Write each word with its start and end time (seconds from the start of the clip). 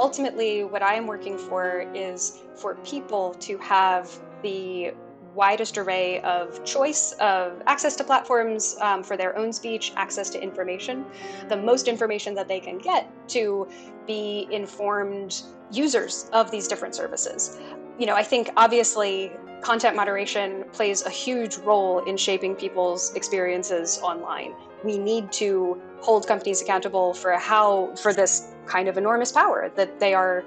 ultimately, 0.00 0.64
what 0.64 0.82
I 0.82 0.94
am 0.94 1.06
working 1.06 1.36
for 1.36 1.84
is 1.94 2.42
for 2.56 2.74
people 2.76 3.34
to 3.34 3.58
have 3.58 4.10
the 4.42 4.94
widest 5.34 5.78
array 5.78 6.20
of 6.22 6.64
choice 6.64 7.12
of 7.20 7.62
access 7.66 7.94
to 7.96 8.02
platforms 8.02 8.76
um, 8.80 9.02
for 9.02 9.16
their 9.16 9.36
own 9.36 9.52
speech, 9.52 9.92
access 9.96 10.28
to 10.30 10.42
information, 10.42 11.04
the 11.48 11.56
most 11.56 11.86
information 11.86 12.34
that 12.34 12.48
they 12.48 12.58
can 12.58 12.78
get 12.78 13.08
to 13.28 13.68
be 14.06 14.48
informed 14.50 15.42
users 15.70 16.28
of 16.32 16.50
these 16.50 16.66
different 16.66 16.94
services. 16.94 17.60
You 18.00 18.06
know, 18.06 18.14
I 18.14 18.22
think 18.22 18.48
obviously 18.56 19.30
content 19.60 19.94
moderation 19.94 20.64
plays 20.72 21.02
a 21.02 21.10
huge 21.10 21.58
role 21.58 22.02
in 22.04 22.16
shaping 22.16 22.54
people's 22.54 23.14
experiences 23.14 24.00
online. 24.02 24.54
We 24.82 24.96
need 24.96 25.30
to 25.32 25.78
hold 26.00 26.26
companies 26.26 26.62
accountable 26.62 27.12
for 27.12 27.32
how 27.32 27.94
for 27.96 28.14
this 28.14 28.54
kind 28.64 28.88
of 28.88 28.96
enormous 28.96 29.32
power 29.32 29.70
that 29.76 30.00
they 30.00 30.14
are 30.14 30.44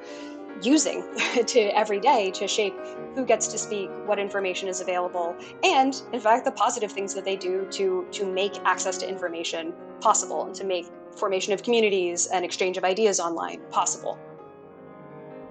using 0.64 1.04
to 1.46 1.60
every 1.78 2.00
day 2.00 2.32
to 2.32 2.48
shape 2.48 2.74
who 3.14 3.24
gets 3.24 3.46
to 3.50 3.60
speak, 3.60 3.92
what 4.08 4.18
information 4.18 4.68
is 4.68 4.82
available, 4.82 5.36
and 5.64 6.02
in 6.12 6.20
fact 6.20 6.46
the 6.46 6.52
positive 6.52 6.92
things 6.92 7.14
that 7.14 7.24
they 7.24 7.36
do 7.36 7.68
to 7.70 8.08
to 8.14 8.26
make 8.26 8.58
access 8.66 8.98
to 8.98 9.08
information 9.08 9.74
possible 10.02 10.48
and 10.48 10.56
to 10.56 10.64
make 10.64 10.88
formation 11.16 11.54
of 11.54 11.62
communities 11.62 12.26
and 12.34 12.44
exchange 12.44 12.78
of 12.78 12.84
ideas 12.84 13.20
online 13.20 13.62
possible. 13.70 14.18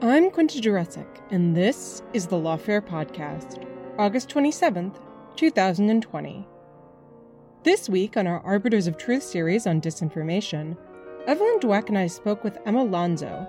I'm 0.05 0.33
Quinta 0.33 0.59
Jurecic, 0.59 1.07
and 1.31 1.57
this 1.57 2.03
is 2.13 2.27
the 2.27 2.35
Lawfare 2.35 2.81
Podcast, 2.81 3.65
August 4.01 4.29
27th, 4.31 4.97
2020. 5.37 6.49
This 7.63 7.89
week 7.89 8.17
on 8.17 8.27
our 8.27 8.41
Arbiters 8.41 8.89
of 8.89 8.97
Truth 8.97 9.23
series 9.23 9.65
on 9.65 9.81
disinformation, 9.81 10.77
Evelyn 11.29 11.61
Douek 11.61 11.89
and 11.89 11.97
I 11.97 12.09
spoke 12.09 12.43
with 12.43 12.59
Emma 12.67 12.85
Llansó, 12.85 13.49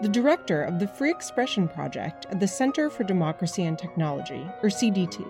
the 0.00 0.08
director 0.08 0.62
of 0.62 0.78
the 0.78 0.86
Free 0.86 1.10
Expression 1.10 1.66
Project 1.66 2.26
at 2.26 2.38
the 2.38 2.46
Center 2.46 2.90
for 2.90 3.02
Democracy 3.02 3.64
and 3.64 3.76
Technology, 3.76 4.46
or 4.62 4.68
CDT. 4.68 5.26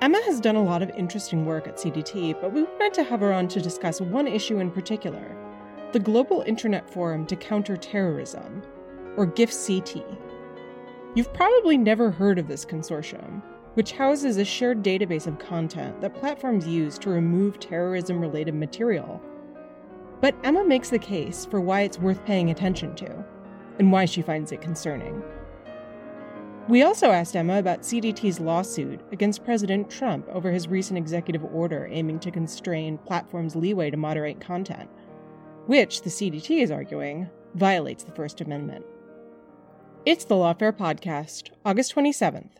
Emma 0.00 0.22
has 0.26 0.40
done 0.40 0.54
a 0.54 0.62
lot 0.62 0.80
of 0.80 0.90
interesting 0.90 1.44
work 1.44 1.66
at 1.66 1.76
CDT, 1.76 2.40
but 2.40 2.52
we 2.52 2.62
wanted 2.62 2.94
to 2.94 3.02
have 3.02 3.18
her 3.18 3.32
on 3.32 3.48
to 3.48 3.60
discuss 3.60 4.00
one 4.00 4.28
issue 4.28 4.60
in 4.60 4.70
particular 4.70 5.36
the 5.90 5.98
Global 5.98 6.42
Internet 6.42 6.88
Forum 6.88 7.26
to 7.26 7.34
Counter 7.34 7.76
Terrorism, 7.76 8.62
or 9.16 9.26
GIFCT. 9.26 10.04
You've 11.14 11.32
probably 11.32 11.76
never 11.76 12.10
heard 12.10 12.38
of 12.38 12.48
this 12.48 12.64
consortium, 12.64 13.42
which 13.74 13.92
houses 13.92 14.36
a 14.36 14.44
shared 14.44 14.82
database 14.82 15.26
of 15.26 15.38
content 15.38 16.00
that 16.00 16.14
platforms 16.14 16.66
use 16.66 16.98
to 16.98 17.10
remove 17.10 17.58
terrorism 17.58 18.20
related 18.20 18.54
material. 18.54 19.20
But 20.20 20.34
Emma 20.44 20.64
makes 20.64 20.90
the 20.90 20.98
case 20.98 21.46
for 21.46 21.60
why 21.60 21.82
it's 21.82 21.98
worth 21.98 22.24
paying 22.24 22.50
attention 22.50 22.94
to, 22.96 23.24
and 23.78 23.90
why 23.90 24.04
she 24.04 24.22
finds 24.22 24.52
it 24.52 24.60
concerning. 24.60 25.22
We 26.68 26.82
also 26.82 27.10
asked 27.10 27.34
Emma 27.34 27.58
about 27.58 27.80
CDT's 27.80 28.38
lawsuit 28.38 29.00
against 29.10 29.44
President 29.44 29.90
Trump 29.90 30.28
over 30.28 30.52
his 30.52 30.68
recent 30.68 30.98
executive 30.98 31.44
order 31.44 31.88
aiming 31.90 32.20
to 32.20 32.30
constrain 32.30 32.98
platforms' 32.98 33.56
leeway 33.56 33.90
to 33.90 33.96
moderate 33.96 34.40
content, 34.40 34.88
which 35.66 36.02
the 36.02 36.10
CDT 36.10 36.62
is 36.62 36.70
arguing 36.70 37.28
violates 37.54 38.04
the 38.04 38.12
First 38.12 38.40
Amendment. 38.40 38.84
It's 40.06 40.24
the 40.24 40.34
Lawfare 40.34 40.72
Podcast, 40.72 41.50
August 41.62 41.94
27th. 41.94 42.52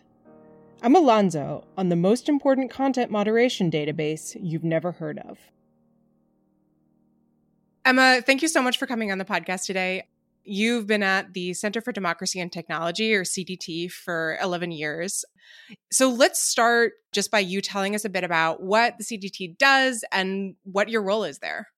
Emma 0.83 1.01
Llansó 1.01 1.65
on 1.79 1.89
the 1.89 1.97
most 1.97 2.29
important 2.29 2.71
content 2.71 3.11
moderation 3.11 3.71
database 3.71 4.37
you've 4.39 4.63
never 4.63 4.93
heard 4.93 5.19
of. 5.21 5.39
Emma, 7.83 8.21
thank 8.21 8.43
you 8.43 8.49
so 8.49 8.61
much 8.61 8.77
for 8.77 8.87
coming 8.87 9.11
on 9.11 9.17
the 9.17 9.25
podcast 9.25 9.65
today. 9.65 10.07
You've 10.45 10.87
been 10.87 11.03
at 11.03 11.33
the 11.33 11.55
Center 11.55 11.81
for 11.81 11.93
Democracy 11.93 12.41
and 12.41 12.53
Technology, 12.53 13.15
or 13.15 13.25
CDT, 13.25 13.91
for 13.91 14.37
11 14.43 14.71
years. 14.73 15.25
So 15.91 16.11
let's 16.11 16.43
start 16.43 16.93
just 17.11 17.31
by 17.31 17.39
you 17.39 17.63
telling 17.63 17.95
us 17.95 18.05
a 18.05 18.11
bit 18.11 18.23
about 18.23 18.63
what 18.63 18.99
the 18.99 19.05
CDT 19.05 19.57
does 19.57 20.05
and 20.13 20.57
what 20.65 20.91
your 20.91 21.03
role 21.03 21.25
is 21.25 21.39
there. 21.39 21.69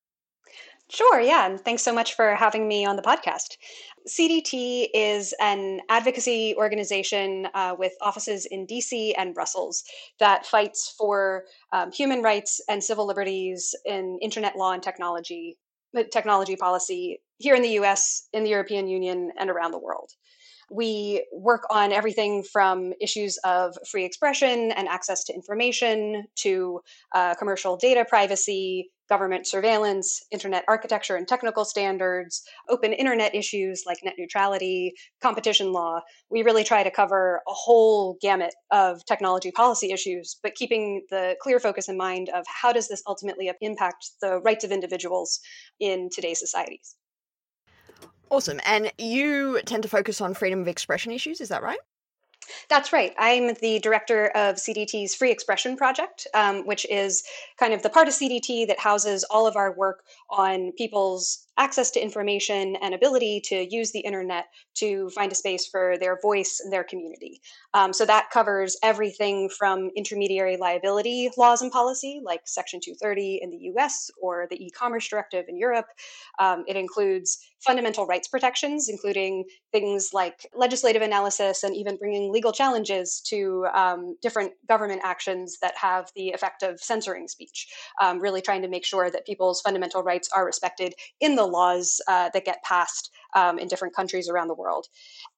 Sure, 0.93 1.19
yeah. 1.21 1.47
And 1.47 1.59
thanks 1.59 1.83
so 1.83 1.95
much 1.95 2.15
for 2.15 2.35
having 2.35 2.69
me 2.69 2.85
on 2.85 2.97
the 2.97 3.03
podcast. 3.03 3.57
CDT 4.09 4.89
is 4.95 5.35
an 5.41 5.81
advocacy 5.89 6.55
organization 6.57 7.49
uh, 7.55 7.75
with 7.79 7.93
offices 8.01 8.47
in 8.47 8.67
DC 8.67 9.13
and 9.17 9.35
Brussels 9.35 9.85
that 10.19 10.47
fights 10.47 10.95
for 10.99 11.45
um, 11.73 11.93
human 11.93 12.23
rights 12.23 12.61
and 12.69 12.83
civil 12.83 13.07
liberties 13.07 13.75
in 13.85 14.19
internet 14.21 14.57
law 14.57 14.73
and 14.73 14.83
technology, 14.83 15.57
uh, 15.97 16.03
technology 16.13 16.57
policy 16.57 17.21
here 17.39 17.55
in 17.55 17.63
the 17.63 17.79
US, 17.81 18.29
in 18.33 18.45
the 18.45 18.51
European 18.51 18.89
Union, 18.89 19.31
and 19.39 19.51
around 19.51 19.73
the 19.73 19.79
world. 19.79 20.11
We 20.71 21.27
work 21.33 21.65
on 21.71 21.93
everything 21.93 22.43
from 22.43 22.93
issues 23.01 23.39
of 23.45 23.77
free 23.91 24.05
expression 24.05 24.73
and 24.73 24.89
access 24.89 25.23
to 25.25 25.35
information 25.35 26.25
to 26.37 26.81
uh, 27.15 27.35
commercial 27.35 27.77
data 27.77 28.07
privacy, 28.09 28.91
government 29.13 29.47
surveillance, 29.47 30.23
internet 30.31 30.65
architecture 30.69 31.17
and 31.17 31.29
technical 31.29 31.67
standards, 31.67 32.43
open 32.71 32.95
internet 32.95 33.35
issues 33.35 33.83
like 33.85 33.99
net 34.03 34.15
neutrality, 34.17 34.95
competition 35.21 35.71
law. 35.71 36.01
We 36.31 36.43
really 36.43 36.65
try 36.65 36.83
to 36.83 36.91
cover 36.91 37.43
a 37.47 37.53
whole 37.53 38.17
gamut 38.23 38.55
of 38.71 39.05
technology 39.05 39.51
policy 39.51 39.93
issues, 39.93 40.39
but 40.43 40.55
keeping 40.55 41.03
the 41.11 41.37
clear 41.43 41.61
focus 41.61 41.91
in 41.91 41.99
mind 41.99 42.31
of 42.35 42.47
how 42.47 42.73
does 42.73 42.89
this 42.89 43.03
ultimately 43.07 43.53
impact 43.61 44.13
the 44.23 44.41
rights 44.41 44.65
of 44.65 44.73
individuals 44.73 45.41
in 45.79 46.09
today's 46.11 46.39
societies. 46.39 46.97
Awesome. 48.31 48.61
And 48.65 48.91
you 48.97 49.61
tend 49.67 49.83
to 49.83 49.91
focus 49.91 50.23
on 50.23 50.33
freedom 50.33 50.63
of 50.63 50.69
expression 50.69 51.13
issues, 51.13 51.43
is 51.43 51.51
that 51.51 51.63
right? 51.63 51.81
That's 52.69 52.93
right. 52.93 53.13
I'm 53.19 53.55
the 53.55 53.79
director 53.79 54.27
of 54.35 54.57
CDT's 54.57 55.15
Free 55.15 55.31
Expression 55.31 55.77
Project, 55.77 56.27
um, 56.35 56.67
which 56.67 56.87
is 56.91 57.23
kind 57.59 57.73
of 57.73 57.83
the 57.83 57.91
part 57.91 58.09
of 58.09 58.15
CDT 58.15 58.67
that 58.69 58.79
houses 58.79 59.25
all 59.25 59.47
of 59.47 59.57
our 59.57 59.73
work 59.73 60.05
on 60.33 60.73
people's 60.73 61.47
access 61.59 61.91
to 61.91 62.03
information 62.03 62.77
and 62.77 62.95
ability 62.95 63.41
to 63.45 63.67
use 63.71 63.93
the 63.93 64.01
internet 64.01 64.47
to 64.75 65.11
find 65.11 65.31
a 65.31 65.35
space 65.35 65.67
for 65.67 65.97
their 65.99 66.19
voice 66.23 66.61
and 66.65 66.73
their 66.73 66.83
community. 66.83 67.41
Um, 67.75 67.93
so 67.93 68.07
that 68.07 68.31
covers 68.31 68.77
everything 68.83 69.51
from 69.51 69.91
intermediary 69.95 70.57
liability 70.57 71.31
laws 71.37 71.61
and 71.61 71.71
policy, 71.71 72.21
like 72.25 72.41
Section 72.47 72.81
230 72.83 73.41
in 73.43 73.51
the 73.51 73.71
US 73.75 74.11
or 74.21 74.47
the 74.51 74.65
e 74.65 74.71
commerce 74.71 75.07
directive 75.09 75.45
in 75.49 75.59
Europe. 75.59 75.87
Um, 76.39 76.65
it 76.67 76.77
includes 76.77 77.39
fundamental 77.61 78.07
rights 78.07 78.29
protections, 78.29 78.89
including 78.89 79.45
things 79.71 80.11
like 80.13 80.47
legislative 80.55 81.03
analysis 81.03 81.63
and 81.63 81.77
even 81.77 81.97
bringing 81.97 82.33
legal 82.33 82.53
challenges 82.53 83.21
to 83.27 83.67
um, 83.75 84.17
different 84.21 84.53
government 84.69 85.01
actions 85.05 85.59
that 85.63 85.77
have 85.77 86.11
the 86.17 86.31
effect 86.31 86.63
of 86.63 86.81
censoring 86.81 87.29
speech, 87.29 87.69
um, 88.01 88.19
really 88.19 88.41
trying 88.41 88.63
to 88.63 88.69
make 88.69 88.85
sure 88.85 89.11
that 89.11 89.27
people's 89.27 89.61
fundamental 89.61 90.03
rights 90.03 90.22
are 90.35 90.47
respected 90.47 90.95
in 91.21 91.37
the 91.37 91.43
the 91.43 91.49
laws 91.49 92.01
uh, 92.07 92.31
that 92.33 92.45
get 92.45 92.63
passed 92.63 93.11
um, 93.35 93.59
in 93.59 93.67
different 93.67 93.97
countries 93.97 94.29
around 94.29 94.49
the 94.49 94.55
world. 94.55 94.87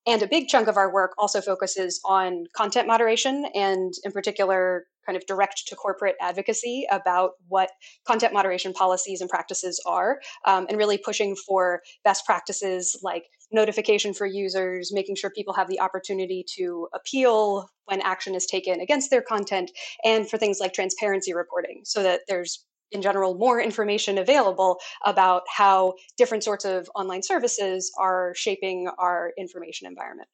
And 0.06 0.22
a 0.22 0.26
big 0.26 0.48
chunk 0.48 0.68
of 0.68 0.76
our 0.76 0.92
work 0.92 1.12
also 1.16 1.40
focuses 1.40 2.00
on 2.04 2.44
content 2.54 2.86
moderation 2.86 3.46
and, 3.54 3.94
in 4.04 4.12
particular, 4.12 4.86
kind 5.06 5.16
of 5.16 5.24
direct 5.26 5.66
to 5.68 5.76
corporate 5.76 6.16
advocacy 6.20 6.86
about 6.90 7.32
what 7.48 7.70
content 8.06 8.32
moderation 8.32 8.72
policies 8.72 9.20
and 9.20 9.30
practices 9.30 9.80
are, 9.86 10.20
um, 10.44 10.66
and 10.68 10.76
really 10.76 10.98
pushing 10.98 11.36
for 11.36 11.80
best 12.04 12.26
practices 12.26 12.98
like 13.02 13.24
notification 13.52 14.12
for 14.12 14.26
users, 14.26 14.92
making 14.92 15.16
sure 15.16 15.30
people 15.30 15.54
have 15.54 15.68
the 15.68 15.80
opportunity 15.80 16.44
to 16.56 16.88
appeal 16.92 17.68
when 17.86 18.00
action 18.02 18.34
is 18.34 18.46
taken 18.46 18.80
against 18.80 19.10
their 19.10 19.22
content, 19.22 19.70
and 20.04 20.28
for 20.28 20.36
things 20.36 20.58
like 20.60 20.72
transparency 20.74 21.32
reporting 21.32 21.80
so 21.84 22.02
that 22.02 22.22
there's 22.28 22.64
in 22.92 23.02
general 23.02 23.34
more 23.34 23.60
information 23.60 24.18
available 24.18 24.78
about 25.04 25.42
how 25.48 25.94
different 26.16 26.44
sorts 26.44 26.64
of 26.64 26.88
online 26.94 27.22
services 27.22 27.92
are 27.98 28.32
shaping 28.36 28.88
our 28.98 29.32
information 29.38 29.86
environment. 29.86 30.28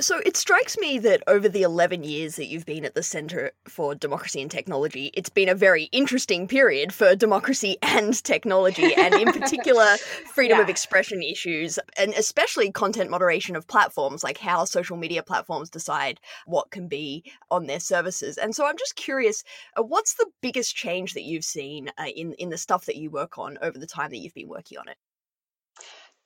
So 0.00 0.20
it 0.24 0.38
strikes 0.38 0.78
me 0.78 0.98
that 1.00 1.22
over 1.26 1.50
the 1.50 1.60
11 1.60 2.02
years 2.02 2.36
that 2.36 2.46
you've 2.46 2.64
been 2.64 2.86
at 2.86 2.94
the 2.94 3.02
Center 3.02 3.52
for 3.68 3.94
Democracy 3.94 4.40
and 4.40 4.50
Technology, 4.50 5.10
it's 5.12 5.28
been 5.28 5.50
a 5.50 5.54
very 5.54 5.84
interesting 5.92 6.48
period 6.48 6.94
for 6.94 7.14
democracy 7.14 7.76
and 7.82 8.24
technology, 8.24 8.94
and 8.94 9.12
in 9.12 9.30
particular, 9.30 9.96
freedom 10.32 10.56
yeah. 10.56 10.62
of 10.62 10.70
expression 10.70 11.22
issues, 11.22 11.78
and 11.98 12.14
especially 12.14 12.72
content 12.72 13.10
moderation 13.10 13.54
of 13.54 13.68
platforms, 13.68 14.24
like 14.24 14.38
how 14.38 14.64
social 14.64 14.96
media 14.96 15.22
platforms 15.22 15.68
decide 15.68 16.18
what 16.46 16.70
can 16.70 16.88
be 16.88 17.22
on 17.50 17.66
their 17.66 17.80
services. 17.80 18.38
And 18.38 18.56
so 18.56 18.66
I'm 18.66 18.78
just 18.78 18.96
curious, 18.96 19.44
uh, 19.76 19.82
what's 19.82 20.14
the 20.14 20.30
biggest 20.40 20.74
change 20.74 21.12
that 21.12 21.24
you've 21.24 21.44
seen 21.44 21.90
uh, 21.98 22.06
in, 22.06 22.32
in 22.38 22.48
the 22.48 22.56
stuff 22.56 22.86
that 22.86 22.96
you 22.96 23.10
work 23.10 23.36
on 23.36 23.58
over 23.60 23.78
the 23.78 23.86
time 23.86 24.08
that 24.08 24.18
you've 24.18 24.32
been 24.32 24.48
working 24.48 24.78
on 24.78 24.88
it? 24.88 24.96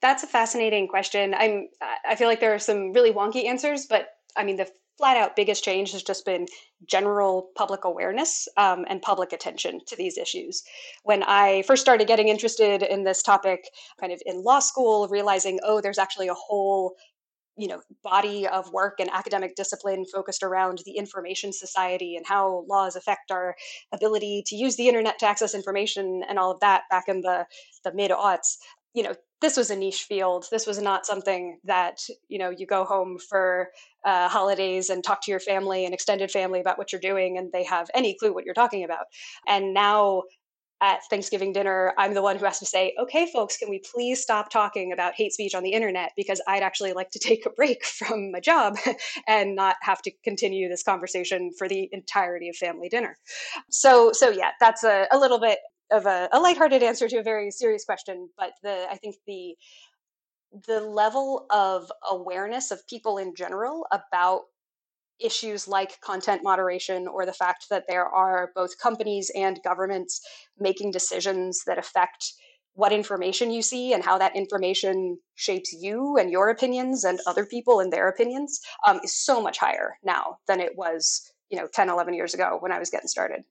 That's 0.02 0.22
a 0.22 0.26
fascinating 0.26 0.88
question. 0.88 1.34
I'm 1.34 1.68
I 2.08 2.16
feel 2.16 2.28
like 2.28 2.40
there 2.40 2.54
are 2.54 2.58
some 2.58 2.92
really 2.92 3.12
wonky 3.12 3.46
answers, 3.46 3.86
but 3.86 4.08
I 4.36 4.44
mean 4.44 4.56
the 4.56 4.68
flat 4.98 5.16
out 5.16 5.36
biggest 5.36 5.62
change 5.62 5.92
has 5.92 6.02
just 6.02 6.24
been 6.24 6.46
general 6.88 7.50
public 7.54 7.84
awareness 7.84 8.48
um, 8.56 8.84
and 8.88 9.02
public 9.02 9.32
attention 9.32 9.80
to 9.86 9.96
these 9.96 10.16
issues. 10.16 10.62
When 11.02 11.22
I 11.22 11.62
first 11.62 11.82
started 11.82 12.08
getting 12.08 12.28
interested 12.28 12.82
in 12.82 13.04
this 13.04 13.22
topic, 13.22 13.68
kind 14.00 14.12
of 14.12 14.22
in 14.24 14.42
law 14.42 14.60
school, 14.60 15.08
realizing, 15.08 15.60
oh, 15.62 15.80
there's 15.80 15.98
actually 15.98 16.28
a 16.28 16.34
whole 16.34 16.96
you 17.58 17.68
know 17.68 17.80
body 18.04 18.46
of 18.46 18.70
work 18.72 19.00
and 19.00 19.10
academic 19.10 19.56
discipline 19.56 20.04
focused 20.12 20.42
around 20.42 20.82
the 20.84 20.92
information 20.92 21.52
society 21.52 22.16
and 22.16 22.26
how 22.26 22.64
laws 22.68 22.96
affect 22.96 23.30
our 23.30 23.56
ability 23.92 24.42
to 24.46 24.56
use 24.56 24.76
the 24.76 24.88
internet 24.88 25.18
to 25.18 25.26
access 25.26 25.54
information 25.54 26.22
and 26.28 26.38
all 26.38 26.50
of 26.50 26.60
that 26.60 26.82
back 26.90 27.04
in 27.08 27.22
the 27.22 27.46
the 27.84 27.94
mid 27.94 28.10
aughts 28.10 28.58
you 28.96 29.02
know 29.02 29.14
this 29.42 29.56
was 29.56 29.70
a 29.70 29.76
niche 29.76 30.06
field 30.08 30.46
this 30.50 30.66
was 30.66 30.80
not 30.80 31.06
something 31.06 31.58
that 31.64 31.98
you 32.28 32.38
know 32.38 32.50
you 32.50 32.66
go 32.66 32.84
home 32.84 33.18
for 33.18 33.68
uh, 34.04 34.28
holidays 34.28 34.88
and 34.88 35.04
talk 35.04 35.22
to 35.22 35.30
your 35.30 35.40
family 35.40 35.84
and 35.84 35.94
extended 35.94 36.30
family 36.30 36.60
about 36.60 36.78
what 36.78 36.90
you're 36.90 37.00
doing 37.00 37.36
and 37.38 37.52
they 37.52 37.62
have 37.62 37.88
any 37.94 38.16
clue 38.18 38.32
what 38.32 38.44
you're 38.44 38.54
talking 38.54 38.82
about 38.82 39.04
and 39.46 39.74
now 39.74 40.22
at 40.82 41.00
Thanksgiving 41.08 41.54
dinner, 41.54 41.94
I'm 41.96 42.12
the 42.12 42.20
one 42.20 42.36
who 42.36 42.44
has 42.44 42.58
to 42.58 42.66
say, 42.66 42.94
okay, 43.00 43.30
folks, 43.32 43.56
can 43.56 43.70
we 43.70 43.80
please 43.94 44.20
stop 44.20 44.50
talking 44.50 44.92
about 44.92 45.14
hate 45.14 45.32
speech 45.32 45.54
on 45.54 45.62
the 45.62 45.70
internet? 45.70 46.12
Because 46.16 46.40
I'd 46.46 46.62
actually 46.62 46.92
like 46.92 47.10
to 47.12 47.18
take 47.22 47.46
a 47.46 47.50
break 47.50 47.82
from 47.84 48.30
my 48.30 48.40
job 48.40 48.76
and 49.26 49.56
not 49.56 49.76
have 49.80 50.02
to 50.02 50.12
continue 50.22 50.68
this 50.68 50.82
conversation 50.82 51.50
for 51.56 51.66
the 51.66 51.88
entirety 51.92 52.50
of 52.50 52.56
family 52.56 52.90
dinner. 52.90 53.16
So, 53.70 54.12
so 54.12 54.28
yeah, 54.28 54.50
that's 54.60 54.84
a, 54.84 55.06
a 55.10 55.18
little 55.18 55.40
bit 55.40 55.60
of 55.90 56.06
a, 56.06 56.28
a 56.32 56.40
lighthearted 56.40 56.82
answer 56.82 57.08
to 57.08 57.18
a 57.18 57.22
very 57.22 57.50
serious 57.50 57.84
question. 57.84 58.28
But 58.36 58.52
the, 58.62 58.86
I 58.90 58.96
think 58.96 59.16
the, 59.26 59.54
the 60.66 60.80
level 60.80 61.46
of 61.50 61.90
awareness 62.10 62.70
of 62.70 62.86
people 62.88 63.18
in 63.18 63.34
general 63.34 63.86
about 63.92 64.42
issues 65.18 65.66
like 65.66 66.00
content 66.00 66.42
moderation 66.42 67.06
or 67.08 67.24
the 67.24 67.32
fact 67.32 67.66
that 67.70 67.84
there 67.88 68.06
are 68.06 68.50
both 68.54 68.78
companies 68.78 69.30
and 69.34 69.60
governments 69.64 70.20
making 70.58 70.90
decisions 70.90 71.62
that 71.66 71.78
affect 71.78 72.34
what 72.74 72.92
information 72.92 73.50
you 73.50 73.62
see 73.62 73.94
and 73.94 74.04
how 74.04 74.18
that 74.18 74.36
information 74.36 75.18
shapes 75.34 75.72
you 75.72 76.18
and 76.18 76.30
your 76.30 76.50
opinions 76.50 77.04
and 77.04 77.18
other 77.26 77.46
people 77.46 77.80
and 77.80 77.90
their 77.90 78.08
opinions 78.08 78.60
um, 78.86 79.00
is 79.02 79.14
so 79.14 79.40
much 79.40 79.58
higher 79.58 79.96
now 80.04 80.36
than 80.46 80.60
it 80.60 80.72
was 80.76 81.32
you 81.48 81.58
know 81.58 81.66
10 81.72 81.88
11 81.88 82.12
years 82.12 82.34
ago 82.34 82.58
when 82.60 82.72
i 82.72 82.78
was 82.78 82.90
getting 82.90 83.08
started 83.08 83.42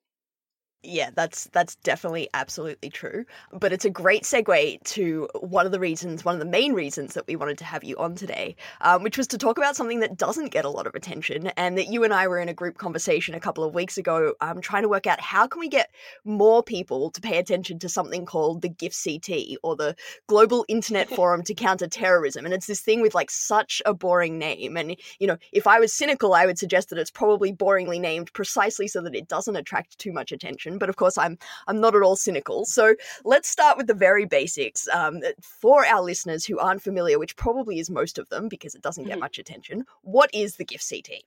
yeah, 0.86 1.10
that's 1.14 1.46
that's 1.46 1.76
definitely 1.78 2.30
absolutely 2.34 2.90
true. 2.90 3.26
But 3.52 3.74
it's 3.74 3.86
a 3.86 3.90
great 3.90 4.24
segue 4.24 4.84
to 4.84 5.30
one 5.40 5.66
of 5.66 5.72
the 5.72 5.80
reasons, 5.80 6.24
one 6.24 6.36
of 6.36 6.40
the 6.40 6.46
main 6.46 6.74
reasons 6.74 7.14
that 7.14 7.28
we 7.28 7.36
wanted 7.36 7.58
to 7.60 7.66
have 7.66 7.84
you 7.84 7.98
on 7.98 8.16
today, 8.16 8.56
um, 8.82 9.04
which 9.04 9.18
was 9.18 9.28
to 9.28 9.38
talk 9.38 9.58
about 9.58 9.76
something 9.76 10.00
that 10.00 10.18
doesn't 10.18 10.52
get 10.52 10.66
a 10.66 10.70
lot 10.70 10.88
of 10.88 10.96
attention, 10.96 11.48
and 11.58 11.78
that 11.78 11.88
you 11.88 12.04
and 12.04 12.14
I 12.14 12.28
were 12.28 12.40
in 12.40 12.50
a 12.50 12.54
group 12.54 12.78
conversation 12.78 13.36
a 13.36 13.40
couple 13.40 13.64
of 13.64 13.74
weeks 13.74 13.98
ago, 13.98 14.34
um, 14.42 14.62
trying 14.62 14.84
to 14.84 14.90
work 14.90 15.08
out 15.08 15.20
how 15.20 15.48
can 15.48 15.60
we 15.60 15.70
get 15.70 15.92
more 16.24 16.64
people 16.64 17.12
to 17.12 17.22
pay 17.22 17.38
attention 17.38 17.80
to 17.80 17.90
something 17.90 18.26
called 18.26 18.62
the 18.62 18.70
GIFCT 18.70 19.56
or 19.64 19.76
the 19.76 19.96
Global 20.28 20.66
Internet 20.68 21.10
Forum 21.16 21.44
to 21.44 21.54
Counter 21.54 21.88
Terrorism, 21.88 22.46
and 22.46 22.54
it's 22.54 22.68
this 22.68 22.82
thing 22.82 23.02
with 23.02 23.16
like 23.16 23.32
such 23.32 23.82
a 23.86 23.94
boring 23.94 24.38
name. 24.38 24.78
And 24.78 24.96
you 25.20 25.28
know, 25.28 25.38
if 25.52 25.68
I 25.68 25.80
was 25.80 25.94
cynical, 25.94 26.34
I 26.34 26.46
would 26.46 26.60
suggest 26.60 26.90
that 26.90 27.00
it's 27.00 27.12
probably 27.12 27.54
boringly 27.54 28.00
named 28.00 28.34
precisely 28.34 28.88
so 28.88 29.02
that 29.02 29.16
it 29.16 29.28
doesn't 29.28 29.56
attract 29.56 29.98
too 29.98 30.12
much 30.12 30.32
attention 30.32 30.75
but 30.78 30.90
of 30.90 30.96
course 30.96 31.18
I'm 31.18 31.38
I'm 31.68 31.80
not 31.80 31.96
at 31.96 32.02
all 32.02 32.16
cynical. 32.16 32.66
So 32.66 32.96
let's 33.24 33.50
start 33.50 33.78
with 33.78 33.88
the 33.88 33.94
very 33.94 34.26
basics 34.26 34.88
um, 34.90 35.22
for 35.42 35.86
our 35.86 36.02
listeners 36.02 36.46
who 36.46 36.60
aren't 36.60 36.82
familiar, 36.82 37.20
which 37.20 37.36
probably 37.36 37.80
is 37.80 37.90
most 37.90 38.18
of 38.18 38.30
them 38.30 38.48
because 38.48 38.76
it 38.76 38.82
doesn't 38.82 39.04
mm-hmm. 39.04 39.12
get 39.14 39.20
much 39.20 39.40
attention. 39.40 39.86
What 40.02 40.30
is 40.34 40.56
the 40.56 40.66
GIFCT? 40.66 41.20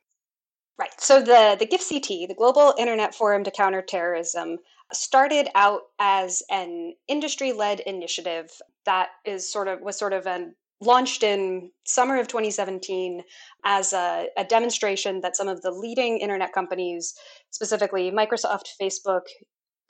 Right. 0.78 0.90
So 0.98 1.20
the 1.20 1.56
the 1.58 1.66
GIFCT, 1.66 2.28
the 2.28 2.34
Global 2.34 2.74
Internet 2.78 3.14
Forum 3.14 3.42
to 3.44 3.50
Counter 3.50 3.82
Terrorism, 3.82 4.58
started 4.92 5.48
out 5.54 5.82
as 5.98 6.42
an 6.50 6.94
industry-led 7.08 7.80
initiative 7.80 8.50
that 8.84 9.08
is 9.24 9.50
sort 9.50 9.68
of 9.68 9.80
was 9.80 9.98
sort 9.98 10.12
of 10.12 10.26
an 10.26 10.54
launched 10.80 11.22
in 11.22 11.70
summer 11.84 12.18
of 12.18 12.28
2017 12.28 13.22
as 13.64 13.92
a, 13.92 14.28
a, 14.36 14.44
demonstration 14.44 15.20
that 15.22 15.36
some 15.36 15.48
of 15.48 15.60
the 15.62 15.72
leading 15.72 16.18
internet 16.18 16.52
companies, 16.52 17.14
specifically 17.50 18.12
Microsoft, 18.12 18.68
Facebook, 18.80 19.22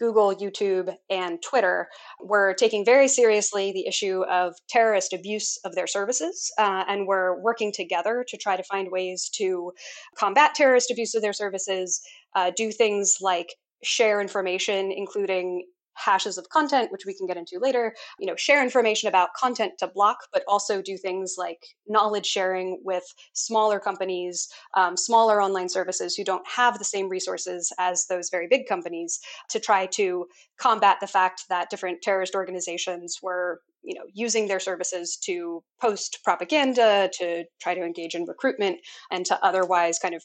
Google, 0.00 0.34
YouTube, 0.34 0.94
and 1.10 1.42
Twitter, 1.42 1.88
were 2.20 2.54
taking 2.54 2.84
very 2.84 3.08
seriously 3.08 3.72
the 3.72 3.86
issue 3.86 4.22
of 4.30 4.54
terrorist 4.68 5.12
abuse 5.12 5.58
of 5.64 5.74
their 5.74 5.86
services 5.86 6.50
uh, 6.58 6.84
and 6.88 7.06
were 7.06 7.40
working 7.42 7.72
together 7.72 8.24
to 8.28 8.36
try 8.36 8.56
to 8.56 8.62
find 8.62 8.90
ways 8.90 9.28
to 9.34 9.72
combat 10.16 10.54
terrorist 10.54 10.90
abuse 10.90 11.14
of 11.14 11.22
their 11.22 11.32
services, 11.32 12.00
uh, 12.34 12.50
do 12.56 12.70
things 12.70 13.18
like 13.20 13.48
share 13.82 14.20
information, 14.20 14.92
including 14.92 15.64
hashes 15.98 16.38
of 16.38 16.48
content, 16.48 16.92
which 16.92 17.06
we 17.06 17.14
can 17.14 17.26
get 17.26 17.36
into 17.36 17.58
later, 17.58 17.94
you 18.18 18.26
know, 18.26 18.36
share 18.36 18.62
information 18.62 19.08
about 19.08 19.34
content 19.34 19.72
to 19.78 19.86
block, 19.86 20.18
but 20.32 20.42
also 20.48 20.80
do 20.80 20.96
things 20.96 21.36
like 21.38 21.66
knowledge 21.86 22.26
sharing 22.26 22.80
with 22.84 23.04
smaller 23.32 23.80
companies, 23.80 24.48
um, 24.74 24.96
smaller 24.96 25.42
online 25.42 25.68
services 25.68 26.14
who 26.14 26.24
don't 26.24 26.46
have 26.48 26.78
the 26.78 26.84
same 26.84 27.08
resources 27.08 27.72
as 27.78 28.06
those 28.06 28.30
very 28.30 28.46
big 28.48 28.66
companies 28.66 29.20
to 29.50 29.60
try 29.60 29.86
to 29.86 30.26
combat 30.58 30.98
the 31.00 31.06
fact 31.06 31.44
that 31.48 31.70
different 31.70 32.02
terrorist 32.02 32.34
organizations 32.34 33.18
were 33.22 33.60
you 33.82 33.94
know 33.94 34.04
using 34.12 34.48
their 34.48 34.60
services 34.60 35.16
to 35.16 35.62
post 35.80 36.18
propaganda 36.24 37.08
to 37.12 37.44
try 37.60 37.74
to 37.74 37.82
engage 37.82 38.14
in 38.14 38.24
recruitment 38.24 38.78
and 39.10 39.24
to 39.24 39.44
otherwise 39.44 39.98
kind 39.98 40.14
of 40.14 40.24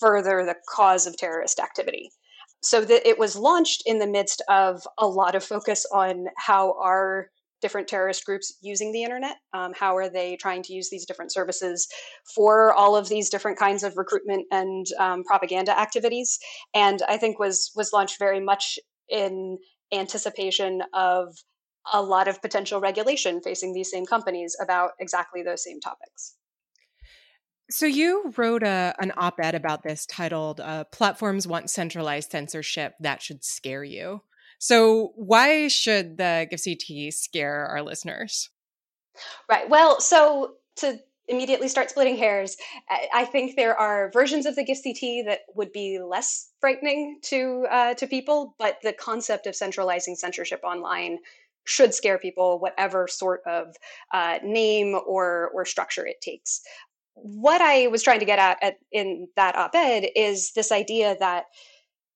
further 0.00 0.44
the 0.44 0.56
cause 0.68 1.06
of 1.06 1.16
terrorist 1.16 1.60
activity 1.60 2.10
so 2.62 2.84
that 2.84 3.06
it 3.08 3.18
was 3.18 3.36
launched 3.36 3.82
in 3.86 3.98
the 3.98 4.06
midst 4.06 4.42
of 4.48 4.82
a 4.98 5.06
lot 5.06 5.34
of 5.34 5.44
focus 5.44 5.86
on 5.92 6.26
how 6.36 6.74
are 6.80 7.28
different 7.60 7.88
terrorist 7.88 8.24
groups 8.24 8.56
using 8.60 8.92
the 8.92 9.02
internet 9.02 9.36
um, 9.52 9.72
how 9.78 9.96
are 9.96 10.08
they 10.08 10.36
trying 10.36 10.62
to 10.62 10.72
use 10.72 10.90
these 10.90 11.04
different 11.04 11.32
services 11.32 11.88
for 12.34 12.72
all 12.72 12.96
of 12.96 13.08
these 13.08 13.30
different 13.30 13.58
kinds 13.58 13.82
of 13.82 13.96
recruitment 13.96 14.46
and 14.52 14.86
um, 14.98 15.24
propaganda 15.24 15.78
activities 15.78 16.38
and 16.74 17.02
i 17.08 17.16
think 17.16 17.38
was 17.38 17.72
was 17.74 17.92
launched 17.92 18.18
very 18.18 18.40
much 18.40 18.78
in 19.08 19.58
anticipation 19.92 20.82
of 20.94 21.34
a 21.92 22.02
lot 22.02 22.28
of 22.28 22.42
potential 22.42 22.80
regulation 22.80 23.40
facing 23.40 23.72
these 23.72 23.90
same 23.90 24.04
companies 24.04 24.56
about 24.62 24.90
exactly 25.00 25.42
those 25.42 25.64
same 25.64 25.80
topics 25.80 26.34
so 27.70 27.86
you 27.86 28.32
wrote 28.36 28.62
a, 28.62 28.94
an 28.98 29.12
op-ed 29.16 29.54
about 29.54 29.82
this 29.82 30.06
titled 30.06 30.60
uh, 30.60 30.84
"Platforms 30.84 31.46
Want 31.46 31.70
Centralized 31.70 32.30
Censorship 32.30 32.94
That 33.00 33.22
Should 33.22 33.44
Scare 33.44 33.84
You." 33.84 34.22
So 34.58 35.12
why 35.14 35.68
should 35.68 36.16
the 36.16 36.48
GIFCT 36.50 37.12
scare 37.12 37.66
our 37.66 37.82
listeners? 37.82 38.50
Right. 39.48 39.68
Well, 39.68 40.00
so 40.00 40.54
to 40.76 40.98
immediately 41.28 41.68
start 41.68 41.90
splitting 41.90 42.16
hairs, 42.16 42.56
I 43.14 43.24
think 43.26 43.54
there 43.54 43.76
are 43.76 44.10
versions 44.12 44.46
of 44.46 44.56
the 44.56 44.64
GIFCT 44.64 45.26
that 45.26 45.40
would 45.54 45.72
be 45.72 46.00
less 46.00 46.50
frightening 46.60 47.18
to 47.24 47.66
uh, 47.70 47.94
to 47.94 48.06
people, 48.06 48.54
but 48.58 48.78
the 48.82 48.92
concept 48.92 49.46
of 49.46 49.54
centralizing 49.54 50.16
censorship 50.16 50.60
online 50.64 51.18
should 51.64 51.92
scare 51.92 52.18
people, 52.18 52.58
whatever 52.58 53.06
sort 53.06 53.42
of 53.46 53.76
uh, 54.12 54.38
name 54.42 54.98
or 55.06 55.50
or 55.54 55.64
structure 55.64 56.06
it 56.06 56.20
takes 56.20 56.62
what 57.22 57.60
I 57.60 57.88
was 57.88 58.02
trying 58.02 58.20
to 58.20 58.26
get 58.26 58.38
at, 58.38 58.58
at 58.62 58.74
in 58.92 59.28
that 59.36 59.56
op-ed 59.56 60.08
is 60.14 60.52
this 60.52 60.72
idea 60.72 61.16
that 61.20 61.44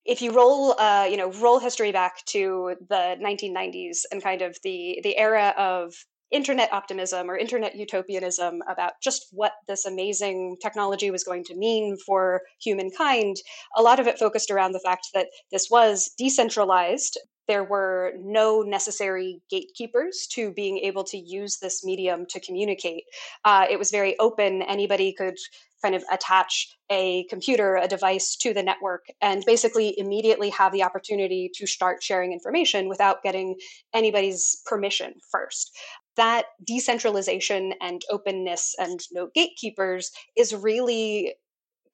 if 0.04 0.20
you 0.20 0.32
roll, 0.32 0.78
uh, 0.80 1.06
you 1.08 1.16
know, 1.16 1.30
roll 1.32 1.60
history 1.60 1.92
back 1.92 2.24
to 2.26 2.74
the 2.88 3.16
1990s 3.22 4.00
and 4.10 4.22
kind 4.22 4.42
of 4.42 4.56
the 4.64 5.00
the 5.02 5.16
era 5.16 5.54
of 5.56 5.94
internet 6.32 6.72
optimism 6.72 7.30
or 7.30 7.36
internet 7.36 7.76
utopianism 7.76 8.62
about 8.68 8.94
just 9.02 9.26
what 9.32 9.52
this 9.68 9.84
amazing 9.84 10.56
technology 10.62 11.10
was 11.10 11.22
going 11.22 11.44
to 11.44 11.54
mean 11.54 11.96
for 12.04 12.40
humankind, 12.60 13.36
a 13.76 13.82
lot 13.82 14.00
of 14.00 14.06
it 14.06 14.18
focused 14.18 14.50
around 14.50 14.72
the 14.72 14.80
fact 14.80 15.08
that 15.12 15.28
this 15.52 15.68
was 15.70 16.10
decentralized 16.18 17.18
there 17.48 17.64
were 17.64 18.12
no 18.20 18.62
necessary 18.62 19.40
gatekeepers 19.50 20.26
to 20.32 20.52
being 20.52 20.78
able 20.78 21.04
to 21.04 21.18
use 21.18 21.58
this 21.58 21.84
medium 21.84 22.26
to 22.26 22.40
communicate. 22.40 23.04
Uh, 23.44 23.66
it 23.70 23.78
was 23.78 23.90
very 23.90 24.18
open. 24.18 24.62
Anybody 24.62 25.12
could 25.12 25.36
kind 25.82 25.94
of 25.94 26.04
attach 26.12 26.68
a 26.90 27.24
computer, 27.24 27.76
a 27.76 27.88
device 27.88 28.36
to 28.36 28.54
the 28.54 28.62
network, 28.62 29.06
and 29.20 29.42
basically 29.46 29.98
immediately 29.98 30.50
have 30.50 30.72
the 30.72 30.82
opportunity 30.82 31.50
to 31.54 31.66
start 31.66 32.02
sharing 32.02 32.32
information 32.32 32.88
without 32.88 33.22
getting 33.22 33.56
anybody's 33.92 34.62
permission 34.64 35.14
first. 35.30 35.76
That 36.16 36.44
decentralization 36.64 37.74
and 37.80 38.02
openness 38.10 38.74
and 38.78 39.00
no 39.12 39.30
gatekeepers 39.34 40.12
is 40.36 40.54
really 40.54 41.34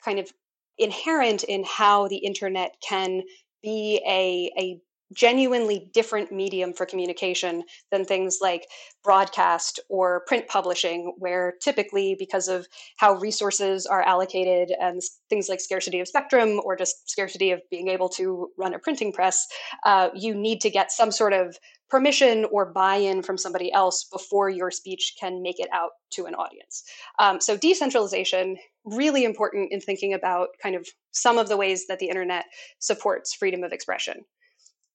kind 0.05 0.19
of 0.19 0.31
inherent 0.77 1.45
in 1.45 1.65
how 1.65 2.09
the 2.09 2.19
internet 2.19 2.77
can 2.87 3.23
be 3.63 4.01
a, 4.07 4.53
a 4.61 4.81
genuinely 5.15 5.91
different 5.95 6.31
medium 6.31 6.73
for 6.73 6.87
communication 6.87 7.63
than 7.91 8.05
things 8.05 8.39
like 8.41 8.67
broadcast 9.03 9.81
or 9.89 10.23
print 10.27 10.47
publishing, 10.49 11.15
where 11.19 11.55
typically, 11.63 12.15
because 12.19 12.49
of 12.49 12.67
how 12.97 13.15
resources 13.15 13.87
are 13.87 14.03
allocated 14.03 14.71
and 14.81 15.01
things 15.31 15.49
like 15.49 15.61
scarcity 15.61 16.01
of 16.01 16.09
spectrum 16.09 16.61
or 16.65 16.77
just 16.77 17.09
scarcity 17.09 17.51
of 17.51 17.61
being 17.71 17.89
able 17.89 18.09
to 18.09 18.51
run 18.59 18.75
a 18.75 18.79
printing 18.79 19.13
press, 19.13 19.47
uh, 19.85 20.11
you 20.15 20.35
need 20.35 20.61
to 20.61 20.71
get 20.71 20.93
some 20.93 21.11
sort 21.11 21.33
of 21.33 21.57
permission 21.89 22.45
or 22.53 22.71
buy-in 22.71 23.23
from 23.23 23.39
somebody 23.39 23.73
else 23.73 24.05
before 24.13 24.51
your 24.51 24.71
speech 24.71 25.15
can 25.19 25.43
make 25.43 25.59
it 25.59 25.69
out 25.73 25.93
to 26.11 26.27
an 26.27 26.35
audience. 26.35 26.85
Um, 27.19 27.41
so 27.41 27.57
decentralization 27.57 28.59
really 28.85 29.25
important 29.25 29.73
in 29.73 29.81
thinking 29.81 30.13
about 30.13 30.49
kind 30.63 30.75
of 30.75 30.87
some 31.13 31.39
of 31.39 31.49
the 31.49 31.57
ways 31.57 31.87
that 31.87 31.99
the 31.99 32.09
internet 32.09 32.45
supports 32.79 33.35
freedom 33.35 33.65
of 33.65 33.73
expression. 33.73 34.17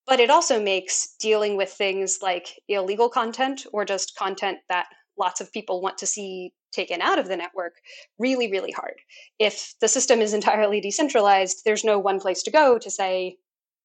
But 0.05 0.19
it 0.19 0.29
also 0.29 0.61
makes 0.61 1.15
dealing 1.19 1.55
with 1.55 1.71
things 1.71 2.19
like 2.21 2.59
illegal 2.67 3.09
content 3.09 3.65
or 3.71 3.85
just 3.85 4.15
content 4.17 4.59
that 4.69 4.87
lots 5.17 5.41
of 5.41 5.51
people 5.51 5.81
want 5.81 5.97
to 5.99 6.05
see 6.05 6.53
taken 6.73 7.01
out 7.01 7.19
of 7.19 7.27
the 7.27 7.37
network 7.37 7.75
really, 8.17 8.51
really 8.51 8.71
hard. 8.71 8.95
If 9.39 9.75
the 9.79 9.87
system 9.87 10.21
is 10.21 10.33
entirely 10.33 10.81
decentralized, 10.81 11.61
there's 11.65 11.83
no 11.83 11.99
one 11.99 12.19
place 12.19 12.43
to 12.43 12.51
go 12.51 12.77
to 12.79 12.89
say, 12.89 13.37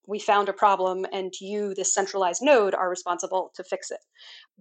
we 0.07 0.19
found 0.19 0.49
a 0.49 0.55
problem 0.55 1.05
and 1.13 1.35
you, 1.39 1.75
this 1.75 1.93
centralized 1.93 2.41
node, 2.43 2.75
are 2.75 2.89
responsible 2.89 3.53
to 3.55 3.63
fix 3.63 3.91
it. 3.91 4.01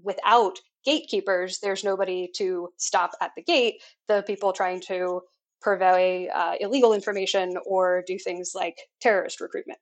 Without 0.03 0.59
gatekeepers, 0.83 1.59
there's 1.59 1.85
nobody 1.85 2.29
to 2.35 2.69
stop 2.77 3.11
at 3.21 3.31
the 3.35 3.43
gate 3.43 3.81
the 4.09 4.23
people 4.27 4.51
trying 4.51 4.81
to 4.81 5.21
purvey 5.61 6.29
uh, 6.33 6.55
illegal 6.59 6.93
information 6.93 7.55
or 7.65 8.03
do 8.05 8.19
things 8.19 8.51
like 8.53 8.77
terrorist 9.01 9.41
recruitment. 9.41 9.79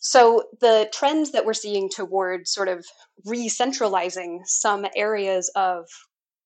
So 0.00 0.44
the 0.60 0.88
trends 0.92 1.32
that 1.32 1.44
we're 1.44 1.54
seeing 1.54 1.88
toward 1.88 2.46
sort 2.46 2.68
of 2.68 2.86
re-centralizing 3.24 4.42
some 4.44 4.86
areas 4.94 5.50
of 5.54 5.86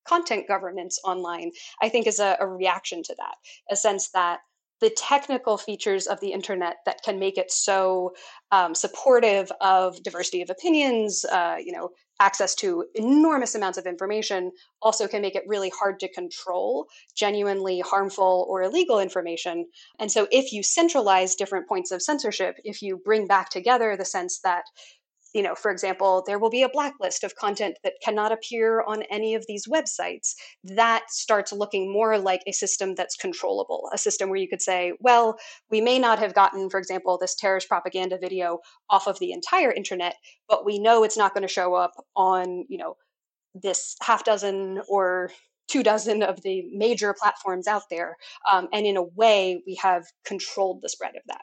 content 0.07 0.49
governance 0.49 0.99
online, 1.05 1.53
I 1.81 1.89
think 1.89 2.07
is 2.07 2.19
a, 2.19 2.37
a 2.41 2.47
reaction 2.47 3.03
to 3.05 3.15
that, 3.19 3.35
a 3.71 3.77
sense 3.77 4.11
that 4.11 4.41
the 4.83 4.91
technical 4.91 5.57
features 5.57 6.09
of 6.09 6.19
the 6.21 6.33
internet 6.33 6.79
that 6.87 7.03
can 7.05 7.21
make 7.21 7.39
it 7.39 7.53
so 7.53 8.13
um, 8.51 8.75
supportive 8.75 9.51
of 9.61 10.03
diversity 10.03 10.43
of 10.43 10.51
opinions, 10.51 11.25
uh, 11.27 11.55
you 11.65 11.73
know, 11.73 11.91
access 12.21 12.55
to 12.57 12.85
enormous 12.97 13.55
amounts 13.55 13.79
of 13.79 13.87
information, 13.87 14.51
also 14.83 15.07
can 15.07 15.23
make 15.23 15.37
it 15.37 15.45
really 15.47 15.71
hard 15.71 16.01
to 16.01 16.13
control 16.13 16.87
genuinely 17.17 17.79
harmful 17.79 18.45
or 18.51 18.63
illegal 18.63 18.99
information. 18.99 19.67
And 20.01 20.11
so, 20.11 20.27
if 20.33 20.53
you 20.53 20.65
centralize 20.65 21.37
different 21.37 21.69
points 21.69 21.93
of 21.93 22.03
censorship, 22.03 22.57
if 22.65 22.83
you 22.83 23.01
bring 23.05 23.29
back 23.29 23.51
together 23.51 23.97
the 23.97 24.05
sense 24.05 24.41
that 24.41 24.65
you 25.35 25.43
know, 25.43 25.55
for 25.55 25.71
example, 25.71 26.23
there 26.27 26.39
will 26.39 26.51
be 26.51 26.63
a 26.63 26.69
blacklist 26.69 27.25
of 27.25 27.35
content 27.37 27.79
that 27.85 27.95
cannot 28.05 28.33
appear 28.33 28.83
on 28.83 29.03
any 29.11 29.35
of 29.35 29.45
these 29.49 29.67
websites. 29.67 30.35
That 30.65 31.05
starts 31.09 31.53
looking 31.53 31.93
more 31.93 32.19
like 32.19 32.43
a 32.47 32.53
system 32.53 32.95
that's 32.95 33.17
controllable, 33.17 33.89
a 33.93 33.99
system 33.99 34.29
where 34.29 34.39
you 34.39 34.49
could 34.49 34.63
say, 34.63 34.93
well, 35.01 35.39
we 35.71 35.81
may 35.81 35.99
not 35.99 36.19
have 36.19 36.35
gotten, 36.35 36.69
for 36.69 36.79
example, 36.79 37.19
this 37.19 37.35
terrorist 37.35 37.69
propaganda 37.69 38.19
video 38.21 38.59
off 38.91 39.07
of 39.07 39.19
the 39.19 39.33
entire 39.33 39.73
internet, 39.73 40.17
but 40.49 40.65
we 40.67 40.79
know 40.79 41.03
it's 41.05 41.17
not 41.17 41.35
going 41.35 41.47
to 41.47 41.53
show 41.53 41.75
up 41.75 41.93
on, 42.15 42.65
you 42.69 42.79
know, 42.79 42.97
this 43.55 43.97
half 44.03 44.25
dozen 44.25 44.81
or 44.89 45.31
two 45.69 45.83
dozen 45.83 46.23
of 46.23 46.43
the 46.43 46.65
major 46.73 47.15
platforms 47.19 47.67
out 47.67 47.83
there. 47.91 48.17
Um, 48.51 48.69
and 48.73 48.87
in 48.87 48.97
a 48.97 49.03
way, 49.03 49.63
we 49.67 49.77
have 49.77 50.05
controlled 50.25 50.81
the 50.83 50.89
spread 50.89 51.17
of 51.17 51.23
that 51.29 51.43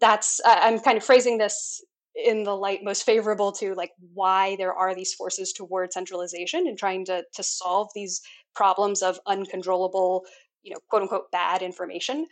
that's 0.00 0.40
i'm 0.44 0.78
kind 0.78 0.96
of 0.96 1.04
phrasing 1.04 1.38
this 1.38 1.82
in 2.24 2.42
the 2.42 2.56
light 2.56 2.82
most 2.82 3.04
favorable 3.04 3.52
to 3.52 3.74
like 3.74 3.92
why 4.12 4.56
there 4.56 4.74
are 4.74 4.94
these 4.94 5.14
forces 5.14 5.52
toward 5.52 5.92
centralization 5.92 6.66
and 6.66 6.78
trying 6.78 7.04
to 7.04 7.24
to 7.34 7.42
solve 7.42 7.88
these 7.94 8.20
problems 8.54 9.02
of 9.02 9.20
uncontrollable 9.26 10.24
you 10.62 10.72
know 10.72 10.80
quote 10.88 11.02
unquote 11.02 11.30
bad 11.30 11.62
information. 11.62 12.26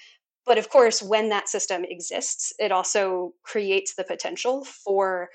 But 0.44 0.58
of 0.58 0.70
course 0.70 1.02
when 1.02 1.28
that 1.28 1.48
system 1.48 1.84
exists 1.84 2.52
it 2.58 2.72
also 2.72 3.32
creates 3.44 3.94
the 3.94 4.04
potential 4.04 4.64
for 4.64 5.28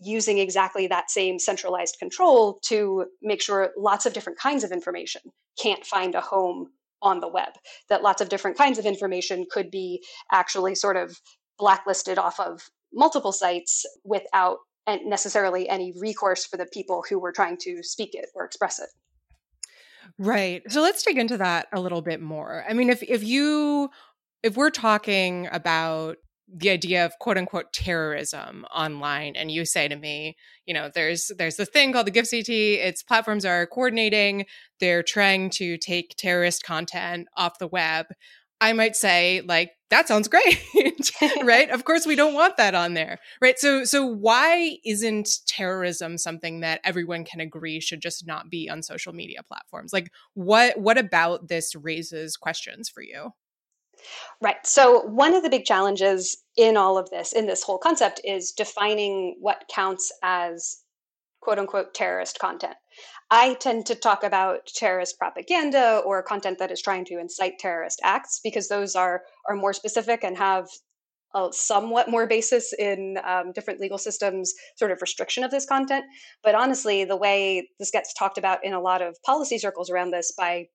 using 0.00 0.38
exactly 0.38 0.86
that 0.86 1.10
same 1.10 1.38
centralized 1.38 1.98
control 1.98 2.58
to 2.64 3.06
make 3.22 3.40
sure 3.40 3.70
lots 3.76 4.06
of 4.06 4.12
different 4.12 4.38
kinds 4.38 4.64
of 4.64 4.72
information 4.72 5.22
can't 5.58 5.86
find 5.86 6.14
a 6.14 6.20
home 6.20 6.68
on 7.00 7.20
the 7.20 7.28
web 7.28 7.52
that 7.88 8.02
lots 8.02 8.20
of 8.20 8.28
different 8.28 8.56
kinds 8.56 8.78
of 8.78 8.86
information 8.86 9.46
could 9.50 9.70
be 9.70 10.02
actually 10.32 10.74
sort 10.74 10.96
of 10.96 11.20
blacklisted 11.58 12.18
off 12.18 12.40
of 12.40 12.68
multiple 12.94 13.32
sites 13.32 13.84
without 14.04 14.58
necessarily 14.86 15.68
any 15.68 15.92
recourse 15.98 16.44
for 16.44 16.56
the 16.56 16.66
people 16.66 17.02
who 17.08 17.18
were 17.18 17.32
trying 17.32 17.56
to 17.58 17.82
speak 17.82 18.10
it 18.14 18.26
or 18.34 18.44
express 18.44 18.78
it. 18.78 18.88
Right. 20.18 20.62
So 20.70 20.80
let's 20.80 21.02
dig 21.02 21.18
into 21.18 21.38
that 21.38 21.66
a 21.72 21.80
little 21.80 22.02
bit 22.02 22.20
more. 22.20 22.64
I 22.68 22.74
mean, 22.74 22.90
if 22.90 23.02
if 23.02 23.24
you 23.24 23.90
if 24.42 24.56
we're 24.56 24.70
talking 24.70 25.48
about 25.50 26.18
the 26.46 26.70
idea 26.70 27.04
of 27.04 27.18
quote 27.18 27.38
unquote 27.38 27.72
terrorism 27.72 28.66
online 28.74 29.34
and 29.34 29.50
you 29.50 29.64
say 29.64 29.88
to 29.88 29.96
me 29.96 30.36
you 30.66 30.74
know 30.74 30.90
there's 30.94 31.32
there's 31.38 31.56
this 31.56 31.70
thing 31.70 31.92
called 31.92 32.06
the 32.06 32.12
GIFCT 32.12 32.48
its 32.48 33.02
platforms 33.02 33.46
are 33.46 33.66
coordinating 33.66 34.44
they're 34.78 35.02
trying 35.02 35.48
to 35.48 35.78
take 35.78 36.14
terrorist 36.18 36.62
content 36.62 37.28
off 37.36 37.58
the 37.58 37.66
web 37.66 38.06
I 38.64 38.72
might 38.72 38.96
say 38.96 39.42
like 39.46 39.72
that 39.90 40.08
sounds 40.08 40.26
great, 40.26 40.58
right? 41.42 41.68
of 41.68 41.84
course 41.84 42.06
we 42.06 42.16
don't 42.16 42.32
want 42.32 42.56
that 42.56 42.74
on 42.74 42.94
there. 42.94 43.18
Right? 43.42 43.58
So 43.58 43.84
so 43.84 44.06
why 44.06 44.78
isn't 44.86 45.28
terrorism 45.46 46.16
something 46.16 46.60
that 46.60 46.80
everyone 46.82 47.24
can 47.26 47.40
agree 47.40 47.78
should 47.80 48.00
just 48.00 48.26
not 48.26 48.48
be 48.48 48.70
on 48.70 48.82
social 48.82 49.12
media 49.12 49.42
platforms? 49.42 49.92
Like 49.92 50.10
what 50.32 50.78
what 50.78 50.96
about 50.96 51.48
this 51.48 51.74
raises 51.74 52.38
questions 52.38 52.88
for 52.88 53.02
you? 53.02 53.32
Right. 54.40 54.66
So, 54.66 55.00
one 55.02 55.34
of 55.34 55.42
the 55.42 55.48
big 55.48 55.64
challenges 55.64 56.36
in 56.56 56.76
all 56.76 56.98
of 56.98 57.08
this, 57.10 57.32
in 57.32 57.46
this 57.46 57.62
whole 57.62 57.78
concept, 57.78 58.20
is 58.24 58.52
defining 58.52 59.36
what 59.40 59.64
counts 59.72 60.12
as 60.22 60.78
quote 61.40 61.58
unquote 61.58 61.94
terrorist 61.94 62.38
content. 62.38 62.74
I 63.30 63.54
tend 63.54 63.86
to 63.86 63.94
talk 63.94 64.22
about 64.22 64.66
terrorist 64.66 65.18
propaganda 65.18 66.02
or 66.04 66.22
content 66.22 66.58
that 66.58 66.70
is 66.70 66.82
trying 66.82 67.04
to 67.06 67.18
incite 67.18 67.58
terrorist 67.58 68.00
acts 68.02 68.40
because 68.42 68.68
those 68.68 68.94
are 68.94 69.22
are 69.48 69.56
more 69.56 69.72
specific 69.72 70.24
and 70.24 70.36
have 70.36 70.68
a 71.34 71.48
somewhat 71.52 72.08
more 72.08 72.26
basis 72.26 72.72
in 72.72 73.18
um, 73.24 73.52
different 73.52 73.80
legal 73.80 73.98
systems 73.98 74.54
sort 74.76 74.92
of 74.92 75.02
restriction 75.02 75.42
of 75.42 75.50
this 75.50 75.66
content. 75.66 76.04
But 76.42 76.54
honestly 76.54 77.04
the 77.04 77.16
way 77.16 77.68
this 77.78 77.90
gets 77.90 78.14
talked 78.14 78.38
about 78.38 78.64
in 78.64 78.72
a 78.72 78.80
lot 78.80 79.02
of 79.02 79.16
policy 79.24 79.58
circles 79.58 79.90
around 79.90 80.10
this 80.10 80.32
by 80.36 80.68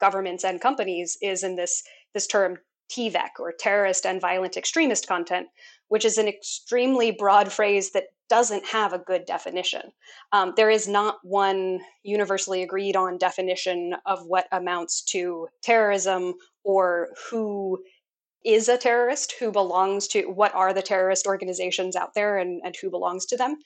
governments 0.00 0.44
and 0.44 0.60
companies 0.60 1.16
is 1.22 1.44
in 1.44 1.56
this 1.56 1.82
this 2.14 2.26
term 2.26 2.58
TVEC 2.90 3.38
or 3.38 3.52
terrorist 3.52 4.04
and 4.04 4.20
violent 4.20 4.56
extremist 4.56 5.06
content 5.06 5.46
which 5.88 6.04
is 6.04 6.18
an 6.18 6.28
extremely 6.28 7.10
broad 7.10 7.52
phrase 7.52 7.92
that 7.92 8.04
doesn't 8.30 8.64
have 8.64 8.92
a 8.92 8.98
good 8.98 9.26
definition. 9.26 9.82
Um, 10.32 10.54
there 10.56 10.70
is 10.70 10.88
not 10.88 11.18
one 11.22 11.80
universally 12.04 12.62
agreed 12.62 12.96
on 12.96 13.18
definition 13.18 13.96
of 14.06 14.24
what 14.24 14.46
amounts 14.52 15.02
to 15.12 15.48
terrorism 15.62 16.34
or 16.64 17.08
who 17.30 17.78
is 18.44 18.68
a 18.68 18.78
terrorist, 18.78 19.34
who 19.38 19.52
belongs 19.52 20.08
to 20.08 20.22
what 20.22 20.54
are 20.54 20.72
the 20.72 20.80
terrorist 20.80 21.26
organizations 21.26 21.96
out 21.96 22.14
there 22.14 22.38
and, 22.38 22.62
and 22.64 22.74
who 22.80 22.88
belongs 22.88 23.26
to 23.26 23.36
them 23.36 23.56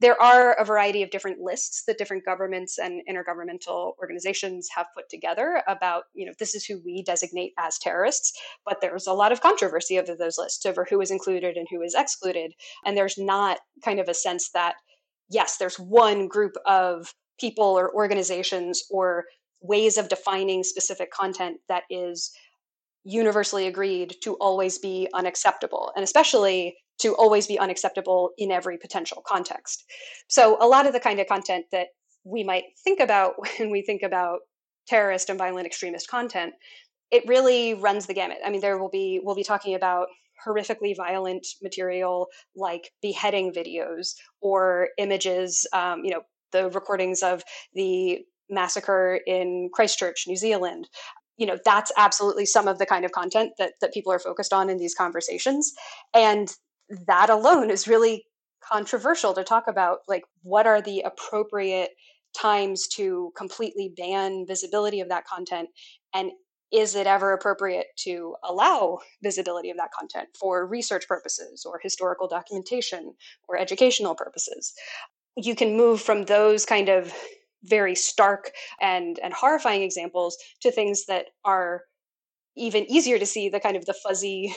there 0.00 0.20
are 0.20 0.52
a 0.54 0.64
variety 0.64 1.02
of 1.02 1.10
different 1.10 1.40
lists 1.40 1.84
that 1.86 1.96
different 1.96 2.24
governments 2.24 2.78
and 2.78 3.00
intergovernmental 3.08 3.92
organizations 3.98 4.68
have 4.74 4.86
put 4.94 5.08
together 5.08 5.62
about, 5.66 6.04
you 6.14 6.26
know, 6.26 6.32
this 6.38 6.54
is 6.54 6.66
who 6.66 6.82
we 6.84 7.02
designate 7.02 7.52
as 7.58 7.78
terrorists. 7.78 8.32
But 8.66 8.80
there's 8.80 9.06
a 9.06 9.14
lot 9.14 9.32
of 9.32 9.40
controversy 9.40 9.98
over 9.98 10.14
those 10.14 10.36
lists 10.36 10.66
over 10.66 10.86
who 10.88 11.00
is 11.00 11.10
included 11.10 11.56
and 11.56 11.66
who 11.70 11.80
is 11.80 11.94
excluded. 11.94 12.52
And 12.84 12.96
there's 12.96 13.16
not 13.16 13.58
kind 13.84 13.98
of 13.98 14.08
a 14.08 14.14
sense 14.14 14.50
that, 14.50 14.74
yes, 15.30 15.56
there's 15.56 15.78
one 15.78 16.28
group 16.28 16.52
of 16.66 17.14
people 17.40 17.64
or 17.64 17.94
organizations 17.94 18.84
or 18.90 19.24
ways 19.62 19.96
of 19.96 20.10
defining 20.10 20.62
specific 20.62 21.10
content 21.10 21.56
that 21.68 21.84
is 21.88 22.32
universally 23.04 23.66
agreed 23.66 24.16
to 24.22 24.34
always 24.34 24.78
be 24.78 25.08
unacceptable. 25.14 25.92
And 25.96 26.04
especially 26.04 26.76
to 26.98 27.14
always 27.14 27.46
be 27.46 27.58
unacceptable 27.58 28.30
in 28.38 28.50
every 28.50 28.78
potential 28.78 29.22
context. 29.26 29.84
So, 30.28 30.56
a 30.60 30.66
lot 30.66 30.86
of 30.86 30.92
the 30.92 31.00
kind 31.00 31.20
of 31.20 31.26
content 31.26 31.66
that 31.72 31.88
we 32.24 32.42
might 32.44 32.64
think 32.82 33.00
about 33.00 33.34
when 33.58 33.70
we 33.70 33.82
think 33.82 34.02
about 34.02 34.40
terrorist 34.88 35.30
and 35.30 35.38
violent 35.38 35.66
extremist 35.66 36.08
content, 36.08 36.54
it 37.10 37.26
really 37.26 37.74
runs 37.74 38.06
the 38.06 38.14
gamut. 38.14 38.38
I 38.44 38.50
mean, 38.50 38.60
there 38.60 38.78
will 38.78 38.90
be, 38.90 39.20
we'll 39.22 39.34
be 39.34 39.44
talking 39.44 39.74
about 39.74 40.08
horrifically 40.46 40.96
violent 40.96 41.46
material 41.62 42.28
like 42.54 42.90
beheading 43.02 43.52
videos 43.52 44.14
or 44.40 44.88
images, 44.98 45.66
um, 45.72 46.04
you 46.04 46.10
know, 46.10 46.22
the 46.52 46.70
recordings 46.70 47.22
of 47.22 47.42
the 47.74 48.20
massacre 48.48 49.20
in 49.26 49.70
Christchurch, 49.72 50.24
New 50.26 50.36
Zealand. 50.36 50.88
You 51.36 51.46
know, 51.46 51.58
that's 51.64 51.92
absolutely 51.96 52.46
some 52.46 52.68
of 52.68 52.78
the 52.78 52.86
kind 52.86 53.04
of 53.04 53.12
content 53.12 53.52
that, 53.58 53.74
that 53.80 53.92
people 53.92 54.12
are 54.12 54.18
focused 54.18 54.52
on 54.52 54.70
in 54.70 54.78
these 54.78 54.94
conversations. 54.94 55.72
And 56.14 56.48
that 57.06 57.30
alone 57.30 57.70
is 57.70 57.88
really 57.88 58.24
controversial 58.60 59.34
to 59.34 59.44
talk 59.44 59.64
about 59.68 59.98
like 60.08 60.24
what 60.42 60.66
are 60.66 60.80
the 60.80 61.00
appropriate 61.00 61.90
times 62.36 62.86
to 62.88 63.32
completely 63.36 63.92
ban 63.96 64.44
visibility 64.46 65.00
of 65.00 65.08
that 65.08 65.26
content? 65.26 65.68
And 66.14 66.32
is 66.72 66.94
it 66.94 67.06
ever 67.06 67.32
appropriate 67.32 67.86
to 67.98 68.34
allow 68.42 68.98
visibility 69.22 69.70
of 69.70 69.76
that 69.76 69.92
content 69.96 70.28
for 70.38 70.66
research 70.66 71.06
purposes 71.06 71.64
or 71.64 71.80
historical 71.82 72.26
documentation 72.26 73.14
or 73.48 73.56
educational 73.56 74.14
purposes? 74.14 74.74
You 75.36 75.54
can 75.54 75.76
move 75.76 76.00
from 76.00 76.24
those 76.24 76.66
kind 76.66 76.88
of 76.88 77.12
very 77.62 77.94
stark 77.94 78.52
and 78.80 79.18
and 79.22 79.32
horrifying 79.32 79.82
examples 79.82 80.36
to 80.60 80.70
things 80.70 81.06
that 81.06 81.26
are 81.44 81.82
even 82.56 82.90
easier 82.90 83.18
to 83.18 83.26
see 83.26 83.48
the 83.48 83.60
kind 83.60 83.76
of 83.76 83.86
the 83.86 83.94
fuzzy 83.94 84.54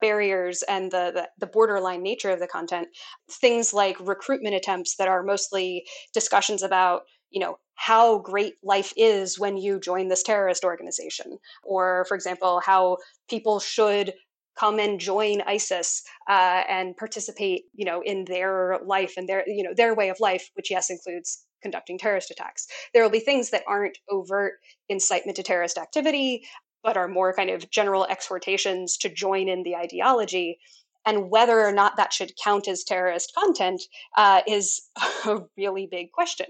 barriers 0.00 0.62
and 0.68 0.90
the, 0.90 1.10
the, 1.14 1.28
the 1.38 1.46
borderline 1.46 2.02
nature 2.02 2.30
of 2.30 2.40
the 2.40 2.46
content 2.46 2.88
things 3.30 3.72
like 3.72 3.96
recruitment 4.00 4.54
attempts 4.54 4.96
that 4.96 5.08
are 5.08 5.22
mostly 5.22 5.84
discussions 6.12 6.62
about 6.62 7.02
you 7.30 7.40
know 7.40 7.56
how 7.74 8.18
great 8.18 8.54
life 8.62 8.92
is 8.96 9.38
when 9.38 9.56
you 9.56 9.80
join 9.80 10.08
this 10.08 10.22
terrorist 10.22 10.64
organization. 10.64 11.38
Or 11.64 12.04
for 12.08 12.14
example 12.14 12.60
how 12.60 12.98
people 13.28 13.60
should 13.60 14.12
come 14.58 14.78
and 14.78 15.00
join 15.00 15.40
isis 15.46 16.02
uh, 16.28 16.64
and 16.68 16.96
participate 16.96 17.62
you 17.74 17.84
know 17.84 18.02
in 18.04 18.24
their 18.26 18.78
life 18.84 19.14
and 19.16 19.28
their 19.28 19.44
you 19.46 19.62
know 19.62 19.72
their 19.74 19.94
way 19.94 20.10
of 20.10 20.20
life 20.20 20.50
which 20.54 20.70
yes 20.70 20.90
includes 20.90 21.46
conducting 21.62 21.98
terrorist 21.98 22.30
attacks. 22.30 22.66
There 22.92 23.02
will 23.02 23.10
be 23.10 23.20
things 23.20 23.50
that 23.50 23.64
aren't 23.68 23.98
overt 24.10 24.54
incitement 24.88 25.36
to 25.36 25.42
terrorist 25.42 25.78
activity 25.78 26.42
but 26.82 26.96
are 26.96 27.08
more 27.08 27.32
kind 27.32 27.50
of 27.50 27.70
general 27.70 28.06
exhortations 28.06 28.96
to 28.98 29.08
join 29.08 29.48
in 29.48 29.62
the 29.62 29.76
ideology. 29.76 30.58
And 31.06 31.30
whether 31.30 31.60
or 31.60 31.72
not 31.72 31.96
that 31.96 32.12
should 32.12 32.32
count 32.42 32.68
as 32.68 32.84
terrorist 32.84 33.32
content 33.34 33.82
uh, 34.16 34.42
is 34.46 34.82
a 35.24 35.42
really 35.56 35.86
big 35.90 36.12
question. 36.12 36.46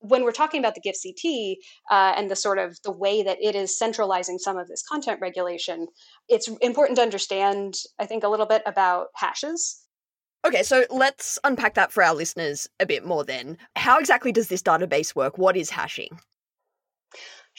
When 0.00 0.22
we're 0.22 0.30
talking 0.30 0.60
about 0.60 0.76
the 0.76 0.80
GIFCT 0.80 1.56
uh, 1.90 2.14
and 2.16 2.30
the 2.30 2.36
sort 2.36 2.58
of 2.58 2.78
the 2.84 2.92
way 2.92 3.24
that 3.24 3.38
it 3.42 3.56
is 3.56 3.76
centralizing 3.76 4.38
some 4.38 4.56
of 4.56 4.68
this 4.68 4.84
content 4.88 5.20
regulation, 5.20 5.88
it's 6.28 6.46
important 6.60 6.96
to 6.96 7.02
understand, 7.02 7.74
I 7.98 8.06
think, 8.06 8.22
a 8.22 8.28
little 8.28 8.46
bit 8.46 8.62
about 8.64 9.08
hashes. 9.16 9.82
Okay, 10.46 10.62
so 10.62 10.84
let's 10.88 11.36
unpack 11.42 11.74
that 11.74 11.90
for 11.90 12.04
our 12.04 12.14
listeners 12.14 12.68
a 12.78 12.86
bit 12.86 13.04
more 13.04 13.24
then. 13.24 13.58
How 13.74 13.98
exactly 13.98 14.30
does 14.30 14.46
this 14.46 14.62
database 14.62 15.16
work? 15.16 15.36
What 15.36 15.56
is 15.56 15.68
hashing? 15.68 16.20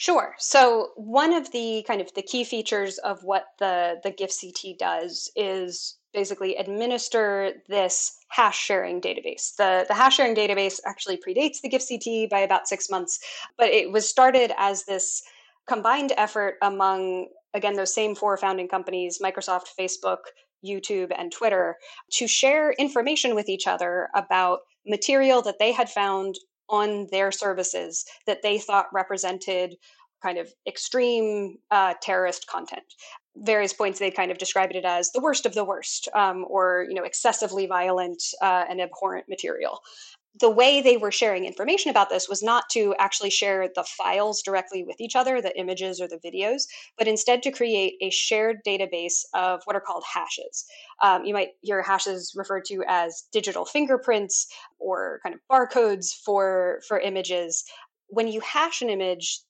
Sure. 0.00 0.34
So 0.38 0.92
one 0.96 1.34
of 1.34 1.52
the 1.52 1.84
kind 1.86 2.00
of 2.00 2.10
the 2.14 2.22
key 2.22 2.42
features 2.42 2.96
of 2.96 3.22
what 3.22 3.48
the 3.58 4.00
the 4.02 4.10
GIFCT 4.10 4.78
does 4.78 5.30
is 5.36 5.98
basically 6.14 6.56
administer 6.56 7.52
this 7.68 8.16
hash 8.28 8.58
sharing 8.58 9.02
database. 9.02 9.54
The 9.56 9.84
the 9.86 9.92
hash 9.92 10.16
sharing 10.16 10.34
database 10.34 10.80
actually 10.86 11.18
predates 11.18 11.60
the 11.60 11.68
GIFCT 11.68 12.30
by 12.30 12.38
about 12.38 12.66
6 12.66 12.88
months, 12.88 13.20
but 13.58 13.68
it 13.68 13.92
was 13.92 14.08
started 14.08 14.52
as 14.56 14.86
this 14.86 15.22
combined 15.68 16.14
effort 16.16 16.54
among 16.62 17.26
again 17.52 17.74
those 17.74 17.92
same 17.92 18.14
four 18.14 18.38
founding 18.38 18.68
companies, 18.68 19.18
Microsoft, 19.22 19.66
Facebook, 19.78 20.20
YouTube 20.64 21.12
and 21.14 21.30
Twitter 21.30 21.76
to 22.12 22.26
share 22.26 22.72
information 22.72 23.34
with 23.34 23.50
each 23.50 23.66
other 23.66 24.08
about 24.14 24.60
material 24.86 25.42
that 25.42 25.58
they 25.58 25.72
had 25.72 25.90
found 25.90 26.36
on 26.70 27.06
their 27.10 27.32
services 27.32 28.04
that 28.26 28.42
they 28.42 28.58
thought 28.58 28.86
represented 28.92 29.76
kind 30.22 30.38
of 30.38 30.48
extreme 30.66 31.56
uh, 31.70 31.94
terrorist 32.02 32.46
content. 32.46 32.82
Various 33.36 33.72
points 33.72 33.98
they 33.98 34.10
kind 34.10 34.30
of 34.30 34.38
described 34.38 34.74
it 34.74 34.84
as 34.84 35.10
the 35.12 35.20
worst 35.20 35.46
of 35.46 35.54
the 35.54 35.64
worst, 35.64 36.08
um, 36.14 36.44
or 36.48 36.86
you 36.88 36.94
know, 36.94 37.04
excessively 37.04 37.66
violent 37.66 38.22
uh, 38.42 38.64
and 38.68 38.80
abhorrent 38.80 39.26
material. 39.28 39.80
The 40.38 40.50
way 40.50 40.80
they 40.80 40.96
were 40.96 41.10
sharing 41.10 41.44
information 41.44 41.90
about 41.90 42.08
this 42.08 42.28
was 42.28 42.42
not 42.42 42.68
to 42.70 42.94
actually 42.98 43.30
share 43.30 43.68
the 43.74 43.82
files 43.82 44.42
directly 44.42 44.84
with 44.84 45.00
each 45.00 45.16
other, 45.16 45.42
the 45.42 45.58
images 45.58 46.00
or 46.00 46.06
the 46.06 46.18
videos, 46.18 46.62
but 46.96 47.08
instead 47.08 47.42
to 47.42 47.50
create 47.50 47.94
a 48.00 48.10
shared 48.10 48.58
database 48.64 49.24
of 49.34 49.60
what 49.64 49.74
are 49.74 49.80
called 49.80 50.04
hashes. 50.12 50.64
Um, 51.02 51.24
you 51.24 51.34
might 51.34 51.50
hear 51.62 51.82
hashes 51.82 52.32
referred 52.36 52.64
to 52.66 52.84
as 52.86 53.24
digital 53.32 53.64
fingerprints 53.64 54.46
or 54.78 55.18
kind 55.24 55.34
of 55.34 55.40
barcodes 55.50 56.14
for 56.24 56.80
for 56.86 57.00
images. 57.00 57.64
When 58.06 58.28
you 58.28 58.40
hash 58.40 58.82
an 58.82 58.90
image, 58.90 59.40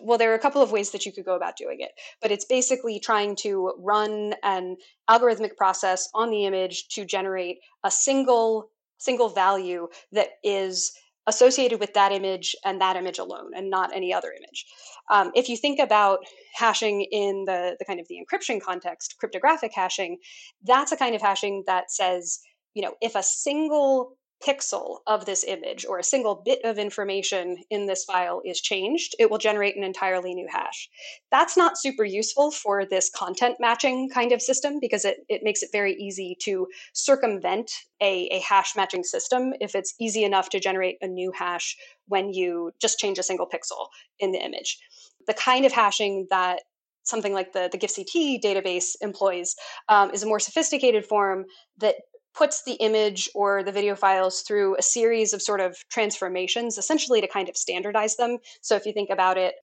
well, 0.00 0.16
there 0.16 0.30
are 0.30 0.36
a 0.36 0.40
couple 0.40 0.62
of 0.62 0.72
ways 0.72 0.90
that 0.92 1.04
you 1.04 1.12
could 1.12 1.24
go 1.24 1.34
about 1.34 1.56
doing 1.56 1.80
it, 1.80 1.90
but 2.22 2.30
it's 2.30 2.44
basically 2.44 3.00
trying 3.00 3.36
to 3.36 3.74
run 3.78 4.34
an 4.42 4.76
algorithmic 5.08 5.56
process 5.56 6.08
on 6.14 6.30
the 6.30 6.46
image 6.46 6.88
to 6.88 7.04
generate 7.04 7.58
a 7.84 7.90
single 7.90 8.70
single 9.00 9.28
value 9.28 9.88
that 10.12 10.28
is 10.44 10.92
associated 11.26 11.80
with 11.80 11.92
that 11.94 12.12
image 12.12 12.56
and 12.64 12.80
that 12.80 12.96
image 12.96 13.18
alone 13.18 13.50
and 13.54 13.68
not 13.68 13.94
any 13.94 14.12
other 14.12 14.32
image. 14.32 14.64
Um, 15.10 15.32
if 15.34 15.48
you 15.48 15.56
think 15.56 15.78
about 15.78 16.20
hashing 16.54 17.02
in 17.10 17.44
the, 17.46 17.76
the 17.78 17.84
kind 17.84 18.00
of 18.00 18.08
the 18.08 18.16
encryption 18.16 18.60
context 18.60 19.16
cryptographic 19.18 19.72
hashing 19.74 20.18
that's 20.64 20.92
a 20.92 20.96
kind 20.96 21.14
of 21.14 21.22
hashing 21.22 21.64
that 21.66 21.90
says 21.90 22.40
you 22.74 22.82
know 22.82 22.94
if 23.00 23.14
a 23.14 23.22
single 23.22 24.16
pixel 24.46 24.98
of 25.06 25.26
this 25.26 25.44
image 25.44 25.84
or 25.86 25.98
a 25.98 26.04
single 26.04 26.42
bit 26.44 26.60
of 26.64 26.78
information 26.78 27.58
in 27.70 27.86
this 27.86 28.04
file 28.04 28.40
is 28.44 28.60
changed, 28.60 29.14
it 29.18 29.30
will 29.30 29.38
generate 29.38 29.76
an 29.76 29.84
entirely 29.84 30.34
new 30.34 30.48
hash. 30.50 30.88
That's 31.30 31.56
not 31.56 31.78
super 31.78 32.04
useful 32.04 32.50
for 32.50 32.84
this 32.84 33.10
content 33.14 33.56
matching 33.60 34.08
kind 34.08 34.32
of 34.32 34.42
system 34.42 34.78
because 34.80 35.04
it, 35.04 35.18
it 35.28 35.42
makes 35.42 35.62
it 35.62 35.70
very 35.72 35.94
easy 35.94 36.36
to 36.42 36.66
circumvent 36.94 37.70
a, 38.00 38.28
a 38.32 38.40
hash 38.40 38.74
matching 38.76 39.04
system 39.04 39.52
if 39.60 39.74
it's 39.74 39.94
easy 40.00 40.24
enough 40.24 40.48
to 40.50 40.60
generate 40.60 40.96
a 41.02 41.06
new 41.06 41.32
hash 41.32 41.76
when 42.06 42.32
you 42.32 42.72
just 42.80 42.98
change 42.98 43.18
a 43.18 43.22
single 43.22 43.46
pixel 43.46 43.88
in 44.18 44.32
the 44.32 44.42
image. 44.42 44.78
The 45.26 45.34
kind 45.34 45.64
of 45.64 45.72
hashing 45.72 46.26
that 46.30 46.60
something 47.04 47.32
like 47.32 47.52
the, 47.52 47.68
the 47.70 47.78
GIFCT 47.78 48.40
database 48.42 48.90
employs 49.00 49.56
um, 49.88 50.10
is 50.10 50.22
a 50.22 50.26
more 50.26 50.40
sophisticated 50.40 51.04
form 51.04 51.44
that 51.78 51.96
puts 52.34 52.62
the 52.64 52.74
image 52.74 53.28
or 53.34 53.62
the 53.62 53.72
video 53.72 53.94
files 53.94 54.42
through 54.42 54.76
a 54.76 54.82
series 54.82 55.32
of 55.32 55.42
sort 55.42 55.60
of 55.60 55.76
transformations, 55.90 56.78
essentially 56.78 57.20
to 57.20 57.28
kind 57.28 57.48
of 57.48 57.56
standardize 57.56 58.16
them. 58.16 58.38
So 58.60 58.76
if 58.76 58.86
you 58.86 58.92
think 58.92 59.10
about 59.10 59.36
it, 59.36 59.54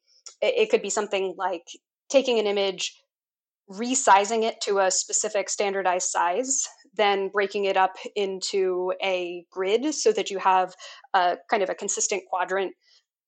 it 0.42 0.70
could 0.70 0.82
be 0.82 0.90
something 0.90 1.34
like 1.38 1.64
taking 2.10 2.40
an 2.40 2.48
image, 2.48 3.02
resizing 3.72 4.44
it 4.44 4.62
to 4.62 4.80
a 4.80 4.92
specific 4.92 5.50
standardized 5.50 6.10
size, 6.10 6.68
then 6.96 7.30
breaking 7.30 7.66
it 7.66 7.78
up 7.78 7.96
into 8.16 8.94
a 9.04 9.46
grid 9.52 9.94
so 9.94 10.12
that 10.12 10.30
you 10.30 10.40
have 10.40 10.74
a 11.14 11.38
kind 11.50 11.64
of 11.64 11.70
a 11.70 11.76
consistent 11.76 12.24
quadrant 12.30 12.74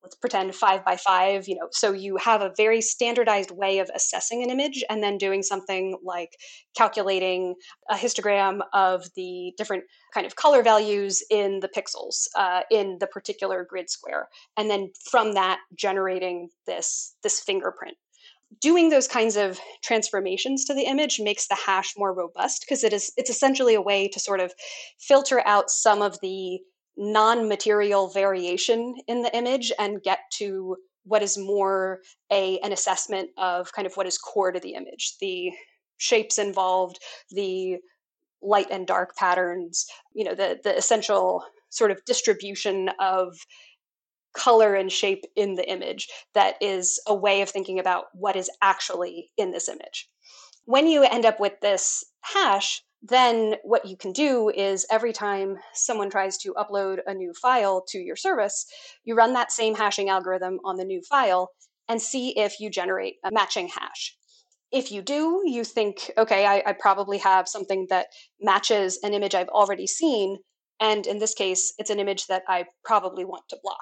let's 0.04 0.16
pretend 0.16 0.54
five 0.56 0.84
by 0.86 0.96
five 0.96 1.48
you 1.48 1.56
know 1.56 1.68
so 1.72 1.92
you 1.92 2.18
have 2.18 2.42
a 2.42 2.54
very 2.56 2.82
standardized 2.82 3.52
way 3.52 3.80
of 3.80 3.90
assessing 3.94 4.44
an 4.44 4.50
image 4.50 4.84
and 4.90 5.04
then 5.04 5.18
doing 5.18 5.44
something 5.44 5.98
like 6.04 6.38
calculating 6.76 7.56
a 7.90 7.96
histogram 7.96 8.60
of 8.74 9.06
the 9.16 9.54
different 9.58 9.84
kind 10.14 10.26
of 10.26 10.36
color 10.36 10.64
values 10.64 11.24
in 11.30 11.60
the 11.60 11.70
pixels 11.70 12.28
uh, 12.36 12.62
in 12.72 12.98
the 13.00 13.08
particular 13.08 13.66
grid 13.70 13.90
square 13.90 14.28
and 14.58 14.70
then 14.70 14.92
from 15.10 15.34
that 15.34 15.60
generating 15.78 16.50
this 16.66 17.16
this 17.24 17.40
fingerprint. 17.40 17.98
Doing 18.62 18.90
those 18.90 19.08
kinds 19.08 19.36
of 19.36 19.60
transformations 19.84 20.66
to 20.66 20.74
the 20.74 20.84
image 20.84 21.20
makes 21.20 21.48
the 21.48 21.56
hash 21.56 21.94
more 21.96 22.14
robust 22.14 22.66
because 22.68 22.84
it 22.84 22.94
is 22.94 23.12
it's 23.16 23.30
essentially 23.30 23.76
a 23.76 23.82
way 23.82 24.08
to 24.08 24.20
sort 24.20 24.40
of 24.40 24.54
filter 25.00 25.46
out 25.46 25.70
some 25.70 26.02
of 26.02 26.20
the 26.22 26.60
non-material 27.00 28.10
variation 28.10 28.94
in 29.08 29.24
the 29.24 29.36
image 29.36 29.72
and 29.80 30.04
get 30.04 30.20
to 30.34 30.76
what 31.06 31.24
is 31.24 31.38
more 31.38 32.00
a 32.32 32.60
an 32.60 32.72
assessment 32.72 33.30
of 33.38 33.72
kind 33.74 33.88
of 33.88 33.96
what 33.96 34.06
is 34.06 34.18
core 34.18 34.52
to 34.52 34.60
the 34.60 34.74
image 34.74 35.16
the 35.22 35.50
shapes 35.98 36.38
involved 36.38 37.00
the 37.32 37.78
light 38.42 38.68
and 38.70 38.86
dark 38.86 39.16
patterns 39.16 39.86
you 40.14 40.26
know 40.26 40.36
the 40.36 40.60
the 40.64 40.78
essential 40.78 41.44
sort 41.70 41.90
of 41.90 42.04
distribution 42.06 42.90
of 43.00 43.34
color 44.34 44.76
and 44.76 44.92
shape 44.92 45.24
in 45.36 45.56
the 45.56 45.70
image 45.70 46.08
that 46.34 46.56
is 46.62 47.00
a 47.08 47.16
way 47.16 47.42
of 47.42 47.50
thinking 47.50 47.80
about 47.80 48.06
what 48.14 48.36
is 48.36 48.50
actually 48.62 49.32
in 49.38 49.52
this 49.52 49.68
image. 49.68 50.10
When 50.66 50.88
you 50.88 51.04
end 51.04 51.26
up 51.26 51.40
with 51.40 51.60
this 51.62 52.04
hash 52.22 52.84
then 53.02 53.56
what 53.64 53.86
you 53.86 53.96
can 53.96 54.12
do 54.12 54.50
is 54.50 54.86
every 54.92 55.14
time 55.14 55.58
someone 55.74 56.10
tries 56.10 56.38
to 56.40 56.54
upload 56.54 57.00
a 57.08 57.14
new 57.14 57.34
file 57.34 57.84
to 57.90 57.98
your 57.98 58.18
service, 58.18 58.66
you 59.06 59.16
run 59.16 59.34
that 59.34 59.52
same 59.52 59.76
hashing 59.76 60.10
algorithm 60.10 60.60
on 60.66 60.76
the 60.76 60.84
new 60.84 61.02
file 61.02 61.50
and 61.88 62.02
see 62.02 62.38
if 62.38 62.60
you 62.60 62.70
generate 62.70 63.16
a 63.24 63.32
matching 63.32 63.70
hash. 63.70 64.16
If 64.72 64.92
you 64.92 65.02
do, 65.02 65.42
you 65.46 65.64
think, 65.64 66.12
okay, 66.18 66.46
I, 66.46 66.62
I 66.66 66.74
probably 66.74 67.18
have 67.20 67.48
something 67.48 67.88
that 67.90 68.08
matches 68.40 69.00
an 69.02 69.14
image 69.14 69.34
I've 69.34 69.50
already 69.50 69.88
seen. 69.88 70.38
And 70.80 71.08
in 71.08 71.20
this 71.20 71.34
case, 71.34 71.74
it's 71.80 71.90
an 71.90 72.00
image 72.00 72.28
that 72.28 72.44
I 72.48 72.66
probably 72.84 73.26
want 73.26 73.44
to 73.50 73.58
block. 73.64 73.78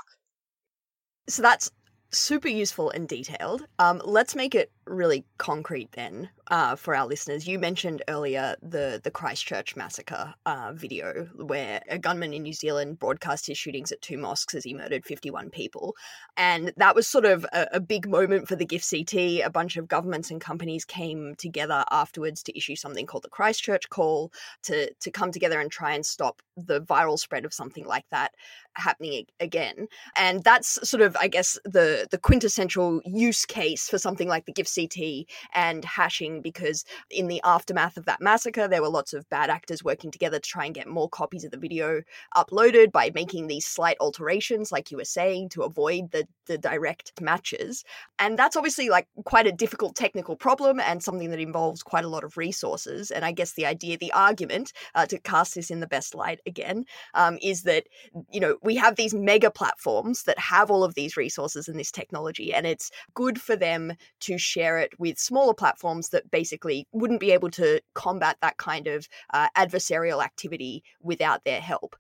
So 1.28 1.42
that's 1.42 1.70
super 2.12 2.48
useful 2.48 2.90
and 2.92 3.08
detailed. 3.08 3.66
Um, 3.80 4.02
let's 4.06 4.36
make 4.36 4.56
it 4.56 4.72
really 4.88 5.26
concrete 5.38 5.92
then 5.94 6.30
uh, 6.50 6.76
for 6.76 6.96
our 6.96 7.06
listeners. 7.06 7.48
You 7.48 7.60
mentioned 7.60 8.02
earlier 8.08 8.56
the 8.62 9.00
the 9.04 9.12
Christchurch 9.12 9.76
massacre 9.76 10.34
uh, 10.46 10.72
video 10.74 11.28
where 11.36 11.82
a 11.90 11.98
gunman 11.98 12.34
in 12.34 12.44
New 12.44 12.54
Zealand 12.54 13.00
broadcast 13.00 13.48
his 13.48 13.58
shootings 13.58 13.92
at 13.92 14.02
two 14.02 14.18
mosques 14.18 14.54
as 14.54 14.64
he 14.64 14.74
murdered 14.74 15.06
51 15.06 15.50
people. 15.50 15.96
And 16.36 16.74
that 16.78 16.96
was 16.96 17.08
sort 17.08 17.26
of 17.26 17.46
a, 17.54 17.68
a 17.74 17.80
big 17.80 18.08
moment 18.08 18.48
for 18.48 18.56
the 18.56 18.66
GIFCT. 18.66 19.46
A 19.46 19.50
bunch 19.50 19.78
of 19.78 19.88
governments 19.88 20.32
and 20.32 20.40
companies 20.40 20.86
came 20.86 21.36
together 21.38 21.84
afterwards 21.92 22.44
to 22.44 22.58
issue 22.58 22.76
something 22.76 23.06
called 23.06 23.24
the 23.24 23.30
Christchurch 23.30 23.90
Call 23.90 24.32
to, 24.64 24.94
to 24.94 25.12
come 25.12 25.32
together 25.32 25.60
and 25.60 25.72
try 25.72 25.94
and 25.94 26.06
stop 26.06 26.42
the 26.56 26.82
viral 26.82 27.20
spread 27.20 27.46
of 27.46 27.54
something 27.54 27.86
like 27.86 28.06
that 28.12 28.34
happening 28.74 29.26
again. 29.40 29.88
And 30.16 30.44
that's 30.44 30.88
sort 30.88 31.02
of, 31.02 31.18
I 31.20 31.28
guess, 31.28 31.60
the, 31.66 32.08
the 32.10 32.18
quintessential 32.18 33.02
use 33.06 33.46
case 33.46 33.90
for 33.90 33.98
something 33.98 34.28
like 34.28 34.46
the 34.46 34.54
GIF 34.54 34.68
CT 34.78 35.26
and 35.54 35.84
hashing 35.84 36.42
because 36.42 36.86
in 37.10 37.28
the 37.28 37.42
aftermath 37.44 37.98
of 37.98 38.06
that 38.06 38.22
massacre, 38.22 38.68
there 38.68 38.82
were 38.82 38.90
lots 38.90 39.14
of 39.14 39.30
bad 39.30 39.50
actors 39.50 39.84
working 39.84 40.12
together 40.12 40.40
to 40.40 40.50
try 40.50 40.66
and 40.66 40.76
get 40.76 40.88
more 40.88 41.10
copies 41.10 41.44
of 41.44 41.52
the 41.52 41.58
video 41.58 42.02
uploaded 42.36 42.92
by 42.92 43.12
making 43.14 43.48
these 43.48 43.66
slight 43.66 43.98
alterations, 44.00 44.72
like 44.72 44.92
you 44.92 44.98
were 44.98 45.06
saying, 45.06 45.50
to 45.50 45.64
avoid 45.64 46.12
the, 46.12 46.28
the 46.48 46.58
direct 46.58 47.14
matches. 47.22 47.84
And 48.20 48.38
that's 48.38 48.56
obviously 48.56 48.90
like 48.90 49.08
quite 49.26 49.48
a 49.48 49.52
difficult 49.52 49.96
technical 49.96 50.36
problem 50.36 50.80
and 50.80 51.04
something 51.04 51.30
that 51.30 51.40
involves 51.40 51.84
quite 51.84 52.06
a 52.06 52.10
lot 52.10 52.24
of 52.24 52.38
resources. 52.38 53.12
And 53.12 53.24
I 53.24 53.32
guess 53.32 53.54
the 53.54 53.66
idea, 53.66 53.98
the 53.98 54.12
argument, 54.14 54.74
uh, 54.96 55.06
to 55.06 55.20
cast 55.20 55.56
this 55.56 55.70
in 55.70 55.80
the 55.80 55.88
best 55.88 56.16
light 56.16 56.40
again, 56.46 56.86
um, 57.14 57.38
is 57.42 57.64
that, 57.64 57.86
you 58.32 58.40
know, 58.40 58.58
we 58.64 58.76
have 58.76 58.96
these 58.96 59.14
mega 59.14 59.52
platforms 59.52 60.24
that 60.24 60.40
have 60.40 60.72
all 60.72 60.84
of 60.84 60.96
these 60.96 61.18
resources 61.18 61.68
and 61.68 61.80
this 61.80 61.92
technology, 61.92 62.54
and 62.54 62.66
it's 62.66 62.92
good 63.14 63.40
for 63.40 63.56
them 63.56 63.94
to 64.22 64.38
share 64.38 64.80
it 64.80 64.98
with 65.00 65.20
smaller 65.20 65.54
platforms 65.54 66.10
that 66.10 66.30
basically 66.32 66.88
wouldn't 66.92 67.20
be 67.20 67.32
able 67.32 67.50
to 67.52 67.82
combat 67.94 68.38
that 68.42 68.58
kind 68.58 68.88
of 68.88 69.08
uh, 69.34 69.48
adversarial 69.58 70.24
activity 70.24 70.84
without 71.02 71.44
their 71.44 71.62
help. 71.62 71.96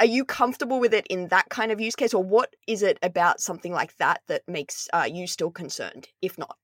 Are 0.00 0.06
you 0.06 0.24
comfortable 0.24 0.80
with 0.80 0.92
it 0.92 1.06
in 1.08 1.28
that 1.28 1.48
kind 1.50 1.70
of 1.70 1.80
use 1.80 1.94
case, 1.94 2.12
or 2.14 2.22
what 2.22 2.54
is 2.66 2.82
it 2.82 2.98
about 3.02 3.40
something 3.40 3.72
like 3.72 3.96
that 3.98 4.22
that 4.26 4.42
makes 4.48 4.88
uh, 4.92 5.08
you 5.10 5.26
still 5.26 5.50
concerned, 5.50 6.08
if 6.20 6.36
not? 6.36 6.56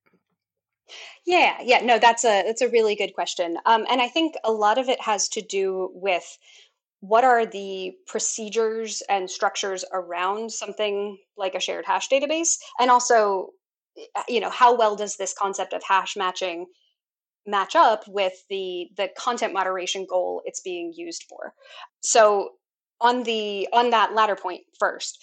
Yeah, 1.25 1.59
yeah, 1.63 1.81
no, 1.81 1.99
that's 1.99 2.25
a 2.25 2.43
that's 2.45 2.63
a 2.63 2.69
really 2.69 2.97
good 2.97 3.15
question, 3.15 3.57
um, 3.67 3.87
and 3.89 4.01
I 4.01 4.09
think 4.09 4.35
a 4.45 4.51
lot 4.53 4.79
of 4.79 4.89
it 4.89 5.01
has 5.01 5.29
to 5.31 5.43
do 5.43 5.91
with 5.95 6.39
what 7.01 7.25
are 7.25 7.47
the 7.47 7.93
procedures 8.07 9.03
and 9.09 9.31
structures 9.31 9.85
around 9.93 10.53
something 10.53 11.17
like 11.37 11.55
a 11.55 11.61
shared 11.61 11.87
hash 11.87 12.09
database, 12.09 12.59
and 12.81 12.91
also, 12.91 13.51
eh, 13.97 14.23
you 14.29 14.41
know, 14.41 14.51
how 14.51 14.77
well 14.77 14.97
does 14.97 15.17
this 15.17 15.33
concept 15.33 15.73
of 15.73 15.83
hash 15.87 16.17
matching 16.17 16.67
match 17.47 17.75
up 17.77 18.05
with 18.09 18.33
the 18.51 18.89
the 18.97 19.09
content 19.19 19.53
moderation 19.53 20.07
goal 20.09 20.43
it's 20.45 20.61
being 20.61 20.93
used 20.95 21.25
for 21.29 21.55
so 22.01 22.51
on 23.01 23.23
the 23.23 23.69
on 23.73 23.91
that 23.91 24.15
latter 24.15 24.37
point 24.37 24.63
first 24.79 25.19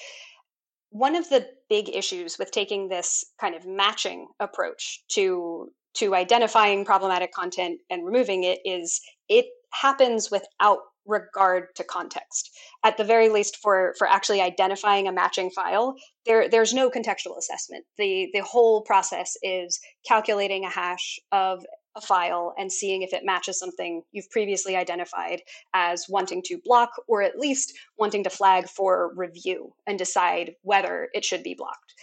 one 0.89 1.15
of 1.15 1.29
the 1.29 1.47
big 1.69 1.89
issues 1.89 2.37
with 2.39 2.51
taking 2.51 2.87
this 2.87 3.25
kind 3.39 3.55
of 3.55 3.65
matching 3.65 4.27
approach 4.39 5.03
to 5.09 5.69
to 5.93 6.15
identifying 6.15 6.85
problematic 6.85 7.31
content 7.31 7.79
and 7.89 8.05
removing 8.05 8.43
it 8.43 8.59
is 8.63 9.01
it 9.27 9.45
happens 9.73 10.31
without 10.31 10.79
regard 11.05 11.67
to 11.75 11.83
context. 11.83 12.51
At 12.83 12.97
the 12.97 13.03
very 13.03 13.29
least 13.29 13.57
for 13.57 13.95
for 13.97 14.07
actually 14.07 14.41
identifying 14.41 15.07
a 15.07 15.11
matching 15.11 15.49
file 15.49 15.95
there 16.25 16.49
there's 16.49 16.73
no 16.73 16.89
contextual 16.89 17.37
assessment. 17.37 17.85
The 17.97 18.29
the 18.33 18.43
whole 18.43 18.81
process 18.81 19.35
is 19.41 19.79
calculating 20.07 20.65
a 20.65 20.69
hash 20.69 21.19
of 21.31 21.65
a 21.97 22.01
file 22.01 22.53
and 22.57 22.71
seeing 22.71 23.01
if 23.01 23.11
it 23.11 23.25
matches 23.25 23.59
something 23.59 24.03
you've 24.11 24.29
previously 24.29 24.75
identified 24.75 25.41
as 25.73 26.05
wanting 26.07 26.41
to 26.43 26.59
block 26.63 26.91
or 27.07 27.21
at 27.21 27.39
least 27.39 27.73
wanting 27.97 28.23
to 28.23 28.29
flag 28.29 28.69
for 28.69 29.11
review 29.15 29.73
and 29.85 29.97
decide 29.97 30.55
whether 30.61 31.09
it 31.13 31.25
should 31.25 31.43
be 31.43 31.55
blocked. 31.55 31.95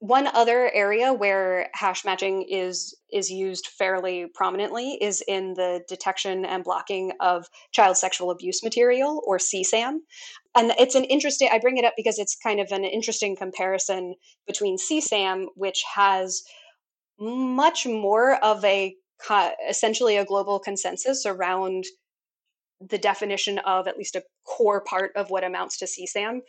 One 0.00 0.26
other 0.26 0.70
area 0.74 1.14
where 1.14 1.70
hash 1.72 2.04
matching 2.04 2.42
is 2.42 2.94
is 3.10 3.30
used 3.30 3.68
fairly 3.68 4.26
prominently 4.34 4.98
is 5.00 5.22
in 5.26 5.54
the 5.54 5.82
detection 5.88 6.44
and 6.44 6.64
blocking 6.64 7.12
of 7.20 7.46
child 7.70 7.96
sexual 7.96 8.30
abuse 8.30 8.62
material 8.62 9.22
or 9.26 9.38
CSAM. 9.38 9.98
And 10.54 10.72
it's 10.78 10.94
an 10.94 11.04
interesting 11.04 11.48
I 11.50 11.58
bring 11.58 11.78
it 11.78 11.86
up 11.86 11.94
because 11.96 12.18
it's 12.18 12.36
kind 12.36 12.60
of 12.60 12.70
an 12.70 12.84
interesting 12.84 13.34
comparison 13.34 14.16
between 14.46 14.76
CSAM 14.76 15.46
which 15.54 15.82
has 15.94 16.42
much 17.18 17.86
more 17.86 18.34
of 18.44 18.64
a 18.64 18.96
essentially 19.68 20.16
a 20.16 20.24
global 20.24 20.58
consensus 20.58 21.24
around 21.26 21.84
the 22.80 22.98
definition 22.98 23.58
of 23.60 23.86
at 23.86 23.96
least 23.96 24.16
a 24.16 24.22
core 24.46 24.82
part 24.82 25.12
of 25.16 25.30
what 25.30 25.44
amounts 25.44 25.78
to 25.78 25.86
CSAM. 25.86 26.40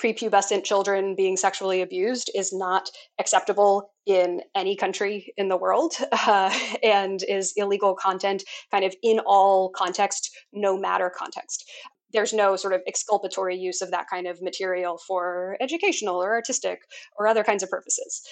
Prepubescent 0.00 0.64
children 0.64 1.14
being 1.14 1.36
sexually 1.36 1.80
abused 1.80 2.30
is 2.34 2.52
not 2.52 2.90
acceptable 3.18 3.90
in 4.04 4.42
any 4.54 4.76
country 4.76 5.32
in 5.38 5.48
the 5.48 5.56
world 5.56 5.94
uh, 6.12 6.54
and 6.82 7.22
is 7.28 7.54
illegal 7.56 7.94
content 7.94 8.44
kind 8.70 8.84
of 8.84 8.94
in 9.02 9.20
all 9.20 9.70
context, 9.70 10.30
no 10.52 10.78
matter 10.78 11.10
context. 11.16 11.64
There's 12.12 12.32
no 12.32 12.56
sort 12.56 12.74
of 12.74 12.82
exculpatory 12.86 13.56
use 13.56 13.80
of 13.80 13.90
that 13.90 14.06
kind 14.08 14.26
of 14.26 14.40
material 14.42 14.98
for 15.06 15.56
educational 15.60 16.22
or 16.22 16.34
artistic 16.34 16.80
or 17.18 17.26
other 17.26 17.42
kinds 17.42 17.62
of 17.62 17.70
purposes 17.70 18.22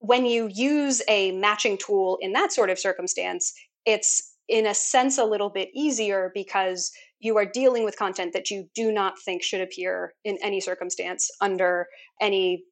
when 0.00 0.26
you 0.26 0.48
use 0.52 1.02
a 1.08 1.32
matching 1.32 1.78
tool 1.78 2.18
in 2.20 2.32
that 2.32 2.52
sort 2.52 2.70
of 2.70 2.78
circumstance, 2.78 3.52
it's 3.84 4.34
in 4.48 4.66
a 4.66 4.74
sense 4.74 5.18
a 5.18 5.24
little 5.24 5.50
bit 5.50 5.68
easier 5.74 6.30
because 6.34 6.90
you 7.18 7.36
are 7.36 7.46
dealing 7.46 7.84
with 7.84 7.98
content 7.98 8.32
that 8.32 8.50
you 8.50 8.68
do 8.74 8.92
not 8.92 9.14
think 9.24 9.42
should 9.42 9.60
appear 9.60 10.12
in 10.24 10.38
any 10.42 10.60
circumstance 10.60 11.30
under 11.40 11.86
any 12.20 12.62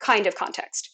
kind 0.00 0.26
of 0.26 0.34
context. 0.34 0.88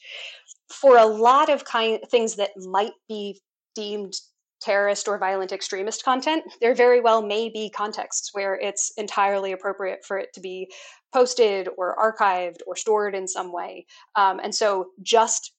For 0.72 0.96
a 0.96 1.06
lot 1.06 1.48
of 1.48 1.64
kind 1.64 2.00
things 2.10 2.36
that 2.36 2.50
might 2.56 2.92
be 3.08 3.40
deemed 3.74 4.14
terrorist 4.60 5.06
or 5.06 5.18
violent 5.18 5.52
extremist 5.52 6.04
content, 6.04 6.42
there 6.60 6.74
very 6.74 7.00
well 7.00 7.22
may 7.22 7.48
be 7.48 7.70
contexts 7.70 8.30
where 8.32 8.54
it's 8.54 8.92
entirely 8.96 9.52
appropriate 9.52 10.04
for 10.04 10.18
it 10.18 10.32
to 10.32 10.40
be 10.40 10.68
posted 11.12 11.68
or 11.76 11.96
archived 11.96 12.58
or 12.66 12.74
stored 12.74 13.14
in 13.14 13.28
some 13.28 13.52
way. 13.52 13.86
Um, 14.16 14.40
and 14.42 14.54
so 14.54 14.86
just 15.02 15.52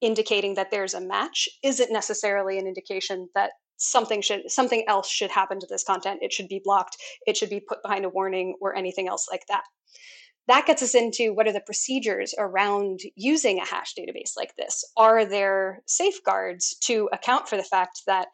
indicating 0.00 0.54
that 0.54 0.70
there's 0.70 0.94
a 0.94 1.00
match 1.00 1.48
isn't 1.62 1.92
necessarily 1.92 2.58
an 2.58 2.66
indication 2.66 3.28
that 3.34 3.50
something 3.76 4.20
should 4.20 4.50
something 4.50 4.84
else 4.88 5.08
should 5.08 5.30
happen 5.30 5.58
to 5.60 5.66
this 5.68 5.84
content. 5.84 6.20
It 6.22 6.32
should 6.32 6.48
be 6.48 6.60
blocked. 6.62 6.96
It 7.26 7.36
should 7.36 7.50
be 7.50 7.60
put 7.60 7.82
behind 7.82 8.04
a 8.04 8.10
warning 8.10 8.56
or 8.60 8.76
anything 8.76 9.08
else 9.08 9.26
like 9.30 9.44
that. 9.48 9.62
That 10.48 10.66
gets 10.66 10.82
us 10.82 10.94
into 10.94 11.32
what 11.32 11.46
are 11.46 11.52
the 11.52 11.60
procedures 11.60 12.34
around 12.36 13.00
using 13.14 13.58
a 13.58 13.64
hash 13.64 13.94
database 13.94 14.32
like 14.36 14.54
this? 14.56 14.84
Are 14.96 15.24
there 15.24 15.82
safeguards 15.86 16.76
to 16.82 17.08
account 17.12 17.48
for 17.48 17.56
the 17.56 17.62
fact 17.62 18.02
that 18.06 18.28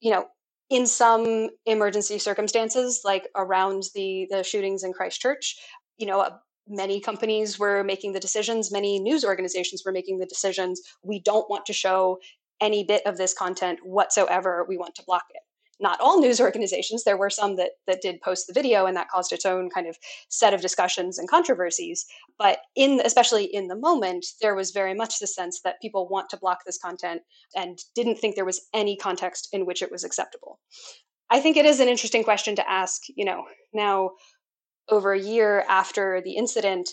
you 0.00 0.10
know 0.10 0.26
in 0.70 0.86
some 0.86 1.50
emergency 1.66 2.18
circumstances 2.18 3.02
like 3.04 3.28
around 3.36 3.84
the 3.94 4.26
the 4.30 4.42
shootings 4.42 4.84
in 4.84 4.92
christchurch 4.92 5.56
you 5.98 6.06
know 6.06 6.20
a 6.20 6.40
many 6.70 7.00
companies 7.00 7.58
were 7.58 7.84
making 7.84 8.12
the 8.12 8.20
decisions, 8.20 8.72
many 8.72 8.98
news 8.98 9.24
organizations 9.24 9.82
were 9.84 9.92
making 9.92 10.18
the 10.18 10.26
decisions. 10.26 10.80
We 11.02 11.20
don't 11.20 11.50
want 11.50 11.66
to 11.66 11.72
show 11.72 12.18
any 12.60 12.84
bit 12.84 13.04
of 13.06 13.16
this 13.16 13.34
content 13.34 13.80
whatsoever. 13.82 14.64
We 14.68 14.76
want 14.76 14.94
to 14.94 15.04
block 15.04 15.24
it. 15.30 15.42
Not 15.82 15.98
all 15.98 16.20
news 16.20 16.42
organizations. 16.42 17.04
There 17.04 17.16
were 17.16 17.30
some 17.30 17.56
that 17.56 17.70
that 17.86 18.02
did 18.02 18.20
post 18.20 18.46
the 18.46 18.52
video, 18.52 18.84
and 18.84 18.94
that 18.98 19.08
caused 19.08 19.32
its 19.32 19.46
own 19.46 19.70
kind 19.70 19.86
of 19.86 19.96
set 20.28 20.52
of 20.52 20.60
discussions 20.60 21.18
and 21.18 21.26
controversies. 21.26 22.04
But 22.38 22.58
in 22.76 23.00
especially 23.02 23.44
in 23.44 23.68
the 23.68 23.76
moment, 23.76 24.26
there 24.42 24.54
was 24.54 24.72
very 24.72 24.92
much 24.92 25.18
the 25.18 25.26
sense 25.26 25.62
that 25.62 25.80
people 25.80 26.06
want 26.06 26.28
to 26.30 26.36
block 26.36 26.64
this 26.66 26.76
content 26.76 27.22
and 27.56 27.78
didn't 27.94 28.18
think 28.18 28.36
there 28.36 28.44
was 28.44 28.68
any 28.74 28.94
context 28.94 29.48
in 29.54 29.64
which 29.64 29.80
it 29.80 29.90
was 29.90 30.04
acceptable. 30.04 30.60
I 31.30 31.40
think 31.40 31.56
it 31.56 31.64
is 31.64 31.80
an 31.80 31.88
interesting 31.88 32.24
question 32.24 32.56
to 32.56 32.70
ask. 32.70 33.00
You 33.16 33.24
know, 33.24 33.44
now 33.72 34.10
over 34.88 35.12
a 35.12 35.20
year 35.20 35.64
after 35.68 36.20
the 36.24 36.32
incident, 36.32 36.90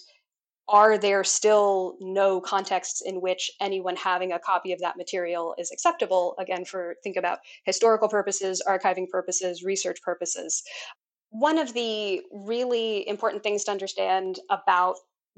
are 0.69 0.97
there 0.97 1.23
still 1.23 1.95
no 2.01 2.41
contexts 2.41 3.01
in 3.01 3.21
which 3.21 3.49
anyone 3.61 3.95
having 3.95 4.33
a 4.33 4.39
copy 4.39 4.73
of 4.73 4.79
that 4.79 4.97
material 4.97 5.55
is 5.57 5.71
acceptable? 5.71 6.35
Again, 6.39 6.65
for 6.65 6.95
think 7.03 7.15
about 7.15 7.39
historical 7.63 8.09
purposes, 8.09 8.61
archiving 8.67 9.09
purposes, 9.09 9.63
research 9.63 10.01
purposes. 10.01 10.63
One 11.29 11.57
of 11.57 11.73
the 11.73 12.21
really 12.31 13.07
important 13.07 13.43
things 13.43 13.63
to 13.65 13.71
understand 13.71 14.39
about 14.49 14.95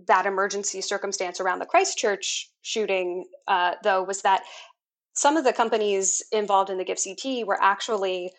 that 0.07 0.25
emergency 0.25 0.81
circumstance 0.81 1.39
around 1.39 1.59
the 1.59 1.65
Christchurch 1.65 2.49
shooting, 2.61 3.25
uh, 3.47 3.73
though, 3.83 4.01
was 4.01 4.21
that 4.21 4.43
some 5.13 5.37
of 5.37 5.43
the 5.43 5.53
companies 5.53 6.23
involved 6.31 6.69
in 6.69 6.77
the 6.77 6.85
GIFCT 6.85 7.45
were 7.45 7.61
actually 7.61 8.31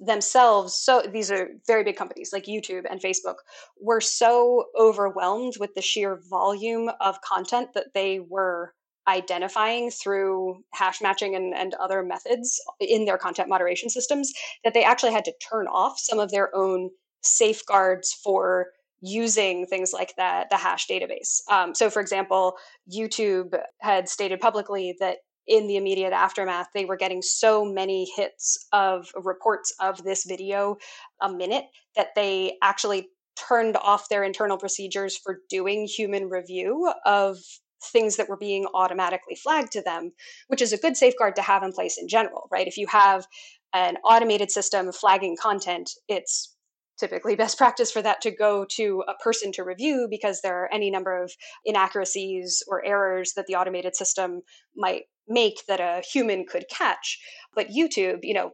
themselves 0.00 0.74
so 0.74 1.02
these 1.12 1.30
are 1.30 1.50
very 1.66 1.84
big 1.84 1.96
companies 1.96 2.32
like 2.32 2.44
youtube 2.46 2.84
and 2.90 3.02
facebook 3.02 3.36
were 3.78 4.00
so 4.00 4.64
overwhelmed 4.78 5.54
with 5.60 5.74
the 5.74 5.82
sheer 5.82 6.20
volume 6.30 6.90
of 7.00 7.20
content 7.20 7.68
that 7.74 7.92
they 7.92 8.18
were 8.18 8.72
identifying 9.08 9.90
through 9.90 10.62
hash 10.72 11.00
matching 11.00 11.34
and, 11.34 11.54
and 11.54 11.74
other 11.74 12.02
methods 12.02 12.60
in 12.80 13.04
their 13.04 13.18
content 13.18 13.48
moderation 13.48 13.90
systems 13.90 14.32
that 14.64 14.72
they 14.74 14.84
actually 14.84 15.12
had 15.12 15.24
to 15.24 15.32
turn 15.50 15.66
off 15.66 15.98
some 15.98 16.18
of 16.18 16.30
their 16.30 16.54
own 16.54 16.90
safeguards 17.22 18.12
for 18.12 18.68
using 19.02 19.66
things 19.66 19.92
like 19.92 20.14
the, 20.16 20.46
the 20.50 20.56
hash 20.56 20.86
database. 20.86 21.40
Um, 21.50 21.74
so, 21.74 21.88
for 21.88 22.00
example, 22.00 22.56
YouTube 22.92 23.58
had 23.78 24.08
stated 24.08 24.40
publicly 24.40 24.94
that 25.00 25.18
in 25.46 25.66
the 25.66 25.76
immediate 25.76 26.12
aftermath, 26.12 26.68
they 26.74 26.84
were 26.84 26.96
getting 26.96 27.22
so 27.22 27.64
many 27.64 28.10
hits 28.16 28.66
of 28.72 29.10
reports 29.14 29.72
of 29.80 30.02
this 30.04 30.24
video 30.24 30.76
a 31.20 31.32
minute 31.32 31.66
that 31.96 32.08
they 32.14 32.56
actually 32.62 33.08
turned 33.48 33.76
off 33.76 34.08
their 34.08 34.22
internal 34.22 34.58
procedures 34.58 35.16
for 35.16 35.40
doing 35.48 35.86
human 35.86 36.28
review 36.28 36.92
of 37.06 37.38
things 37.82 38.16
that 38.16 38.28
were 38.28 38.36
being 38.36 38.66
automatically 38.74 39.34
flagged 39.34 39.72
to 39.72 39.82
them, 39.82 40.12
which 40.48 40.60
is 40.60 40.72
a 40.72 40.78
good 40.78 40.96
safeguard 40.96 41.34
to 41.36 41.42
have 41.42 41.62
in 41.62 41.72
place 41.72 41.96
in 41.98 42.08
general, 42.08 42.46
right? 42.52 42.66
If 42.66 42.76
you 42.76 42.86
have 42.88 43.26
an 43.72 43.96
automated 44.04 44.50
system 44.50 44.92
flagging 44.92 45.36
content, 45.40 45.90
it's 46.08 46.54
typically 47.00 47.34
best 47.34 47.58
practice 47.58 47.90
for 47.90 48.02
that 48.02 48.20
to 48.20 48.30
go 48.30 48.64
to 48.64 49.02
a 49.08 49.14
person 49.14 49.50
to 49.52 49.64
review 49.64 50.06
because 50.08 50.40
there 50.40 50.62
are 50.62 50.72
any 50.72 50.90
number 50.90 51.22
of 51.22 51.32
inaccuracies 51.64 52.62
or 52.68 52.84
errors 52.84 53.32
that 53.34 53.46
the 53.46 53.56
automated 53.56 53.96
system 53.96 54.42
might 54.76 55.04
make 55.26 55.66
that 55.66 55.80
a 55.80 56.02
human 56.06 56.44
could 56.46 56.66
catch. 56.70 57.18
But 57.54 57.68
YouTube, 57.68 58.20
you 58.22 58.34
know, 58.34 58.52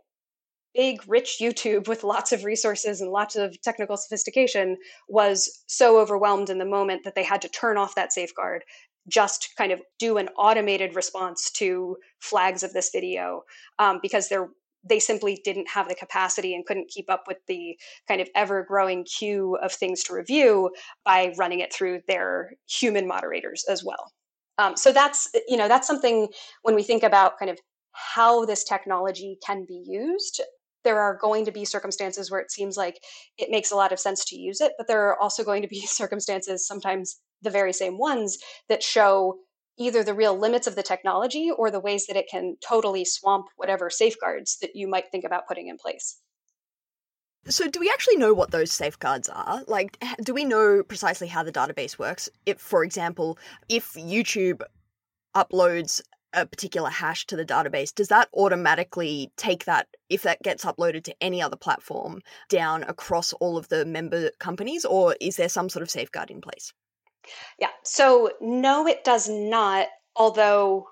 big, 0.74 1.00
rich 1.08 1.38
YouTube 1.40 1.88
with 1.88 2.04
lots 2.04 2.32
of 2.32 2.44
resources 2.44 3.00
and 3.00 3.10
lots 3.10 3.34
of 3.34 3.60
technical 3.62 3.96
sophistication 3.96 4.76
was 5.08 5.62
so 5.66 5.98
overwhelmed 5.98 6.50
in 6.50 6.58
the 6.58 6.64
moment 6.64 7.02
that 7.04 7.14
they 7.14 7.24
had 7.24 7.42
to 7.42 7.48
turn 7.48 7.76
off 7.76 7.94
that 7.94 8.12
safeguard 8.12 8.62
just 9.08 9.54
kind 9.56 9.72
of 9.72 9.80
do 9.98 10.18
an 10.18 10.28
automated 10.36 10.96
response 10.96 11.50
to 11.52 11.96
flags 12.18 12.62
of 12.62 12.72
this 12.72 12.90
video 12.92 13.42
um, 13.78 14.00
because 14.02 14.28
they're 14.28 14.48
they 14.88 15.00
simply 15.00 15.40
didn't 15.44 15.68
have 15.68 15.88
the 15.88 15.94
capacity 15.94 16.54
and 16.54 16.64
couldn't 16.66 16.88
keep 16.88 17.10
up 17.10 17.24
with 17.26 17.38
the 17.46 17.78
kind 18.08 18.20
of 18.20 18.28
ever 18.34 18.64
growing 18.64 19.04
queue 19.04 19.56
of 19.62 19.72
things 19.72 20.02
to 20.04 20.14
review 20.14 20.70
by 21.04 21.34
running 21.38 21.60
it 21.60 21.72
through 21.72 22.00
their 22.08 22.52
human 22.68 23.06
moderators 23.06 23.64
as 23.68 23.84
well. 23.84 24.12
Um, 24.58 24.76
so 24.76 24.92
that's 24.92 25.28
you 25.48 25.56
know 25.56 25.68
that's 25.68 25.86
something 25.86 26.28
when 26.62 26.74
we 26.74 26.82
think 26.82 27.02
about 27.02 27.38
kind 27.38 27.50
of 27.50 27.58
how 27.92 28.44
this 28.44 28.64
technology 28.64 29.38
can 29.44 29.64
be 29.66 29.82
used 29.86 30.42
there 30.86 31.00
are 31.00 31.18
going 31.20 31.44
to 31.44 31.50
be 31.50 31.64
circumstances 31.64 32.30
where 32.30 32.40
it 32.40 32.52
seems 32.52 32.76
like 32.76 33.02
it 33.38 33.50
makes 33.50 33.72
a 33.72 33.74
lot 33.74 33.92
of 33.92 33.98
sense 33.98 34.24
to 34.24 34.36
use 34.36 34.60
it, 34.60 34.72
but 34.78 34.86
there 34.86 35.08
are 35.08 35.20
also 35.20 35.42
going 35.42 35.60
to 35.60 35.68
be 35.68 35.80
circumstances, 35.86 36.66
sometimes 36.66 37.20
the 37.42 37.50
very 37.50 37.72
same 37.72 37.98
ones, 37.98 38.38
that 38.68 38.84
show 38.84 39.36
either 39.78 40.02
the 40.02 40.14
real 40.14 40.36
limits 40.38 40.66
of 40.66 40.76
the 40.76 40.82
technology 40.82 41.50
or 41.50 41.70
the 41.70 41.80
ways 41.80 42.06
that 42.06 42.16
it 42.16 42.28
can 42.30 42.56
totally 42.66 43.04
swamp 43.04 43.46
whatever 43.56 43.90
safeguards 43.90 44.58
that 44.60 44.74
you 44.74 44.88
might 44.88 45.10
think 45.10 45.24
about 45.24 45.46
putting 45.46 45.68
in 45.68 45.76
place. 45.76 46.20
So, 47.48 47.68
do 47.68 47.78
we 47.78 47.90
actually 47.90 48.16
know 48.16 48.34
what 48.34 48.50
those 48.50 48.72
safeguards 48.72 49.28
are? 49.28 49.62
Like, 49.68 50.02
do 50.22 50.34
we 50.34 50.44
know 50.44 50.82
precisely 50.82 51.28
how 51.28 51.44
the 51.44 51.52
database 51.52 51.96
works? 51.96 52.28
If, 52.44 52.58
for 52.58 52.82
example, 52.82 53.38
if 53.68 53.92
YouTube 53.94 54.62
uploads 55.34 56.00
a 56.32 56.44
particular 56.44 56.90
hash 56.90 57.24
to 57.26 57.36
the 57.36 57.44
database, 57.44 57.94
does 57.94 58.08
that 58.08 58.28
automatically 58.34 59.30
take 59.36 59.64
that, 59.66 59.86
if 60.08 60.22
that 60.22 60.42
gets 60.42 60.64
uploaded 60.64 61.04
to 61.04 61.14
any 61.20 61.40
other 61.40 61.56
platform, 61.56 62.20
down 62.48 62.82
across 62.82 63.32
all 63.34 63.56
of 63.56 63.68
the 63.68 63.84
member 63.84 64.30
companies, 64.40 64.84
or 64.84 65.14
is 65.20 65.36
there 65.36 65.48
some 65.48 65.68
sort 65.68 65.84
of 65.84 65.90
safeguard 65.90 66.30
in 66.32 66.40
place? 66.40 66.72
Yeah, 67.58 67.70
so 67.84 68.30
no, 68.40 68.86
it 68.86 69.04
does 69.04 69.28
not, 69.28 69.88
although 70.14 70.86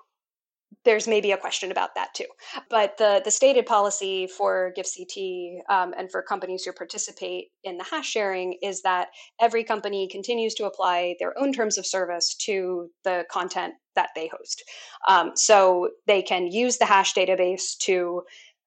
there's 0.85 1.07
maybe 1.07 1.31
a 1.31 1.37
question 1.37 1.71
about 1.71 1.95
that 1.95 2.13
too. 2.13 2.25
But 2.69 2.97
the, 2.97 3.21
the 3.25 3.31
stated 3.31 3.65
policy 3.65 4.27
for 4.27 4.71
GIFCT 4.77 5.57
um, 5.67 5.93
and 5.97 6.09
for 6.09 6.21
companies 6.21 6.63
who 6.63 6.71
participate 6.71 7.47
in 7.63 7.77
the 7.77 7.83
hash 7.83 8.07
sharing 8.07 8.57
is 8.61 8.83
that 8.83 9.09
every 9.41 9.63
company 9.63 10.07
continues 10.07 10.53
to 10.55 10.65
apply 10.65 11.15
their 11.19 11.37
own 11.37 11.51
terms 11.51 11.77
of 11.77 11.85
service 11.85 12.35
to 12.45 12.89
the 13.03 13.25
content 13.31 13.73
that 13.95 14.09
they 14.15 14.27
host. 14.27 14.63
Um, 15.07 15.31
so 15.35 15.89
they 16.05 16.21
can 16.21 16.47
use 16.47 16.77
the 16.77 16.85
hash 16.85 17.13
database 17.13 17.77
to 17.79 18.21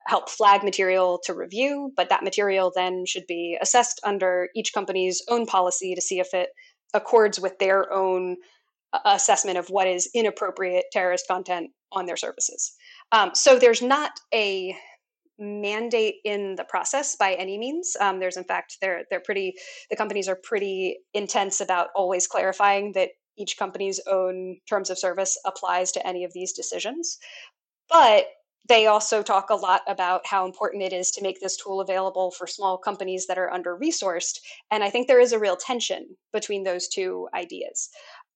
help 0.06 0.28
flag 0.30 0.64
material 0.64 1.20
to 1.24 1.34
review, 1.34 1.92
but 1.96 2.08
that 2.08 2.24
material 2.24 2.72
then 2.74 3.04
should 3.06 3.26
be 3.28 3.58
assessed 3.60 4.00
under 4.02 4.48
each 4.56 4.72
company's 4.72 5.22
own 5.28 5.46
policy 5.46 5.94
to 5.94 6.00
see 6.00 6.18
if 6.18 6.32
it 6.32 6.48
accords 6.94 7.40
with 7.40 7.58
their 7.58 7.92
own 7.92 8.36
assessment 9.04 9.58
of 9.58 9.68
what 9.68 9.86
is 9.86 10.08
inappropriate 10.14 10.86
terrorist 10.92 11.26
content 11.28 11.70
on 11.92 12.06
their 12.06 12.16
services. 12.16 12.74
Um, 13.12 13.30
so 13.34 13.58
there's 13.58 13.82
not 13.82 14.12
a 14.32 14.74
mandate 15.38 16.16
in 16.24 16.56
the 16.56 16.64
process 16.64 17.16
by 17.16 17.34
any 17.34 17.58
means. 17.58 17.96
Um, 18.00 18.18
there's 18.18 18.36
in 18.36 18.44
fact 18.44 18.78
they're 18.80 19.04
they're 19.08 19.20
pretty 19.20 19.54
the 19.88 19.96
companies 19.96 20.28
are 20.28 20.38
pretty 20.42 20.98
intense 21.14 21.60
about 21.60 21.88
always 21.94 22.26
clarifying 22.26 22.92
that 22.92 23.10
each 23.36 23.56
company's 23.56 24.00
own 24.10 24.56
terms 24.68 24.90
of 24.90 24.98
service 24.98 25.38
applies 25.46 25.92
to 25.92 26.04
any 26.06 26.24
of 26.24 26.32
these 26.32 26.52
decisions. 26.52 27.18
But 27.88 28.26
they 28.68 28.86
also 28.86 29.22
talk 29.22 29.50
a 29.50 29.54
lot 29.54 29.82
about 29.88 30.26
how 30.26 30.44
important 30.44 30.82
it 30.82 30.92
is 30.92 31.10
to 31.12 31.22
make 31.22 31.40
this 31.40 31.56
tool 31.56 31.80
available 31.80 32.30
for 32.30 32.46
small 32.46 32.76
companies 32.76 33.26
that 33.26 33.38
are 33.38 33.50
under 33.50 33.76
resourced. 33.76 34.38
And 34.70 34.84
I 34.84 34.90
think 34.90 35.08
there 35.08 35.20
is 35.20 35.32
a 35.32 35.38
real 35.38 35.56
tension 35.56 36.16
between 36.32 36.64
those 36.64 36.88
two 36.88 37.28
ideas 37.34 37.88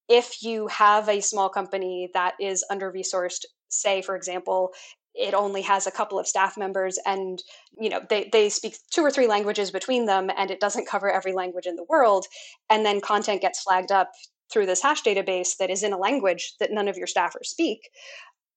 if 0.09 0.43
you 0.43 0.67
have 0.67 1.07
a 1.07 1.21
small 1.21 1.49
company 1.49 2.09
that 2.13 2.33
is 2.39 2.63
under 2.69 2.91
resourced 2.91 3.45
say 3.69 4.01
for 4.01 4.15
example 4.15 4.71
it 5.15 5.33
only 5.33 5.61
has 5.61 5.85
a 5.85 5.91
couple 5.91 6.17
of 6.17 6.27
staff 6.27 6.57
members 6.57 6.97
and 7.05 7.41
you 7.79 7.89
know 7.89 8.01
they, 8.09 8.29
they 8.31 8.49
speak 8.49 8.77
two 8.91 9.01
or 9.01 9.11
three 9.11 9.27
languages 9.27 9.71
between 9.71 10.05
them 10.05 10.29
and 10.37 10.51
it 10.51 10.59
doesn't 10.59 10.87
cover 10.87 11.11
every 11.11 11.33
language 11.33 11.65
in 11.65 11.75
the 11.75 11.85
world 11.89 12.25
and 12.69 12.85
then 12.85 13.01
content 13.01 13.41
gets 13.41 13.61
flagged 13.61 13.91
up 13.91 14.11
through 14.51 14.65
this 14.65 14.81
hash 14.81 15.01
database 15.01 15.57
that 15.57 15.69
is 15.69 15.83
in 15.83 15.93
a 15.93 15.97
language 15.97 16.53
that 16.59 16.71
none 16.71 16.87
of 16.87 16.97
your 16.97 17.07
staffers 17.07 17.45
speak 17.45 17.89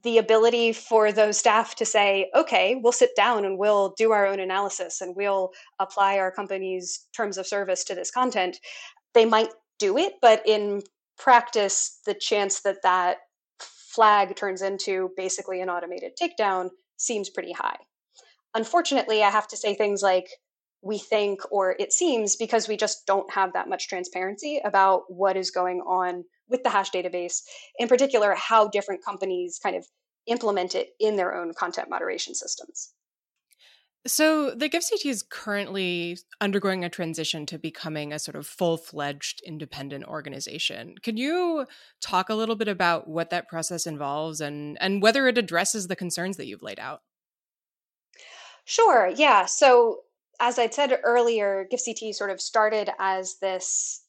the 0.06 0.16
ability 0.16 0.72
for 0.72 1.12
those 1.12 1.36
staff 1.36 1.74
to 1.74 1.84
say 1.84 2.30
okay 2.34 2.80
we'll 2.82 2.92
sit 2.92 3.10
down 3.14 3.44
and 3.44 3.58
we'll 3.58 3.92
do 3.98 4.12
our 4.12 4.26
own 4.26 4.40
analysis 4.40 5.02
and 5.02 5.14
we'll 5.14 5.50
apply 5.78 6.16
our 6.18 6.30
company's 6.30 7.06
terms 7.14 7.36
of 7.36 7.46
service 7.46 7.84
to 7.84 7.94
this 7.94 8.10
content 8.10 8.58
they 9.12 9.26
might 9.26 9.50
do 9.78 9.98
it 9.98 10.14
but 10.22 10.42
in 10.46 10.82
practice, 11.16 12.00
the 12.06 12.14
chance 12.14 12.60
that 12.62 12.82
that 12.82 13.18
flag 13.58 14.36
turns 14.36 14.62
into 14.62 15.10
basically 15.16 15.60
an 15.60 15.70
automated 15.70 16.12
takedown 16.20 16.70
seems 16.98 17.30
pretty 17.30 17.52
high. 17.52 17.76
Unfortunately, 18.54 19.22
I 19.22 19.30
have 19.30 19.48
to 19.48 19.56
say 19.56 19.74
things 19.74 20.02
like 20.02 20.28
we 20.86 20.98
think 20.98 21.40
or 21.50 21.74
it 21.78 21.92
seems 21.92 22.36
because 22.36 22.68
we 22.68 22.76
just 22.76 23.06
don't 23.06 23.30
have 23.32 23.52
that 23.54 23.68
much 23.68 23.88
transparency 23.88 24.60
about 24.64 25.02
what 25.08 25.36
is 25.36 25.50
going 25.50 25.80
on 25.80 26.24
with 26.48 26.62
the 26.62 26.70
hash 26.70 26.90
database, 26.90 27.42
in 27.78 27.88
particular, 27.88 28.34
how 28.36 28.68
different 28.68 29.04
companies 29.04 29.58
kind 29.62 29.76
of 29.76 29.84
implement 30.26 30.74
it 30.74 30.90
in 31.00 31.16
their 31.16 31.34
own 31.34 31.52
content 31.54 31.90
moderation 31.90 32.34
systems. 32.34 32.92
So 34.06 34.52
the 34.52 34.68
GIFCT 34.68 35.04
is 35.04 35.24
currently 35.24 36.18
undergoing 36.40 36.84
a 36.84 36.88
transition 36.88 37.44
to 37.46 37.58
becoming 37.58 38.12
a 38.12 38.20
sort 38.20 38.36
of 38.36 38.46
full-fledged 38.46 39.42
independent 39.44 40.04
organization. 40.04 40.94
Could 41.02 41.18
you 41.18 41.66
talk 42.00 42.28
a 42.28 42.36
little 42.36 42.54
bit 42.54 42.68
about 42.68 43.08
what 43.08 43.30
that 43.30 43.48
process 43.48 43.84
involves 43.84 44.40
and 44.40 44.78
and 44.80 45.02
whether 45.02 45.26
it 45.26 45.38
addresses 45.38 45.88
the 45.88 45.96
concerns 45.96 46.36
that 46.36 46.46
you've 46.46 46.62
laid 46.62 46.78
out? 46.78 47.02
Sure. 48.64 49.10
Yeah. 49.14 49.46
So 49.46 50.02
as 50.40 50.58
I'd 50.58 50.74
said 50.74 50.98
earlier, 51.02 51.66
GIFCT 51.72 52.14
sort 52.14 52.30
of 52.30 52.40
started 52.40 52.90
as 52.98 53.36
this, 53.40 54.02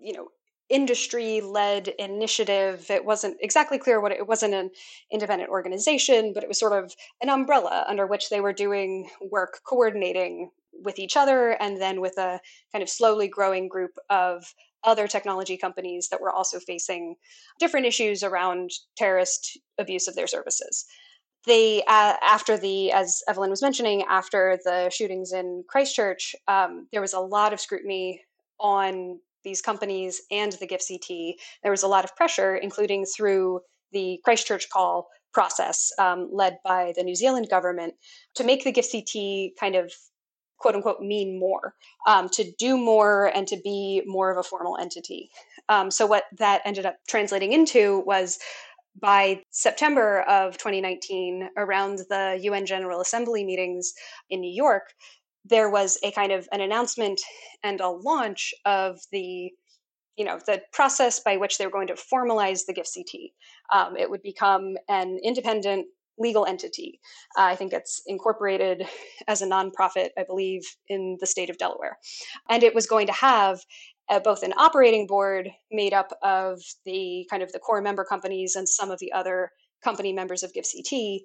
you 0.00 0.12
know, 0.12 0.28
industry 0.68 1.40
led 1.40 1.88
initiative. 1.88 2.86
It 2.88 3.04
wasn't 3.04 3.36
exactly 3.40 3.76
clear 3.76 4.00
what 4.00 4.12
it, 4.12 4.18
it, 4.18 4.28
wasn't 4.28 4.54
an 4.54 4.70
independent 5.12 5.50
organization, 5.50 6.32
but 6.32 6.44
it 6.44 6.48
was 6.48 6.58
sort 6.58 6.72
of 6.72 6.94
an 7.20 7.28
umbrella 7.28 7.84
under 7.88 8.06
which 8.06 8.30
they 8.30 8.40
were 8.40 8.52
doing 8.52 9.10
work 9.30 9.60
coordinating 9.68 10.50
with 10.72 10.98
each 10.98 11.16
other 11.16 11.50
and 11.60 11.80
then 11.80 12.00
with 12.00 12.16
a 12.18 12.40
kind 12.72 12.82
of 12.82 12.88
slowly 12.88 13.28
growing 13.28 13.68
group 13.68 13.92
of 14.08 14.54
other 14.84 15.06
technology 15.06 15.56
companies 15.56 16.08
that 16.08 16.20
were 16.20 16.30
also 16.30 16.58
facing 16.58 17.16
different 17.58 17.84
issues 17.84 18.22
around 18.22 18.70
terrorist 18.96 19.58
abuse 19.78 20.08
of 20.08 20.14
their 20.14 20.28
services. 20.28 20.86
They, 21.46 21.82
uh, 21.86 22.14
after 22.22 22.58
the, 22.58 22.92
as 22.92 23.22
Evelyn 23.28 23.50
was 23.50 23.62
mentioning, 23.62 24.02
after 24.08 24.58
the 24.64 24.90
shootings 24.90 25.32
in 25.32 25.64
Christchurch, 25.68 26.34
um, 26.48 26.86
there 26.92 27.00
was 27.00 27.14
a 27.14 27.20
lot 27.20 27.52
of 27.52 27.60
scrutiny 27.60 28.22
on 28.58 29.18
these 29.42 29.62
companies 29.62 30.20
and 30.30 30.52
the 30.52 30.66
GIFCT. 30.66 31.34
there 31.62 31.70
was 31.70 31.82
a 31.82 31.88
lot 31.88 32.04
of 32.04 32.14
pressure, 32.14 32.56
including 32.56 33.06
through 33.06 33.60
the 33.92 34.20
Christchurch 34.22 34.68
call 34.68 35.08
process 35.32 35.90
um, 35.98 36.28
led 36.32 36.58
by 36.64 36.92
the 36.96 37.02
New 37.02 37.14
Zealand 37.14 37.48
government, 37.48 37.94
to 38.34 38.44
make 38.44 38.64
the 38.64 38.72
GIFCT 38.72 39.52
kind 39.58 39.76
of 39.76 39.92
quote 40.58 40.74
unquote 40.74 41.00
mean 41.00 41.38
more, 41.38 41.74
um, 42.06 42.28
to 42.28 42.52
do 42.58 42.76
more 42.76 43.34
and 43.34 43.48
to 43.48 43.56
be 43.64 44.02
more 44.06 44.30
of 44.30 44.36
a 44.36 44.42
formal 44.42 44.76
entity. 44.76 45.30
Um, 45.68 45.90
so, 45.90 46.06
what 46.06 46.24
that 46.38 46.60
ended 46.64 46.86
up 46.86 46.96
translating 47.08 47.52
into 47.52 48.00
was 48.06 48.38
by 48.98 49.42
September 49.50 50.22
of 50.22 50.58
2019, 50.58 51.50
around 51.56 51.98
the 52.08 52.38
UN 52.42 52.66
General 52.66 53.00
Assembly 53.00 53.44
meetings 53.44 53.92
in 54.28 54.40
New 54.40 54.52
York, 54.52 54.92
there 55.44 55.70
was 55.70 55.98
a 56.02 56.12
kind 56.12 56.32
of 56.32 56.48
an 56.52 56.60
announcement 56.60 57.20
and 57.62 57.80
a 57.80 57.88
launch 57.88 58.52
of 58.64 59.00
the 59.12 59.50
you 60.16 60.24
know 60.24 60.38
the 60.46 60.60
process 60.72 61.20
by 61.20 61.36
which 61.36 61.56
they 61.56 61.66
were 61.66 61.72
going 61.72 61.86
to 61.86 61.94
formalize 61.94 62.66
the 62.66 62.74
GIFCT. 62.74 63.32
Um, 63.72 63.96
it 63.96 64.10
would 64.10 64.22
become 64.22 64.76
an 64.88 65.18
independent 65.24 65.86
legal 66.18 66.44
entity. 66.44 67.00
Uh, 67.38 67.44
I 67.44 67.56
think 67.56 67.72
it's 67.72 68.02
incorporated 68.06 68.86
as 69.28 69.40
a 69.40 69.46
nonprofit, 69.46 70.10
I 70.18 70.24
believe, 70.24 70.62
in 70.88 71.16
the 71.20 71.26
state 71.26 71.48
of 71.48 71.56
Delaware, 71.56 71.98
and 72.50 72.62
it 72.62 72.74
was 72.74 72.86
going 72.86 73.06
to 73.06 73.12
have 73.12 73.60
uh, 74.10 74.20
both 74.20 74.42
an 74.42 74.52
operating 74.58 75.06
board 75.06 75.48
made 75.70 75.94
up 75.94 76.12
of 76.22 76.60
the 76.84 77.26
kind 77.30 77.42
of 77.42 77.52
the 77.52 77.58
core 77.58 77.80
member 77.80 78.04
companies 78.04 78.56
and 78.56 78.68
some 78.68 78.90
of 78.90 78.98
the 78.98 79.12
other 79.12 79.52
company 79.82 80.12
members 80.12 80.42
of 80.42 80.52
GIFCT, 80.52 81.20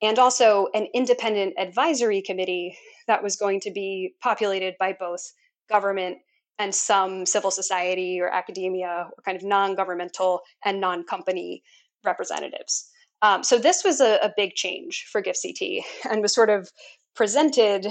and 0.00 0.18
also 0.18 0.66
an 0.74 0.88
independent 0.94 1.54
advisory 1.58 2.22
committee 2.22 2.76
that 3.06 3.22
was 3.22 3.36
going 3.36 3.60
to 3.60 3.70
be 3.70 4.14
populated 4.20 4.74
by 4.80 4.96
both 4.98 5.20
government 5.68 6.18
and 6.58 6.74
some 6.74 7.26
civil 7.26 7.50
society 7.50 8.20
or 8.20 8.28
academia 8.28 9.08
or 9.16 9.22
kind 9.24 9.36
of 9.36 9.44
non-governmental 9.44 10.40
and 10.64 10.80
non-company 10.80 11.62
representatives. 12.04 12.88
Um, 13.22 13.44
so 13.44 13.58
this 13.58 13.84
was 13.84 14.00
a, 14.00 14.18
a 14.22 14.32
big 14.36 14.54
change 14.54 15.06
for 15.10 15.22
GIFCT 15.22 15.82
and 16.10 16.22
was 16.22 16.34
sort 16.34 16.50
of 16.50 16.70
presented 17.14 17.86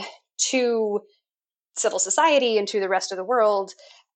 to 0.50 1.00
civil 1.78 2.00
society 2.00 2.58
and 2.58 2.68
to 2.68 2.80
the 2.80 2.90
rest 2.90 3.12
of 3.12 3.18
the 3.18 3.24
world 3.24 3.72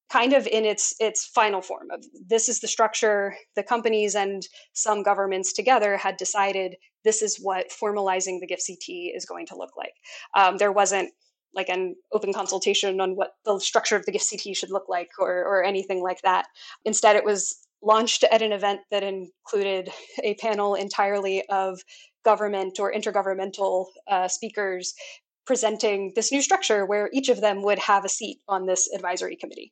kind 0.10 0.34
of 0.34 0.48
in 0.48 0.66
its 0.66 0.94
its 1.00 1.26
final 1.26 1.62
form 1.62 1.90
of 1.92 2.04
this 2.28 2.48
is 2.48 2.60
the 2.60 2.68
structure 2.68 3.36
the 3.56 3.64
companies 3.64 4.16
and 4.16 4.48
some 4.74 5.02
governments 5.02 5.52
together 5.52 5.98
had 5.98 6.18
decided 6.18 6.76
this 7.04 7.22
is 7.22 7.38
what 7.38 7.70
formalizing 7.70 8.40
the 8.40 8.48
GIFCT 8.48 9.16
is 9.16 9.26
going 9.26 9.46
to 9.46 9.56
look 9.56 9.78
like. 9.78 9.94
Um, 10.36 10.58
there 10.58 10.72
wasn't 10.72 11.12
like 11.54 11.70
an 11.70 11.96
open 12.12 12.34
consultation 12.34 13.00
on 13.00 13.16
what 13.16 13.36
the 13.46 13.60
structure 13.60 13.96
of 13.96 14.06
the 14.06 14.12
GIFCT 14.12 14.58
should 14.58 14.72
look 14.72 14.90
like 14.90 15.12
or, 15.20 15.32
or 15.32 15.64
anything 15.64 16.02
like 16.02 16.22
that. 16.24 16.48
Instead 16.84 17.16
it 17.16 17.24
was 17.24 17.56
launched 17.82 18.24
at 18.24 18.42
an 18.42 18.52
event 18.52 18.82
that 18.92 19.04
included 19.04 19.90
a 20.24 20.34
panel 20.36 20.76
entirely 20.76 21.44
of 21.50 21.80
government 22.26 22.80
or 22.80 22.92
intergovernmental 22.92 23.86
uh, 24.08 24.28
speakers 24.28 24.96
presenting 25.46 26.12
this 26.16 26.32
new 26.32 26.42
structure 26.42 26.86
where 26.86 27.10
each 27.14 27.30
of 27.30 27.42
them 27.42 27.62
would 27.64 27.80
have 27.80 28.06
a 28.06 28.10
seat 28.10 28.40
on 28.48 28.66
this 28.66 28.90
advisory 28.94 29.36
committee. 29.36 29.72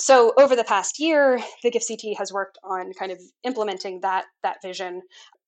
So 0.00 0.32
over 0.38 0.56
the 0.56 0.64
past 0.64 0.98
year, 0.98 1.40
the 1.62 1.70
GIFCT 1.70 2.16
has 2.16 2.32
worked 2.32 2.58
on 2.64 2.92
kind 2.94 3.12
of 3.12 3.20
implementing 3.44 4.00
that 4.00 4.24
that 4.42 4.56
vision. 4.62 5.02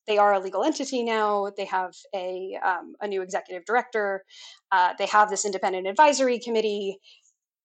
They 0.06 0.18
are 0.18 0.34
a 0.34 0.40
legal 0.40 0.62
entity 0.62 1.02
now. 1.02 1.50
They 1.56 1.64
have 1.64 1.94
a 2.14 2.58
um, 2.62 2.94
a 3.00 3.08
new 3.08 3.22
executive 3.22 3.64
director. 3.64 4.24
Uh, 4.70 4.92
they 4.98 5.06
have 5.06 5.30
this 5.30 5.46
independent 5.46 5.86
advisory 5.86 6.38
committee. 6.38 6.98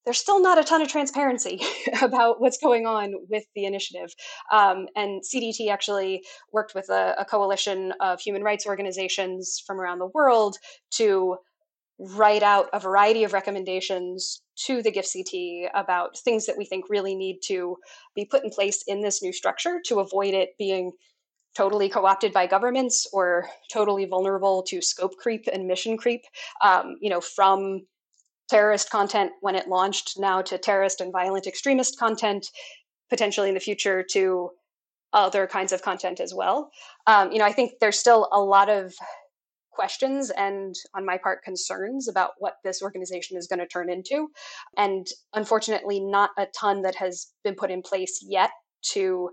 There's 0.06 0.20
still 0.20 0.42
not 0.42 0.58
a 0.58 0.64
ton 0.64 0.82
of 0.82 0.88
transparency 0.88 1.60
about 2.02 2.40
what's 2.40 2.58
going 2.58 2.86
on 2.86 3.16
with 3.30 3.44
the 3.54 3.66
initiative. 3.66 4.14
Um, 4.50 4.88
and 4.96 5.22
CDT 5.22 5.70
actually 5.70 6.24
worked 6.54 6.74
with 6.74 6.88
a, 6.90 7.16
a 7.20 7.26
coalition 7.26 7.92
of 8.00 8.22
human 8.22 8.44
rights 8.44 8.66
organizations 8.66 9.62
from 9.68 9.82
around 9.82 10.00
the 10.00 10.08
world 10.14 10.56
to 10.92 11.36
write 12.00 12.44
out 12.44 12.70
a 12.74 12.80
variety 12.80 13.24
of 13.24 13.34
recommendations 13.34 14.42
to 14.56 14.82
the 14.82 14.92
GIFCT 14.92 15.70
about 15.74 16.18
things 16.20 16.46
that 16.46 16.58
we 16.58 16.66
think 16.66 16.86
really 16.90 17.16
need 17.16 17.40
to 17.46 17.78
be 18.16 18.26
put 18.26 18.44
in 18.44 18.50
place 18.50 18.84
in 18.88 19.02
this 19.02 19.24
new 19.24 19.34
structure 19.34 19.80
to 19.86 20.00
avoid 20.00 20.34
it 20.34 20.50
being 20.60 20.92
totally 21.56 21.90
co-opted 21.90 22.32
by 22.32 22.46
governments 22.46 23.08
or 23.12 23.50
totally 23.74 24.06
vulnerable 24.06 24.62
to 24.62 24.80
scope 24.80 25.16
creep 25.18 25.46
and 25.52 25.66
mission 25.66 25.98
creep 25.98 26.22
um, 26.64 26.98
you 27.02 27.10
know 27.10 27.22
from 27.22 27.82
terrorist 28.48 28.92
content 28.92 29.32
when 29.42 29.56
it 29.56 29.68
launched 29.68 30.20
now 30.20 30.42
to 30.42 30.58
terrorist 30.58 31.02
and 31.02 31.12
violent 31.12 31.48
extremist 31.48 31.98
content 31.98 32.48
potentially 33.10 33.48
in 33.48 33.56
the 33.56 33.60
future 33.60 34.04
to 34.04 34.52
other 35.14 35.48
kinds 35.48 35.72
of 35.72 35.82
content 35.82 36.20
as 36.20 36.34
well. 36.34 36.70
Um, 37.08 37.32
you 37.32 37.40
know 37.40 37.46
i 37.46 37.52
think 37.52 37.74
there's 37.82 38.00
still 38.00 38.30
a 38.32 38.40
lot 38.40 38.70
of 38.70 38.94
questions 39.78 40.32
and, 40.32 40.76
on 40.96 41.06
my 41.06 41.18
part, 41.18 41.44
concerns 41.44 42.08
about 42.10 42.32
what 42.40 42.56
this 42.64 42.82
organization 42.82 43.38
is 43.38 43.48
going 43.48 43.60
to 43.60 43.68
turn 43.68 43.90
into. 43.90 44.28
And 44.76 45.08
unfortunately, 45.34 46.00
not 46.00 46.32
a 46.38 46.48
ton 46.60 46.82
that 46.82 46.96
has 46.96 47.28
been 47.44 47.56
put 47.56 47.72
in 47.72 47.82
place 47.82 48.20
yet 48.22 48.50
to 48.94 49.30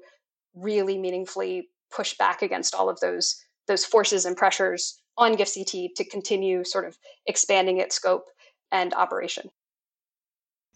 really 0.55 0.99
meaningfully 0.99 1.69
push 1.91 2.17
back 2.19 2.43
against 2.43 2.75
all 2.75 2.89
of 2.89 3.01
those 3.01 3.37
those 3.67 3.85
forces 3.85 4.27
and 4.27 4.37
pressures 4.37 5.01
on 5.17 5.37
GIFCT 5.37 5.95
to 5.97 6.05
continue 6.05 6.65
sort 6.65 6.87
of 6.87 6.99
expanding 7.27 7.79
its 7.79 7.97
scope 7.97 8.27
and 8.71 8.93
operation. 8.93 9.49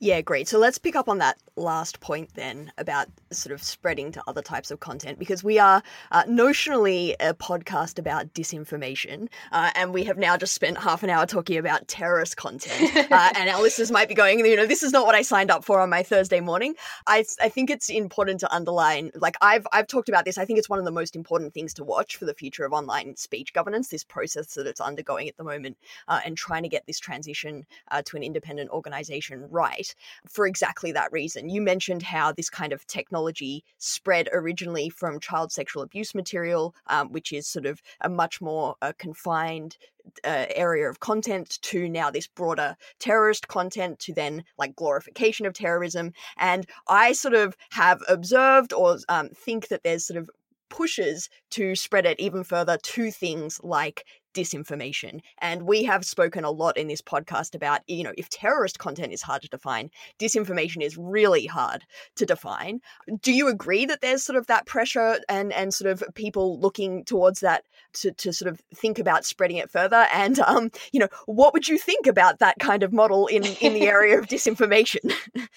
Yeah, 0.00 0.20
great. 0.20 0.46
So 0.46 0.60
let's 0.60 0.78
pick 0.78 0.94
up 0.94 1.08
on 1.08 1.18
that 1.18 1.38
last 1.56 1.98
point 1.98 2.30
then 2.34 2.70
about 2.78 3.08
sort 3.32 3.52
of 3.52 3.60
spreading 3.60 4.12
to 4.12 4.22
other 4.28 4.40
types 4.40 4.70
of 4.70 4.78
content 4.78 5.18
because 5.18 5.42
we 5.42 5.58
are 5.58 5.82
uh, 6.12 6.22
notionally 6.22 7.16
a 7.18 7.34
podcast 7.34 7.98
about 7.98 8.32
disinformation, 8.32 9.28
uh, 9.50 9.72
and 9.74 9.92
we 9.92 10.04
have 10.04 10.16
now 10.16 10.36
just 10.36 10.54
spent 10.54 10.78
half 10.78 11.02
an 11.02 11.10
hour 11.10 11.26
talking 11.26 11.56
about 11.58 11.88
terrorist 11.88 12.36
content. 12.36 13.06
Uh, 13.18 13.30
and 13.36 13.48
our 13.48 13.60
listeners 13.62 13.90
might 13.90 14.08
be 14.08 14.14
going, 14.14 14.38
you 14.44 14.54
know, 14.54 14.66
this 14.66 14.82
is 14.82 14.92
not 14.92 15.06
what 15.06 15.14
I 15.14 15.22
signed 15.22 15.50
up 15.50 15.64
for 15.64 15.80
on 15.80 15.88
my 15.88 16.02
Thursday 16.02 16.40
morning. 16.40 16.74
I 17.06 17.24
I 17.40 17.48
think 17.48 17.70
it's 17.70 17.88
important 17.88 18.40
to 18.40 18.54
underline, 18.54 19.10
like 19.14 19.36
I've 19.40 19.66
I've 19.72 19.86
talked 19.86 20.08
about 20.08 20.24
this. 20.24 20.36
I 20.36 20.44
think 20.44 20.58
it's 20.58 20.68
one 20.68 20.78
of 20.78 20.84
the 20.84 20.90
most 20.90 21.16
important 21.16 21.54
things 21.54 21.72
to 21.74 21.84
watch 21.84 22.16
for 22.16 22.26
the 22.26 22.34
future 22.34 22.64
of 22.64 22.72
online 22.72 23.16
speech 23.16 23.54
governance. 23.54 23.88
This 23.88 24.04
process 24.04 24.54
that 24.54 24.66
it's 24.66 24.80
undergoing 24.80 25.28
at 25.28 25.36
the 25.36 25.44
moment, 25.44 25.78
uh, 26.06 26.20
and 26.24 26.36
trying 26.36 26.64
to 26.64 26.68
get 26.68 26.86
this 26.86 26.98
transition 26.98 27.64
uh, 27.90 28.02
to 28.02 28.16
an 28.16 28.22
independent 28.22 28.70
organization 28.70 29.46
right 29.50 29.87
for 30.28 30.46
exactly 30.46 30.92
that 30.92 31.12
reason. 31.12 31.48
You 31.48 31.60
mentioned 31.60 32.02
how 32.02 32.32
this 32.32 32.50
kind 32.50 32.72
of 32.72 32.86
technology 32.86 33.64
spread 33.78 34.28
originally 34.32 34.88
from 34.88 35.20
child 35.20 35.52
sexual 35.52 35.82
abuse 35.82 36.14
material, 36.14 36.74
um, 36.86 37.12
which 37.12 37.32
is 37.32 37.46
sort 37.46 37.66
of 37.66 37.82
a 38.00 38.08
much 38.08 38.40
more 38.40 38.76
uh, 38.82 38.92
confined 38.98 39.76
uh, 40.24 40.46
area 40.54 40.88
of 40.88 41.00
content 41.00 41.58
to 41.62 41.88
now 41.88 42.10
this 42.10 42.26
broader 42.26 42.76
terrorist 42.98 43.48
content 43.48 43.98
to 44.00 44.14
then 44.14 44.44
like 44.58 44.76
glorification 44.76 45.46
of 45.46 45.52
terrorism. 45.52 46.12
And 46.38 46.66
I 46.88 47.12
sort 47.12 47.34
of 47.34 47.56
have 47.70 48.00
observed 48.08 48.72
or 48.72 48.98
um, 49.08 49.30
think 49.30 49.68
that 49.68 49.82
there's 49.82 50.06
sort 50.06 50.18
of 50.18 50.30
pushes 50.68 51.28
to 51.50 51.74
spread 51.74 52.06
it 52.06 52.20
even 52.20 52.44
further 52.44 52.78
to 52.78 53.10
things 53.10 53.60
like 53.62 54.04
disinformation. 54.38 55.20
And 55.38 55.62
we 55.62 55.82
have 55.84 56.04
spoken 56.04 56.44
a 56.44 56.50
lot 56.50 56.76
in 56.76 56.86
this 56.86 57.02
podcast 57.02 57.54
about, 57.54 57.80
you 57.88 58.04
know, 58.04 58.12
if 58.16 58.28
terrorist 58.28 58.78
content 58.78 59.12
is 59.12 59.22
hard 59.22 59.42
to 59.42 59.48
define, 59.48 59.90
disinformation 60.18 60.82
is 60.82 60.96
really 60.96 61.46
hard 61.46 61.84
to 62.16 62.24
define. 62.24 62.80
Do 63.20 63.32
you 63.32 63.48
agree 63.48 63.84
that 63.86 64.00
there's 64.00 64.22
sort 64.22 64.36
of 64.36 64.46
that 64.46 64.66
pressure 64.66 65.18
and 65.28 65.52
and 65.52 65.74
sort 65.74 65.90
of 65.90 66.04
people 66.14 66.60
looking 66.60 67.04
towards 67.04 67.40
that 67.40 67.64
to, 67.94 68.12
to 68.12 68.32
sort 68.32 68.50
of 68.50 68.60
think 68.74 68.98
about 68.98 69.24
spreading 69.24 69.56
it 69.56 69.70
further? 69.70 70.06
And 70.12 70.38
um, 70.40 70.70
you 70.92 71.00
know, 71.00 71.08
what 71.26 71.52
would 71.52 71.68
you 71.68 71.78
think 71.78 72.06
about 72.06 72.38
that 72.38 72.58
kind 72.60 72.82
of 72.82 72.92
model 72.92 73.26
in 73.26 73.44
in 73.60 73.74
the 73.74 73.88
area 73.88 74.18
of 74.18 74.26
disinformation? 74.28 75.12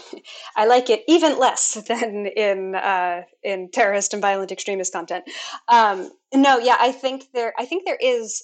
I 0.56 0.66
like 0.66 0.90
it 0.90 1.02
even 1.08 1.38
less 1.38 1.74
than 1.88 2.26
in 2.26 2.74
uh, 2.74 3.22
in 3.42 3.70
terrorist 3.70 4.12
and 4.12 4.22
violent 4.22 4.52
extremist 4.52 4.92
content. 4.92 5.24
Um, 5.68 6.10
no, 6.34 6.58
yeah, 6.58 6.76
I 6.78 6.92
think 6.92 7.24
there. 7.34 7.52
I 7.58 7.66
think 7.66 7.84
there 7.84 7.98
is 8.00 8.42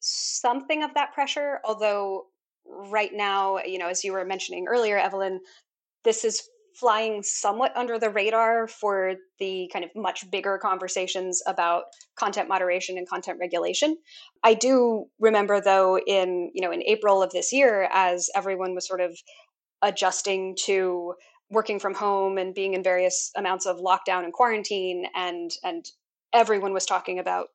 something 0.00 0.82
of 0.82 0.94
that 0.94 1.12
pressure. 1.12 1.60
Although 1.64 2.26
right 2.66 3.10
now, 3.12 3.58
you 3.58 3.78
know, 3.78 3.88
as 3.88 4.04
you 4.04 4.12
were 4.12 4.24
mentioning 4.24 4.66
earlier, 4.68 4.98
Evelyn, 4.98 5.40
this 6.04 6.24
is 6.24 6.42
flying 6.78 7.22
somewhat 7.22 7.76
under 7.76 7.98
the 7.98 8.10
radar 8.10 8.66
for 8.66 9.14
the 9.38 9.68
kind 9.72 9.84
of 9.84 9.90
much 9.94 10.30
bigger 10.30 10.58
conversations 10.58 11.42
about 11.46 11.84
content 12.16 12.48
moderation 12.48 12.96
and 12.96 13.08
content 13.08 13.38
regulation. 13.38 13.96
I 14.42 14.54
do 14.54 15.06
remember 15.20 15.60
though 15.60 15.98
in, 15.98 16.50
you 16.54 16.62
know, 16.62 16.72
in 16.72 16.82
April 16.82 17.22
of 17.22 17.30
this 17.30 17.52
year 17.52 17.88
as 17.92 18.30
everyone 18.34 18.74
was 18.74 18.86
sort 18.86 19.00
of 19.00 19.16
adjusting 19.82 20.56
to 20.64 21.14
working 21.50 21.78
from 21.78 21.94
home 21.94 22.38
and 22.38 22.54
being 22.54 22.74
in 22.74 22.82
various 22.82 23.30
amounts 23.36 23.66
of 23.66 23.78
lockdown 23.78 24.24
and 24.24 24.32
quarantine 24.32 25.06
and 25.14 25.50
and 25.62 25.86
everyone 26.32 26.72
was 26.72 26.86
talking 26.86 27.18
about 27.18 27.48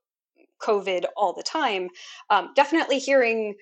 covid 0.61 1.05
all 1.15 1.33
the 1.33 1.43
time 1.43 1.89
um, 2.29 2.51
definitely 2.55 2.99
hearing 2.99 3.55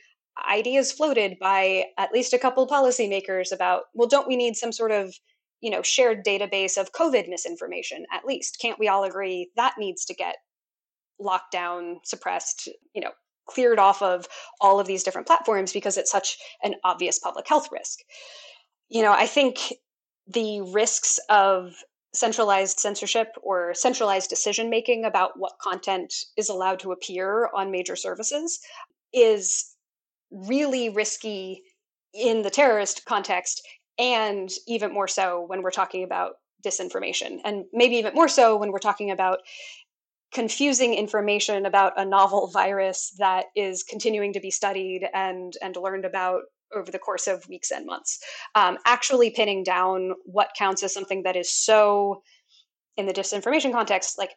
ideas 0.50 0.92
floated 0.92 1.38
by 1.40 1.86
at 1.98 2.12
least 2.12 2.34
a 2.34 2.38
couple 2.40 2.68
policymakers 2.68 3.52
about 3.52 3.84
well 3.94 4.08
don't 4.08 4.28
we 4.28 4.36
need 4.36 4.56
some 4.56 4.72
sort 4.72 4.92
of 4.92 5.14
you 5.62 5.70
know 5.70 5.82
shared 5.82 6.26
database 6.26 6.78
of 6.78 6.92
covid 6.92 7.30
misinformation 7.30 8.06
at 8.14 8.26
least? 8.26 8.60
Can't 8.62 8.80
we 8.80 8.88
all 8.88 9.04
agree 9.04 9.50
that 9.56 9.76
needs 9.78 10.06
to 10.06 10.14
get 10.14 10.36
locked 11.20 11.52
down 11.52 12.00
suppressed 12.04 12.70
you 12.94 13.02
know 13.02 13.12
cleared 13.48 13.80
off 13.80 14.02
of 14.02 14.28
all 14.60 14.80
of 14.80 14.88
these 14.88 15.04
different 15.04 15.28
platforms 15.28 15.72
because 15.72 15.98
it's 15.98 16.12
such 16.12 16.38
an 16.64 16.76
obvious 16.84 17.20
public 17.20 17.48
health 17.48 17.70
risk 17.72 18.00
you 18.90 19.02
know, 19.02 19.14
I 19.14 19.28
think 19.28 19.74
the 20.28 20.62
risks 20.62 21.20
of 21.30 21.74
centralized 22.14 22.80
censorship 22.80 23.30
or 23.42 23.74
centralized 23.74 24.30
decision 24.30 24.70
making 24.70 25.06
about 25.06 25.32
what 25.38 25.54
content 25.62 26.14
is 26.38 26.50
allowed 26.50 26.80
to 26.80 26.92
appear 26.92 27.50
on 27.54 27.72
major 27.72 27.96
services 27.96 28.60
is 29.14 29.76
really 30.32 30.90
risky 30.90 31.62
in 32.14 32.42
the 32.42 32.50
terrorist 32.50 33.04
context 33.06 33.62
and 33.98 34.50
even 34.68 34.94
more 34.94 35.08
so 35.08 35.46
when 35.48 35.62
we're 35.62 35.72
talking 35.72 36.04
about 36.04 36.34
disinformation 36.66 37.40
and 37.44 37.66
maybe 37.74 37.96
even 37.96 38.14
more 38.14 38.28
so 38.28 38.58
when 38.58 38.72
we're 38.72 38.80
talking 38.80 39.12
about 39.12 39.40
confusing 40.34 40.94
information 40.94 41.66
about 41.66 41.94
a 41.98 42.06
novel 42.06 42.48
virus 42.54 43.14
that 43.20 43.46
is 43.56 43.84
continuing 43.84 44.34
to 44.34 44.40
be 44.40 44.52
studied 44.52 45.08
and 45.14 45.54
and 45.62 45.76
learned 45.76 46.06
about 46.06 46.42
over 46.76 46.92
the 46.92 47.00
course 47.00 47.28
of 47.28 47.48
weeks 47.48 47.72
and 47.72 47.86
months. 47.86 48.20
Um, 48.56 48.78
actually 48.86 49.30
pinning 49.30 49.64
down 49.64 50.14
what 50.26 50.56
counts 50.58 50.84
as 50.84 50.94
something 50.94 51.24
that 51.24 51.36
is 51.36 51.52
so, 51.52 52.22
in 52.98 53.06
the 53.06 53.14
disinformation 53.14 53.72
context, 53.72 54.18
like 54.18 54.32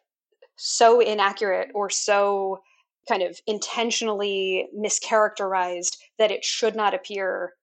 so 0.55 0.99
inaccurate 0.99 1.69
or 1.73 1.89
so 1.89 2.59
kind 3.07 3.23
of 3.23 3.39
intentionally 3.47 4.67
mischaracterized 4.77 5.97
that 6.17 6.31
it 6.31 6.43
should 6.43 6.75
not 6.75 6.93
appear 6.93 7.53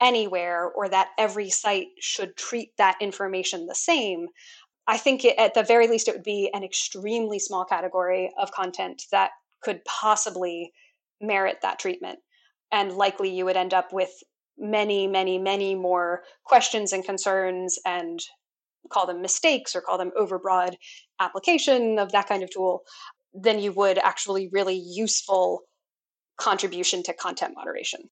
anywhere 0.00 0.68
or 0.68 0.88
that 0.88 1.10
every 1.18 1.50
site 1.50 1.88
should 2.00 2.36
treat 2.36 2.76
that 2.76 2.96
information 3.00 3.66
the 3.66 3.74
same. 3.74 4.26
I 4.86 4.96
think 4.96 5.24
it, 5.24 5.38
at 5.38 5.54
the 5.54 5.62
very 5.62 5.86
least 5.86 6.08
it 6.08 6.14
would 6.14 6.24
be 6.24 6.50
an 6.52 6.64
extremely 6.64 7.38
small 7.38 7.64
category 7.64 8.32
of 8.38 8.50
content 8.52 9.04
that 9.12 9.30
could 9.62 9.84
possibly 9.84 10.72
merit 11.20 11.58
that 11.62 11.78
treatment 11.78 12.18
and 12.72 12.92
likely 12.92 13.30
you 13.30 13.44
would 13.44 13.56
end 13.56 13.74
up 13.74 13.92
with 13.92 14.10
many 14.58 15.06
many 15.06 15.38
many 15.38 15.74
more 15.74 16.22
questions 16.44 16.92
and 16.92 17.04
concerns 17.04 17.78
and 17.86 18.20
call 18.90 19.06
them 19.06 19.22
mistakes 19.22 19.74
or 19.74 19.80
call 19.80 19.98
them 19.98 20.12
overbroad 20.20 20.74
application 21.20 21.98
of 21.98 22.12
that 22.12 22.28
kind 22.28 22.42
of 22.42 22.50
tool 22.50 22.82
than 23.34 23.58
you 23.58 23.72
would 23.72 23.98
actually 23.98 24.48
really 24.52 24.74
useful 24.74 25.62
contribution 26.36 27.02
to 27.02 27.12
content 27.14 27.54
moderation 27.56 28.02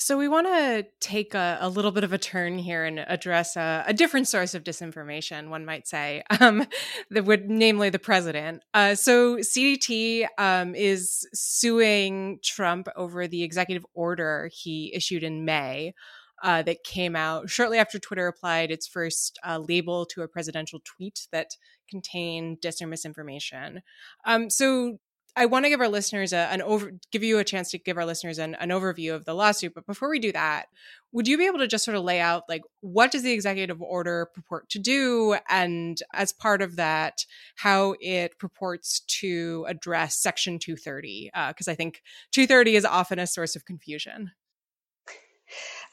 so, 0.00 0.16
we 0.16 0.28
want 0.28 0.46
to 0.46 0.86
take 1.00 1.34
a, 1.34 1.58
a, 1.60 1.68
little 1.68 1.92
bit 1.92 2.04
of 2.04 2.12
a 2.12 2.18
turn 2.18 2.58
here 2.58 2.84
and 2.86 2.98
address 3.00 3.54
a, 3.54 3.84
a 3.86 3.92
different 3.92 4.26
source 4.28 4.54
of 4.54 4.64
disinformation, 4.64 5.50
one 5.50 5.66
might 5.66 5.86
say, 5.86 6.22
um, 6.40 6.66
that 7.10 7.26
would, 7.26 7.50
namely 7.50 7.90
the 7.90 7.98
president. 7.98 8.62
Uh, 8.72 8.94
so, 8.94 9.36
CDT 9.36 10.26
um, 10.38 10.74
is 10.74 11.28
suing 11.34 12.38
Trump 12.42 12.88
over 12.96 13.28
the 13.28 13.42
executive 13.42 13.84
order 13.92 14.50
he 14.52 14.90
issued 14.94 15.22
in 15.22 15.44
May. 15.44 15.94
Uh, 16.42 16.62
that 16.62 16.82
came 16.84 17.14
out 17.14 17.50
shortly 17.50 17.76
after 17.76 17.98
Twitter 17.98 18.26
applied 18.26 18.70
its 18.70 18.88
first 18.88 19.38
uh, 19.46 19.58
label 19.58 20.06
to 20.06 20.22
a 20.22 20.28
presidential 20.28 20.80
tweet 20.86 21.28
that 21.32 21.48
contained 21.90 22.62
dis 22.62 22.80
or 22.80 22.86
misinformation. 22.86 23.82
Um, 24.24 24.48
so, 24.48 24.96
I 25.36 25.46
want 25.46 25.64
to 25.64 25.68
give 25.68 25.80
our 25.80 25.88
listeners 25.88 26.32
a, 26.32 26.48
an 26.52 26.60
over, 26.62 26.92
give 27.12 27.22
you 27.22 27.38
a 27.38 27.44
chance 27.44 27.70
to 27.70 27.78
give 27.78 27.96
our 27.96 28.04
listeners 28.04 28.38
an, 28.38 28.54
an 28.56 28.70
overview 28.70 29.14
of 29.14 29.24
the 29.24 29.34
lawsuit. 29.34 29.74
But 29.74 29.86
before 29.86 30.10
we 30.10 30.18
do 30.18 30.32
that, 30.32 30.66
would 31.12 31.28
you 31.28 31.38
be 31.38 31.46
able 31.46 31.58
to 31.58 31.66
just 31.66 31.84
sort 31.84 31.96
of 31.96 32.04
lay 32.04 32.20
out 32.20 32.44
like 32.48 32.62
what 32.80 33.10
does 33.10 33.22
the 33.22 33.32
executive 33.32 33.80
order 33.80 34.28
purport 34.34 34.68
to 34.70 34.78
do, 34.78 35.36
and 35.48 36.00
as 36.12 36.32
part 36.32 36.62
of 36.62 36.76
that, 36.76 37.24
how 37.56 37.94
it 38.00 38.38
purports 38.38 39.00
to 39.20 39.64
address 39.68 40.16
Section 40.16 40.58
230? 40.58 41.30
Because 41.48 41.68
uh, 41.68 41.72
I 41.72 41.74
think 41.74 42.02
230 42.32 42.76
is 42.76 42.84
often 42.84 43.18
a 43.18 43.26
source 43.26 43.56
of 43.56 43.64
confusion. 43.64 44.32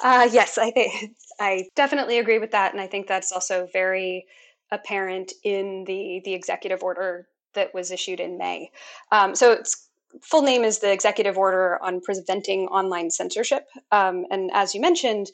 Uh, 0.03 0.29
yes, 0.31 0.57
I 0.57 0.71
think 0.71 1.15
I 1.39 1.67
definitely 1.75 2.19
agree 2.19 2.39
with 2.39 2.51
that, 2.51 2.73
and 2.73 2.81
I 2.81 2.88
think 2.88 3.07
that's 3.07 3.31
also 3.31 3.67
very 3.73 4.25
apparent 4.71 5.31
in 5.43 5.85
the 5.85 6.21
the 6.25 6.33
executive 6.33 6.83
order 6.83 7.27
that 7.54 7.74
was 7.74 7.91
issued 7.91 8.20
in 8.20 8.38
May. 8.38 8.72
Um, 9.12 9.36
so 9.36 9.52
its 9.52 9.89
full 10.22 10.41
name 10.41 10.64
is 10.64 10.80
the 10.80 10.91
Executive 10.91 11.38
Order 11.38 11.80
on 11.82 12.02
Preventing 12.02 12.68
Online 12.68 13.10
Censorship. 13.10 13.66
Um, 13.91 14.26
and 14.30 14.50
as 14.54 14.74
you 14.74 14.82
mentioned, 14.82 15.28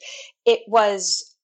it 0.44 0.60
was 0.66 1.36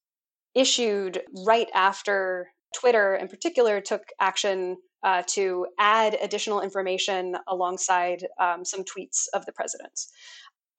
issued 0.54 1.22
right 1.46 1.68
after 1.74 2.48
Twitter, 2.76 3.14
in 3.14 3.28
particular, 3.28 3.80
took 3.80 4.02
action 4.20 4.76
uh, 5.02 5.22
to 5.26 5.66
add 5.78 6.16
additional 6.20 6.60
information 6.60 7.36
alongside 7.48 8.26
um, 8.38 8.64
some 8.64 8.84
tweets 8.84 9.26
of 9.32 9.46
the 9.46 9.52
president's. 9.52 10.10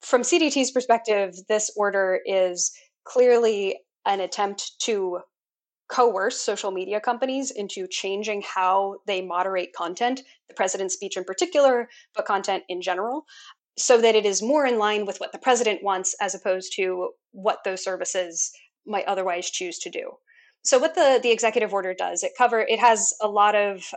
From 0.02 0.22
CDT's 0.22 0.72
perspective, 0.72 1.36
this 1.48 1.72
order 1.76 2.20
is 2.26 2.72
clearly 3.04 3.80
an 4.06 4.20
attempt 4.20 4.74
to 4.80 5.20
coerce 5.92 6.42
social 6.42 6.72
media 6.72 7.00
companies 7.00 7.52
into 7.52 7.88
changing 7.88 8.42
how 8.42 8.96
they 9.08 9.22
moderate 9.22 9.74
content, 9.74 10.22
the 10.48 10.54
president's 10.54 10.94
speech 10.94 11.18
in 11.18 11.24
particular, 11.24 11.90
but 12.16 12.26
content 12.26 12.64
in 12.70 12.82
general, 12.82 13.26
so 13.78 14.00
that 14.00 14.16
it 14.16 14.26
is 14.26 14.42
more 14.42 14.66
in 14.66 14.78
line 14.78 15.06
with 15.06 15.20
what 15.20 15.32
the 15.32 15.38
president 15.38 15.84
wants 15.84 16.16
as 16.22 16.34
opposed 16.34 16.74
to 16.76 17.10
what 17.32 17.60
those 17.66 17.84
services 17.84 18.52
might 18.86 19.06
otherwise 19.06 19.50
choose 19.50 19.78
to 19.80 19.90
do. 19.90 20.12
So 20.64 20.80
what 20.80 20.96
the 20.96 21.20
the 21.22 21.32
executive 21.32 21.74
order 21.74 21.94
does, 21.94 22.24
it 22.24 22.34
cover 22.38 22.62
it 22.62 22.80
has 22.80 23.14
a 23.22 23.28
lot 23.28 23.56
of 23.56 23.94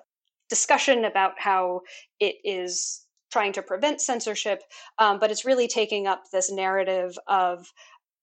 discussion 0.48 1.04
about 1.04 1.32
how 1.38 1.80
it 2.20 2.36
is 2.44 3.04
trying 3.32 3.52
to 3.52 3.62
prevent 3.62 4.00
censorship, 4.00 4.62
um, 4.98 5.18
but 5.18 5.30
it's 5.30 5.44
really 5.44 5.66
taking 5.66 6.06
up 6.06 6.22
this 6.32 6.52
narrative 6.52 7.18
of 7.26 7.72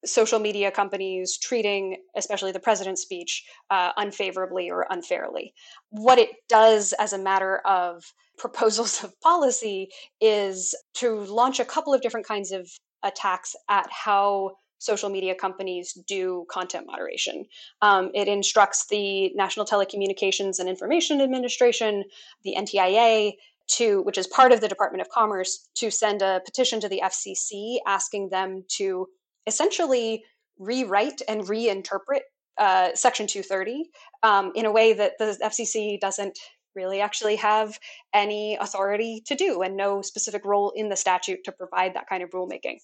social 0.06 0.40
media 0.40 0.72
companies 0.72 1.38
treating, 1.38 1.98
especially 2.16 2.52
the 2.52 2.60
president's 2.60 3.02
speech, 3.02 3.44
uh, 3.70 3.92
unfavorably 3.98 4.70
or 4.70 4.88
unfairly. 4.90 5.54
What 5.90 6.18
it 6.18 6.30
does 6.50 6.94
as 6.94 7.14
a 7.14 7.18
matter 7.18 7.60
of 7.66 8.04
proposals 8.38 9.04
of 9.04 9.20
policy 9.22 9.90
is 10.20 10.76
to 10.96 11.20
launch 11.22 11.60
a 11.60 11.66
couple 11.66 11.94
of 11.94 12.02
different 12.02 12.28
kinds 12.28 12.52
of 12.52 12.70
attacks 13.04 13.56
at 13.70 13.88
how 13.92 14.52
social 14.80 15.10
media 15.10 15.36
companies 15.36 15.94
do 16.08 16.46
content 16.50 16.88
moderation. 16.88 17.46
Um, 17.84 18.10
it 18.16 18.28
instructs 18.28 18.88
the 18.88 19.32
National 19.36 19.66
Telecommunications 19.66 20.58
and 20.58 20.68
Information 20.68 21.22
Administration, 21.22 22.04
the 22.44 22.56
NTIA, 22.58 23.34
to 23.76 24.02
which 24.02 24.18
is 24.18 24.26
part 24.26 24.52
of 24.52 24.60
the 24.60 24.68
Department 24.68 25.02
of 25.02 25.10
Commerce, 25.10 25.70
to 25.76 25.92
send 25.92 26.24
a 26.24 26.42
petition 26.44 26.80
to 26.82 26.90
the 26.90 27.02
FCC 27.04 27.78
asking 27.86 28.30
them 28.30 28.66
to 28.70 29.08
essentially 29.48 30.24
rewrite 30.60 31.22
and 31.28 31.42
reinterpret 31.42 32.22
uh, 32.58 32.90
Section 32.94 33.28
230 33.28 33.90
um, 34.24 34.52
in 34.56 34.66
a 34.66 34.72
way 34.72 34.94
that 34.94 35.14
the 35.18 35.38
FCC 35.44 36.00
doesn't 36.00 36.38
really 36.76 37.02
actually 37.02 37.36
have 37.36 37.80
any 38.14 38.56
authority 38.56 39.22
to 39.26 39.36
do 39.36 39.62
and 39.62 39.76
no 39.76 40.02
specific 40.02 40.46
role 40.46 40.72
in 40.76 40.90
the 40.90 40.96
statute 40.96 41.44
to 41.44 41.52
provide 41.52 41.94
that 41.96 42.08
kind 42.08 42.24
of 42.24 42.30
rulemaking. 42.32 42.78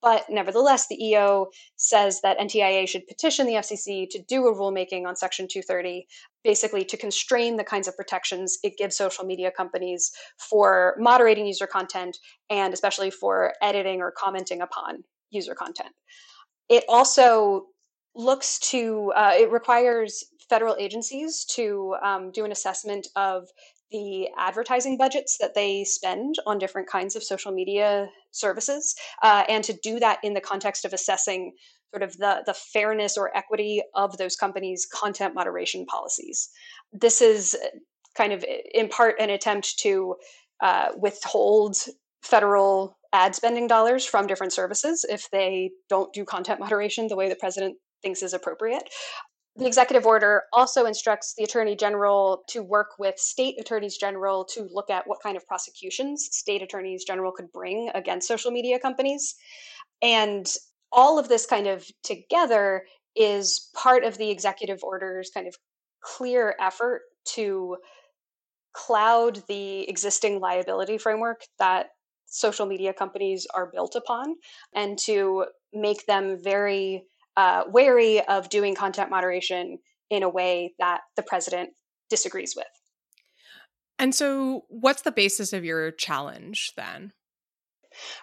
But 0.00 0.24
nevertheless, 0.28 0.88
the 0.88 1.02
EO 1.02 1.46
says 1.76 2.20
that 2.22 2.38
NTIA 2.38 2.88
should 2.88 3.06
petition 3.06 3.46
the 3.46 3.54
FCC 3.54 4.08
to 4.10 4.20
do 4.20 4.48
a 4.48 4.54
rulemaking 4.54 5.06
on 5.06 5.14
Section 5.14 5.46
230, 5.48 6.08
basically 6.42 6.84
to 6.86 6.96
constrain 6.96 7.56
the 7.56 7.62
kinds 7.62 7.86
of 7.86 7.96
protections 7.96 8.58
it 8.64 8.76
gives 8.76 8.96
social 8.96 9.24
media 9.24 9.52
companies 9.52 10.10
for 10.38 10.96
moderating 10.98 11.46
user 11.46 11.68
content 11.68 12.18
and 12.50 12.74
especially 12.74 13.12
for 13.12 13.54
editing 13.62 14.00
or 14.00 14.10
commenting 14.10 14.60
upon 14.60 15.04
user 15.32 15.54
content. 15.54 15.90
It 16.68 16.84
also 16.88 17.66
looks 18.14 18.58
to, 18.70 19.12
uh, 19.16 19.32
it 19.34 19.50
requires 19.50 20.24
federal 20.48 20.76
agencies 20.78 21.44
to 21.56 21.96
um, 22.04 22.30
do 22.30 22.44
an 22.44 22.52
assessment 22.52 23.08
of 23.16 23.48
the 23.90 24.28
advertising 24.38 24.96
budgets 24.96 25.36
that 25.38 25.54
they 25.54 25.84
spend 25.84 26.36
on 26.46 26.58
different 26.58 26.88
kinds 26.88 27.16
of 27.16 27.22
social 27.22 27.52
media 27.52 28.08
services, 28.30 28.94
uh, 29.22 29.44
and 29.48 29.64
to 29.64 29.74
do 29.82 29.98
that 30.00 30.18
in 30.22 30.34
the 30.34 30.40
context 30.40 30.84
of 30.84 30.92
assessing 30.92 31.52
sort 31.90 32.02
of 32.02 32.16
the, 32.16 32.42
the 32.46 32.54
fairness 32.54 33.18
or 33.18 33.36
equity 33.36 33.82
of 33.94 34.16
those 34.16 34.34
companies' 34.34 34.86
content 34.86 35.34
moderation 35.34 35.84
policies. 35.84 36.48
This 36.92 37.20
is 37.20 37.56
kind 38.14 38.32
of 38.32 38.44
in 38.74 38.88
part 38.88 39.16
an 39.20 39.30
attempt 39.30 39.78
to 39.80 40.16
uh, 40.62 40.88
withhold 40.96 41.76
federal 42.22 42.96
ad 43.12 43.34
spending 43.34 43.66
dollars 43.66 44.04
from 44.04 44.26
different 44.26 44.52
services 44.52 45.04
if 45.08 45.30
they 45.30 45.70
don't 45.88 46.12
do 46.12 46.24
content 46.24 46.60
moderation 46.60 47.08
the 47.08 47.16
way 47.16 47.28
the 47.28 47.36
president 47.36 47.76
thinks 48.02 48.22
is 48.22 48.32
appropriate. 48.32 48.88
The 49.56 49.66
executive 49.66 50.06
order 50.06 50.44
also 50.52 50.86
instructs 50.86 51.34
the 51.36 51.44
attorney 51.44 51.76
general 51.76 52.42
to 52.48 52.62
work 52.62 52.92
with 52.98 53.18
state 53.18 53.56
attorneys 53.60 53.98
general 53.98 54.46
to 54.54 54.66
look 54.72 54.88
at 54.88 55.06
what 55.06 55.22
kind 55.22 55.36
of 55.36 55.46
prosecutions 55.46 56.26
state 56.32 56.62
attorneys 56.62 57.04
general 57.04 57.32
could 57.32 57.52
bring 57.52 57.90
against 57.94 58.28
social 58.28 58.50
media 58.50 58.78
companies. 58.78 59.34
And 60.00 60.46
all 60.90 61.18
of 61.18 61.28
this 61.28 61.44
kind 61.44 61.66
of 61.66 61.86
together 62.02 62.84
is 63.14 63.68
part 63.74 64.04
of 64.04 64.16
the 64.16 64.30
executive 64.30 64.82
order's 64.82 65.30
kind 65.32 65.46
of 65.46 65.54
clear 66.02 66.56
effort 66.58 67.02
to 67.34 67.76
cloud 68.72 69.42
the 69.48 69.88
existing 69.88 70.40
liability 70.40 70.96
framework 70.96 71.42
that 71.58 71.88
social 72.32 72.66
media 72.66 72.92
companies 72.92 73.46
are 73.54 73.70
built 73.72 73.94
upon 73.94 74.34
and 74.74 74.98
to 74.98 75.44
make 75.72 76.06
them 76.06 76.38
very 76.42 77.04
uh, 77.36 77.64
wary 77.68 78.20
of 78.26 78.48
doing 78.48 78.74
content 78.74 79.10
moderation 79.10 79.78
in 80.10 80.22
a 80.22 80.28
way 80.28 80.74
that 80.78 81.00
the 81.16 81.22
president 81.22 81.70
disagrees 82.10 82.54
with. 82.56 82.66
And 83.98 84.14
so, 84.14 84.64
what's 84.68 85.02
the 85.02 85.12
basis 85.12 85.52
of 85.52 85.64
your 85.64 85.92
challenge 85.92 86.72
then? 86.76 87.12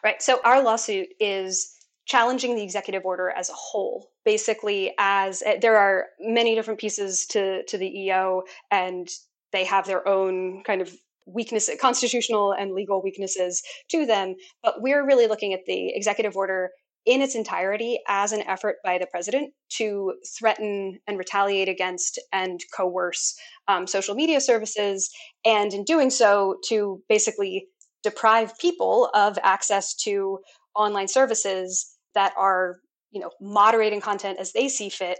Right. 0.04 0.22
So, 0.22 0.42
our 0.44 0.62
lawsuit 0.62 1.08
is 1.20 1.76
challenging 2.06 2.56
the 2.56 2.64
executive 2.64 3.06
order 3.06 3.30
as 3.30 3.50
a 3.50 3.54
whole. 3.54 4.10
Basically, 4.26 4.94
as 4.98 5.42
eh, 5.46 5.58
there 5.62 5.78
are 5.78 6.08
many 6.20 6.56
different 6.56 6.80
pieces 6.80 7.26
to, 7.28 7.64
to 7.66 7.78
the 7.78 7.88
EO, 8.02 8.44
and 8.72 9.08
they 9.52 9.64
have 9.66 9.86
their 9.86 10.08
own 10.08 10.64
kind 10.64 10.82
of 10.82 10.92
weakness, 11.34 11.70
constitutional 11.80 12.54
and 12.54 12.74
legal 12.74 13.02
weaknesses 13.02 13.62
to 13.90 14.06
them. 14.06 14.36
But 14.64 14.82
we're 14.82 15.06
really 15.06 15.28
looking 15.28 15.54
at 15.54 15.66
the 15.66 15.90
executive 15.96 16.36
order 16.36 16.70
in 17.06 17.22
its 17.22 17.34
entirety 17.34 18.00
as 18.08 18.32
an 18.32 18.42
effort 18.42 18.76
by 18.84 18.98
the 18.98 19.08
president 19.08 19.54
to 19.70 20.14
threaten 20.38 21.00
and 21.08 21.18
retaliate 21.18 21.70
against 21.70 22.20
and 22.34 22.60
coerce 22.76 23.36
um, 23.68 23.88
social 23.88 24.16
media 24.16 24.42
services, 24.42 25.10
and 25.46 25.74
in 25.74 25.84
doing 25.86 26.10
so, 26.10 26.58
to 26.68 27.02
basically 27.08 27.68
deprive 28.04 28.58
people 28.60 29.10
of 29.14 29.40
access 29.44 29.96
to 29.96 30.40
online 30.76 31.08
services 31.08 31.98
that 32.16 32.34
are, 32.38 32.78
you 33.12 33.20
know, 33.20 33.32
moderating 33.42 34.02
content 34.02 34.38
as 34.40 34.52
they 34.52 34.68
see 34.68 34.90
fit, 34.90 35.20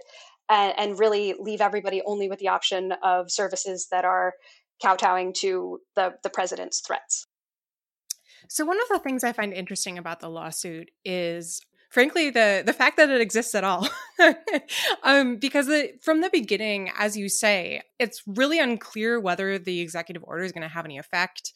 and, 0.50 0.74
and 0.78 1.00
really 1.00 1.34
leave 1.40 1.62
everybody 1.62 2.02
only 2.06 2.28
with 2.30 2.40
the 2.40 2.48
option 2.50 2.94
of 3.04 3.32
services 3.32 3.88
that 3.90 4.06
are 4.06 4.34
kowtowing 4.82 5.34
to 5.34 5.80
the 5.96 6.16
the 6.24 6.30
president's 6.30 6.82
threats. 6.82 7.28
So 8.48 8.66
one 8.66 8.82
of 8.82 8.88
the 8.90 9.00
things 9.00 9.24
I 9.24 9.34
find 9.34 9.54
interesting 9.54 9.98
about 9.98 10.20
the 10.20 10.30
lawsuit 10.30 10.90
is 11.04 11.62
frankly 11.92 12.30
the 12.30 12.64
the 12.66 12.74
fact 12.74 12.98
that 12.98 13.10
it 13.10 13.22
exists 13.22 13.56
at 13.56 13.64
all. 13.64 13.88
Um, 15.04 15.38
because 15.38 15.70
it, 15.70 16.04
from 16.04 16.20
the 16.20 16.30
beginning 16.30 16.92
as 16.98 17.16
you 17.16 17.30
say 17.30 17.82
it's 18.00 18.22
really 18.28 18.60
unclear 18.60 19.18
whether 19.18 19.58
the 19.58 19.80
executive 19.80 20.24
order 20.26 20.44
is 20.44 20.52
going 20.52 20.68
to 20.68 20.74
have 20.74 20.84
any 20.84 20.98
effect. 20.98 21.54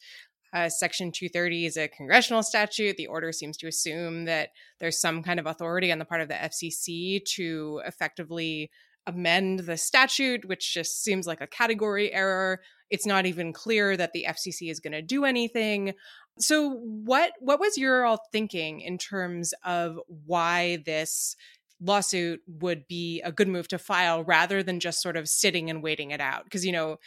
Uh, 0.54 0.70
section 0.70 1.12
230 1.12 1.66
is 1.66 1.76
a 1.76 1.88
congressional 1.88 2.42
statute. 2.42 2.96
The 2.96 3.08
order 3.08 3.32
seems 3.32 3.58
to 3.58 3.66
assume 3.66 4.24
that 4.24 4.50
there's 4.80 4.98
some 4.98 5.22
kind 5.22 5.38
of 5.38 5.46
authority 5.46 5.92
on 5.92 5.98
the 5.98 6.06
part 6.06 6.22
of 6.22 6.28
the 6.28 6.34
fcc 6.34 7.24
to 7.36 7.82
effectively 7.84 8.70
amend 9.06 9.60
the 9.60 9.76
statute 9.76 10.46
which 10.46 10.72
just 10.72 11.02
seems 11.04 11.26
like 11.26 11.42
a 11.42 11.46
category 11.46 12.12
error 12.12 12.60
it's 12.94 13.06
not 13.06 13.26
even 13.26 13.52
clear 13.52 13.96
that 13.96 14.12
the 14.12 14.24
fcc 14.28 14.70
is 14.70 14.80
going 14.80 14.92
to 14.92 15.02
do 15.02 15.24
anything 15.24 15.92
so 16.38 16.70
what 16.70 17.32
what 17.40 17.60
was 17.60 17.78
your 17.78 18.04
all 18.04 18.20
thinking 18.32 18.80
in 18.80 18.98
terms 18.98 19.54
of 19.64 19.98
why 20.26 20.82
this 20.84 21.36
lawsuit 21.80 22.40
would 22.46 22.86
be 22.88 23.20
a 23.22 23.32
good 23.32 23.48
move 23.48 23.68
to 23.68 23.78
file 23.78 24.24
rather 24.24 24.62
than 24.62 24.80
just 24.80 25.02
sort 25.02 25.16
of 25.16 25.28
sitting 25.28 25.70
and 25.70 25.82
waiting 25.82 26.10
it 26.10 26.20
out? 26.20 26.44
Because 26.44 26.66
you 26.66 26.72
know, 26.72 26.98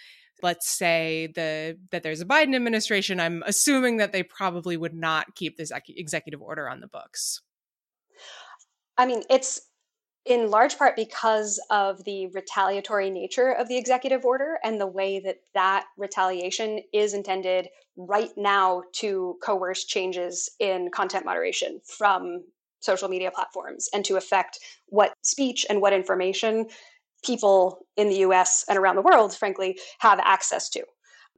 let's 0.42 0.70
say 0.70 1.30
the 1.36 1.78
that 1.92 2.04
there's 2.04 2.22
a 2.22 2.26
Biden 2.26 2.56
administration, 2.56 3.20
I'm 3.20 3.44
assuming 3.46 3.98
that 3.98 4.14
they 4.14 4.24
probably 4.24 4.78
would 4.78 4.94
not 4.94 5.36
keep 5.36 5.58
this 5.58 5.72
executive 5.90 6.42
order 6.42 6.70
on 6.70 6.80
the 6.80 6.88
books. 6.88 7.42
I 8.98 9.06
mean, 9.06 9.24
it's 9.30 9.62
in 10.28 10.52
large 10.52 10.78
part 10.78 10.96
because 10.96 11.60
of 11.70 12.04
the 12.04 12.28
retaliatory 12.28 13.10
nature 13.10 13.52
of 13.54 13.68
the 13.68 13.78
executive 13.78 14.26
order 14.26 14.58
and 14.64 14.80
the 14.80 14.88
way 14.88 15.20
that 15.20 15.38
that 15.54 15.86
retaliation 15.98 16.82
is 16.94 17.14
intended 17.14 17.70
right 17.96 18.32
now 18.36 18.84
to 18.94 19.38
coerce 19.42 19.86
changes 19.86 20.50
in 20.60 20.90
content 20.92 21.26
moderation 21.26 21.80
from 21.86 22.44
social 22.80 23.08
media 23.08 23.32
platforms 23.32 23.90
and 23.94 24.06
to 24.06 24.18
affect 24.18 24.60
what 24.88 25.14
speech 25.24 25.66
and 25.70 25.82
what 25.82 25.94
information 25.94 26.68
people 27.26 27.80
in 27.96 28.10
the 28.10 28.18
US 28.18 28.64
and 28.70 28.78
around 28.78 28.96
the 28.96 29.02
world, 29.02 29.34
frankly, 29.36 29.80
have 30.00 30.20
access 30.20 30.70
to. 30.70 30.84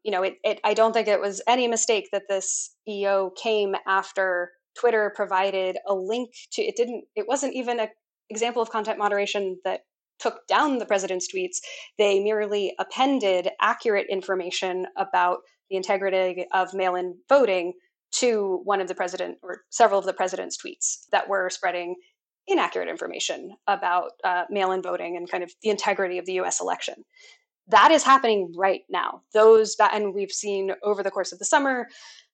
You 0.04 0.12
know, 0.12 0.24
it, 0.24 0.36
it, 0.44 0.60
I 0.64 0.74
don't 0.74 0.94
think 0.94 1.08
it 1.08 1.22
was 1.22 1.42
any 1.48 1.68
mistake 1.68 2.10
that 2.12 2.24
this 2.28 2.76
EO 2.88 3.32
came 3.32 3.76
after 3.88 4.52
Twitter 4.78 5.12
provided 5.16 5.78
a 5.88 5.94
link 5.94 6.32
to 6.52 6.62
it 6.62 6.76
didn't 6.76 7.04
it 7.16 7.28
wasn't 7.28 7.54
even 7.54 7.80
a 7.80 7.90
example 8.30 8.62
of 8.62 8.70
content 8.70 8.98
moderation 8.98 9.60
that 9.64 9.82
took 10.20 10.46
down 10.48 10.78
the 10.78 10.86
president's 10.86 11.28
tweets. 11.34 11.58
They 11.98 12.20
merely 12.20 12.74
appended 12.78 13.50
accurate 13.62 14.08
information 14.10 14.86
about 14.98 15.40
the 15.70 15.78
integrity 15.78 16.46
of 16.54 16.74
mail 16.74 16.96
in 16.96 17.16
voting 17.30 17.74
to 18.12 18.62
one 18.64 18.82
of 18.82 18.88
the 18.88 18.96
president 18.96 19.38
or 19.42 19.62
several 19.70 20.00
of 20.00 20.06
the 20.06 20.14
president's 20.14 20.58
tweets 20.58 21.06
that 21.12 21.30
were 21.30 21.50
spreading 21.50 21.96
inaccurate 22.48 22.90
information 22.90 23.56
about 23.68 24.12
uh, 24.24 24.44
mail 24.50 24.72
in 24.72 24.82
voting 24.82 25.16
and 25.16 25.30
kind 25.30 25.44
of 25.44 25.52
the 25.62 25.70
integrity 25.70 26.18
of 26.18 26.26
the 26.26 26.40
US 26.40 26.60
election. 26.60 26.96
That 27.68 27.92
is 27.92 28.04
happening 28.04 28.52
right 28.58 28.82
now. 28.90 29.22
Those, 29.34 29.76
and 29.80 30.16
we've 30.16 30.32
seen 30.32 30.72
over 30.84 31.04
the 31.04 31.12
course 31.12 31.32
of 31.32 31.38
the 31.38 31.46
summer 31.46 31.88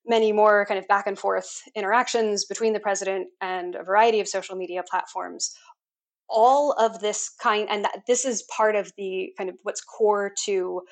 many 0.06 0.32
more 0.32 0.64
kind 0.66 0.78
of 0.78 0.88
back 0.88 1.06
and 1.06 1.18
forth 1.18 1.60
interactions 1.74 2.46
between 2.46 2.72
the 2.72 2.80
president 2.80 3.28
and 3.42 3.74
a 3.74 3.82
variety 3.82 4.20
of 4.20 4.28
social 4.28 4.56
media 4.56 4.82
platforms 4.88 5.54
all 6.28 6.72
of 6.72 7.00
this 7.00 7.30
kind 7.40 7.68
and 7.70 7.84
that 7.84 8.02
this 8.06 8.24
is 8.24 8.44
part 8.54 8.74
of 8.74 8.92
the 8.96 9.32
kind 9.36 9.50
of 9.50 9.56
what's 9.62 9.80
core 9.80 10.32
to 10.44 10.82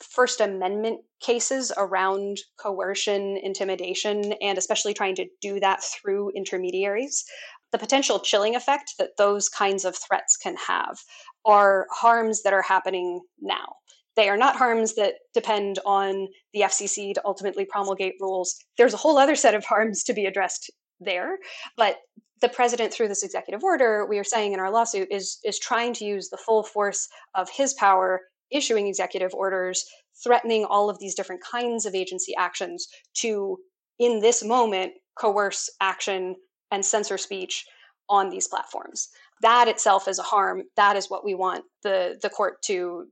first 0.00 0.40
amendment 0.40 1.00
cases 1.20 1.72
around 1.76 2.38
coercion 2.58 3.38
intimidation 3.42 4.34
and 4.40 4.58
especially 4.58 4.92
trying 4.92 5.14
to 5.14 5.26
do 5.40 5.60
that 5.60 5.82
through 5.82 6.30
intermediaries 6.30 7.24
the 7.72 7.78
potential 7.78 8.20
chilling 8.20 8.54
effect 8.54 8.92
that 8.98 9.16
those 9.18 9.48
kinds 9.48 9.84
of 9.84 9.96
threats 9.96 10.36
can 10.36 10.56
have 10.56 10.98
are 11.44 11.86
harms 11.90 12.42
that 12.42 12.52
are 12.52 12.62
happening 12.62 13.20
now 13.40 13.74
they 14.16 14.28
are 14.28 14.36
not 14.36 14.56
harms 14.56 14.94
that 14.94 15.14
depend 15.32 15.78
on 15.84 16.28
the 16.52 16.60
FCC 16.60 17.14
to 17.14 17.22
ultimately 17.24 17.64
promulgate 17.64 18.14
rules. 18.20 18.56
There's 18.78 18.94
a 18.94 18.98
whole 18.98 19.18
other 19.18 19.34
set 19.34 19.54
of 19.54 19.64
harms 19.64 20.04
to 20.04 20.12
be 20.12 20.26
addressed 20.26 20.70
there, 21.00 21.38
but 21.76 21.98
the 22.44 22.48
president 22.50 22.92
through 22.92 23.08
this 23.08 23.22
executive 23.22 23.64
order 23.64 24.04
we 24.04 24.18
are 24.18 24.24
saying 24.24 24.52
in 24.52 24.60
our 24.60 24.70
lawsuit 24.70 25.08
is 25.10 25.38
is 25.46 25.58
trying 25.58 25.94
to 25.94 26.04
use 26.04 26.28
the 26.28 26.36
full 26.36 26.62
force 26.62 27.08
of 27.34 27.48
his 27.48 27.72
power 27.72 28.20
issuing 28.50 28.86
executive 28.86 29.32
orders 29.32 29.82
threatening 30.22 30.66
all 30.66 30.90
of 30.90 30.98
these 30.98 31.14
different 31.14 31.40
kinds 31.42 31.86
of 31.86 31.94
agency 31.94 32.36
actions 32.36 32.86
to 33.14 33.56
in 33.98 34.20
this 34.20 34.44
moment 34.44 34.92
coerce 35.18 35.70
action 35.80 36.36
and 36.70 36.84
censor 36.84 37.16
speech 37.16 37.64
on 38.10 38.28
these 38.28 38.46
platforms. 38.46 39.08
That 39.40 39.66
itself 39.66 40.06
is 40.06 40.18
a 40.18 40.22
harm. 40.22 40.64
That 40.76 40.96
is 40.96 41.08
what 41.08 41.24
we 41.24 41.34
want 41.34 41.64
the 41.82 42.18
the 42.20 42.28
court 42.28 42.60
to 42.64 43.06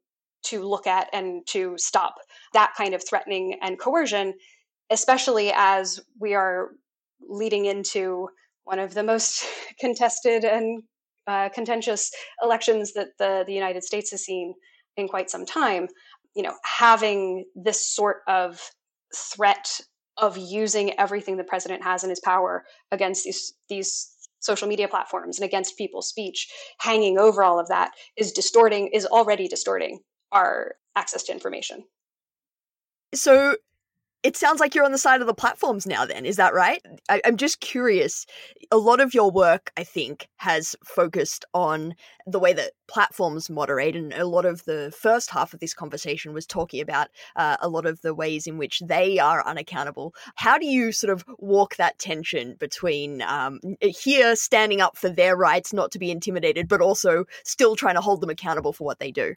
to 0.44 0.62
look 0.62 0.86
at 0.86 1.08
and 1.14 1.46
to 1.46 1.74
stop 1.78 2.16
that 2.52 2.74
kind 2.76 2.92
of 2.92 3.02
threatening 3.08 3.56
and 3.62 3.80
coercion 3.80 4.34
especially 4.90 5.50
as 5.54 6.00
we 6.20 6.34
are 6.34 6.72
leading 7.26 7.64
into 7.64 8.28
one 8.64 8.78
of 8.78 8.94
the 8.94 9.02
most 9.02 9.44
contested 9.80 10.44
and 10.44 10.82
uh, 11.26 11.48
contentious 11.50 12.10
elections 12.42 12.92
that 12.94 13.08
the, 13.18 13.44
the 13.46 13.52
United 13.52 13.84
States 13.84 14.10
has 14.10 14.24
seen 14.24 14.54
in 14.96 15.08
quite 15.08 15.30
some 15.30 15.46
time. 15.46 15.88
You 16.34 16.42
know, 16.42 16.54
having 16.64 17.44
this 17.54 17.86
sort 17.86 18.18
of 18.26 18.60
threat 19.14 19.80
of 20.16 20.36
using 20.36 20.98
everything 20.98 21.36
the 21.36 21.44
president 21.44 21.82
has 21.82 22.04
in 22.04 22.10
his 22.10 22.20
power 22.20 22.64
against 22.90 23.24
these 23.24 23.54
these 23.68 24.08
social 24.40 24.68
media 24.68 24.88
platforms 24.88 25.38
and 25.38 25.44
against 25.44 25.78
people's 25.78 26.08
speech 26.08 26.48
hanging 26.80 27.16
over 27.16 27.42
all 27.42 27.60
of 27.60 27.68
that 27.68 27.92
is 28.16 28.32
distorting 28.32 28.88
is 28.88 29.06
already 29.06 29.48
distorting 29.48 30.00
our 30.32 30.74
access 30.96 31.22
to 31.22 31.32
information 31.32 31.84
so 33.14 33.56
it 34.22 34.36
sounds 34.36 34.60
like 34.60 34.74
you're 34.74 34.84
on 34.84 34.92
the 34.92 34.98
side 34.98 35.20
of 35.20 35.26
the 35.26 35.34
platforms 35.34 35.86
now, 35.86 36.04
then. 36.06 36.24
Is 36.24 36.36
that 36.36 36.54
right? 36.54 36.80
I, 37.08 37.20
am 37.24 37.36
just 37.36 37.60
curious. 37.60 38.24
A 38.70 38.76
lot 38.76 39.00
of 39.00 39.14
your 39.14 39.30
work, 39.30 39.72
I 39.76 39.82
think, 39.82 40.28
has 40.36 40.76
focused 40.84 41.44
on 41.54 41.94
the 42.26 42.38
way 42.38 42.52
that 42.52 42.72
platforms 42.86 43.50
moderate. 43.50 43.96
And 43.96 44.12
a 44.12 44.26
lot 44.26 44.44
of 44.44 44.64
the 44.64 44.92
first 44.96 45.30
half 45.30 45.52
of 45.52 45.60
this 45.60 45.74
conversation 45.74 46.32
was 46.32 46.46
talking 46.46 46.80
about 46.80 47.08
uh, 47.34 47.56
a 47.60 47.68
lot 47.68 47.84
of 47.84 48.00
the 48.02 48.14
ways 48.14 48.46
in 48.46 48.58
which 48.58 48.80
they 48.80 49.18
are 49.18 49.46
unaccountable. 49.46 50.14
How 50.36 50.56
do 50.56 50.66
you 50.66 50.92
sort 50.92 51.12
of 51.12 51.24
walk 51.38 51.76
that 51.76 51.98
tension 51.98 52.54
between 52.60 53.22
um, 53.22 53.60
here 53.80 54.36
standing 54.36 54.80
up 54.80 54.96
for 54.96 55.08
their 55.08 55.36
rights 55.36 55.72
not 55.72 55.90
to 55.92 55.98
be 55.98 56.12
intimidated, 56.12 56.68
but 56.68 56.80
also 56.80 57.24
still 57.44 57.74
trying 57.74 57.96
to 57.96 58.00
hold 58.00 58.20
them 58.20 58.30
accountable 58.30 58.72
for 58.72 58.84
what 58.84 59.00
they 59.00 59.10
do? 59.10 59.34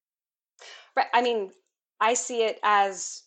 Right. 0.95 1.07
I 1.13 1.23
mean, 1.23 1.51
I 1.99 2.13
see 2.13 2.43
it 2.43 2.59
as 2.63 3.24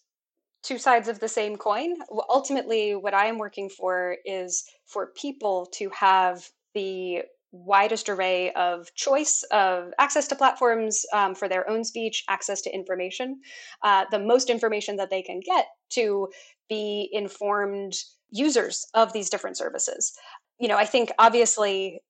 two 0.69 0.77
sides 0.77 1.09
of 1.09 1.19
the 1.19 1.29
same 1.29 1.57
coin. 1.57 1.95
Ultimately, 2.29 2.95
what 2.95 3.15
I 3.15 3.25
am 3.27 3.39
working 3.39 3.71
for 3.71 4.17
is 4.27 4.65
for 4.85 5.13
people 5.17 5.67
to 5.77 5.89
have 5.95 6.47
the 6.75 7.23
widest 7.53 8.11
array 8.11 8.53
of 8.53 8.93
choice 8.95 9.43
of 9.51 9.93
access 9.99 10.29
to 10.29 10.37
platforms 10.37 11.07
um, 11.15 11.35
for 11.35 11.49
their 11.49 11.69
own 11.71 11.85
speech, 11.85 12.23
access 12.29 12.61
to 12.61 12.75
information, 12.75 13.41
uh, 13.83 14.05
the 14.11 14.19
most 14.19 14.51
information 14.51 14.97
that 14.97 15.09
they 15.09 15.23
can 15.23 15.41
get 15.41 15.69
to 15.89 16.29
be 16.69 17.09
informed 17.13 17.95
users 18.31 18.87
of 18.93 19.15
these 19.15 19.31
different 19.31 19.57
services. 19.57 20.13
You 20.59 20.69
know, 20.69 20.77
I 20.77 20.85
think 20.85 21.11
obviously 21.19 22.03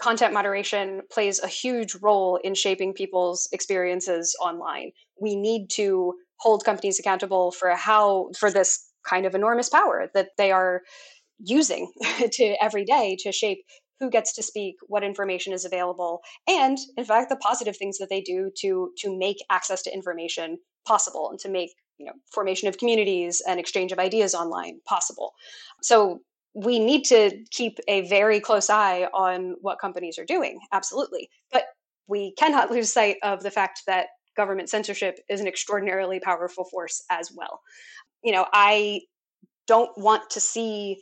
content 0.00 0.32
moderation 0.32 1.02
plays 1.10 1.40
a 1.42 1.48
huge 1.48 1.96
role 1.96 2.38
in 2.44 2.54
shaping 2.54 2.94
people's 2.94 3.48
experiences 3.50 4.36
online. 4.40 4.92
We 5.20 5.34
need 5.34 5.70
to 5.70 6.14
hold 6.38 6.64
companies 6.64 6.98
accountable 6.98 7.50
for 7.52 7.70
how 7.70 8.30
for 8.38 8.50
this 8.50 8.90
kind 9.06 9.26
of 9.26 9.34
enormous 9.34 9.68
power 9.68 10.08
that 10.14 10.30
they 10.38 10.50
are 10.50 10.82
using 11.38 11.92
to 12.32 12.56
every 12.62 12.84
day 12.84 13.16
to 13.20 13.32
shape 13.32 13.58
who 14.00 14.10
gets 14.10 14.32
to 14.34 14.42
speak 14.42 14.76
what 14.88 15.04
information 15.04 15.52
is 15.52 15.64
available 15.64 16.20
and 16.48 16.78
in 16.96 17.04
fact 17.04 17.28
the 17.28 17.36
positive 17.36 17.76
things 17.76 17.98
that 17.98 18.08
they 18.08 18.20
do 18.20 18.50
to 18.56 18.90
to 18.98 19.16
make 19.16 19.38
access 19.50 19.82
to 19.82 19.92
information 19.94 20.58
possible 20.86 21.30
and 21.30 21.38
to 21.38 21.48
make 21.48 21.70
you 21.98 22.06
know 22.06 22.12
formation 22.32 22.68
of 22.68 22.78
communities 22.78 23.42
and 23.46 23.60
exchange 23.60 23.92
of 23.92 23.98
ideas 23.98 24.34
online 24.34 24.80
possible. 24.84 25.32
So 25.82 26.20
we 26.54 26.78
need 26.78 27.04
to 27.04 27.44
keep 27.50 27.78
a 27.88 28.02
very 28.08 28.40
close 28.40 28.70
eye 28.70 29.08
on 29.12 29.56
what 29.60 29.80
companies 29.80 30.18
are 30.18 30.24
doing 30.24 30.60
absolutely 30.72 31.28
but 31.52 31.64
we 32.06 32.32
cannot 32.38 32.70
lose 32.70 32.92
sight 32.92 33.16
of 33.22 33.42
the 33.42 33.50
fact 33.50 33.82
that 33.86 34.06
government 34.36 34.68
censorship 34.68 35.18
is 35.28 35.40
an 35.40 35.46
extraordinarily 35.46 36.20
powerful 36.20 36.64
force 36.64 37.02
as 37.10 37.30
well. 37.34 37.60
You 38.22 38.32
know 38.32 38.46
i 38.52 39.00
don't 39.66 39.96
want 39.96 40.30
to 40.30 40.40
see 40.40 40.98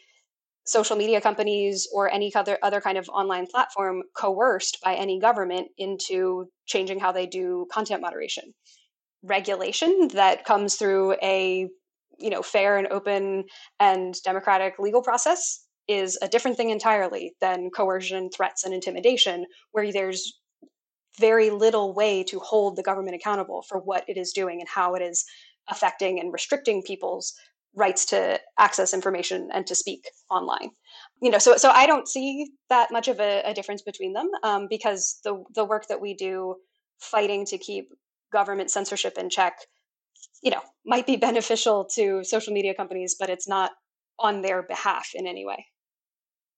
social 0.65 0.97
media 0.97 1.21
companies 1.21 1.89
or 1.93 2.13
any 2.13 2.33
other 2.35 2.59
other 2.63 2.81
kind 2.81 2.97
of 2.97 3.09
online 3.09 3.47
platform 3.47 4.03
coerced 4.17 4.79
by 4.83 4.95
any 4.95 5.19
government 5.19 5.69
into 5.77 6.49
changing 6.67 7.01
how 7.01 7.13
they 7.13 7.27
do 7.27 7.67
content 7.73 8.01
moderation. 8.01 8.55
Regulation 9.25 10.09
that 10.15 10.45
comes 10.45 10.77
through 10.77 11.15
a 11.23 11.69
you 12.19 12.31
know 12.31 12.43
fair 12.43 12.79
and 12.79 12.89
open 12.89 13.45
and 13.81 14.15
democratic 14.23 14.79
legal 14.79 15.03
process 15.03 15.67
is 15.89 16.17
a 16.23 16.29
different 16.29 16.57
thing 16.57 16.71
entirely 16.71 17.35
than 17.41 17.71
coercion 17.71 18.31
threats 18.31 18.65
and 18.65 18.73
intimidation 18.73 19.45
where 19.73 19.91
there's 19.91 20.39
very 21.19 21.51
little 21.51 21.95
way 21.95 22.25
to 22.25 22.39
hold 22.41 22.77
the 22.77 22.83
government 22.83 23.17
accountable 23.17 23.63
for 23.69 23.79
what 23.79 24.05
it 24.09 24.17
is 24.17 24.33
doing 24.33 24.61
and 24.61 24.69
how 24.69 24.95
it 24.95 25.03
is 25.03 25.25
affecting 25.69 26.19
and 26.19 26.33
restricting 26.33 26.83
people's 26.83 27.35
rights 27.75 28.05
to 28.07 28.39
access 28.59 28.93
information 28.93 29.49
and 29.53 29.67
to 29.67 29.75
speak 29.75 30.05
online. 30.31 30.71
You 31.21 31.31
know 31.31 31.39
so 31.39 31.57
so 31.57 31.71
i 31.71 31.87
don't 31.87 32.09
see 32.09 32.51
that 32.69 32.91
much 32.91 33.07
of 33.07 33.21
a, 33.21 33.43
a 33.45 33.55
difference 33.55 33.83
between 33.83 34.13
them 34.13 34.29
um, 34.43 34.67
because 34.69 35.21
the 35.25 35.43
the 35.55 35.65
work 35.65 35.87
that 35.87 36.01
we 36.01 36.15
do 36.15 36.57
fighting 36.99 37.47
to 37.47 37.59
keep 37.59 37.91
government 38.33 38.71
censorship 38.71 39.17
in 39.17 39.31
check 39.31 39.55
you 40.43 40.51
know 40.51 40.61
might 40.85 41.07
be 41.07 41.17
beneficial 41.29 41.85
to 41.95 42.25
social 42.25 42.53
media 42.53 42.75
companies 42.75 43.15
but 43.19 43.31
it's 43.31 43.47
not 43.47 43.71
on 44.19 44.43
their 44.43 44.65
behalf 44.65 45.11
in 45.15 45.27
any 45.29 45.47
way 45.47 45.65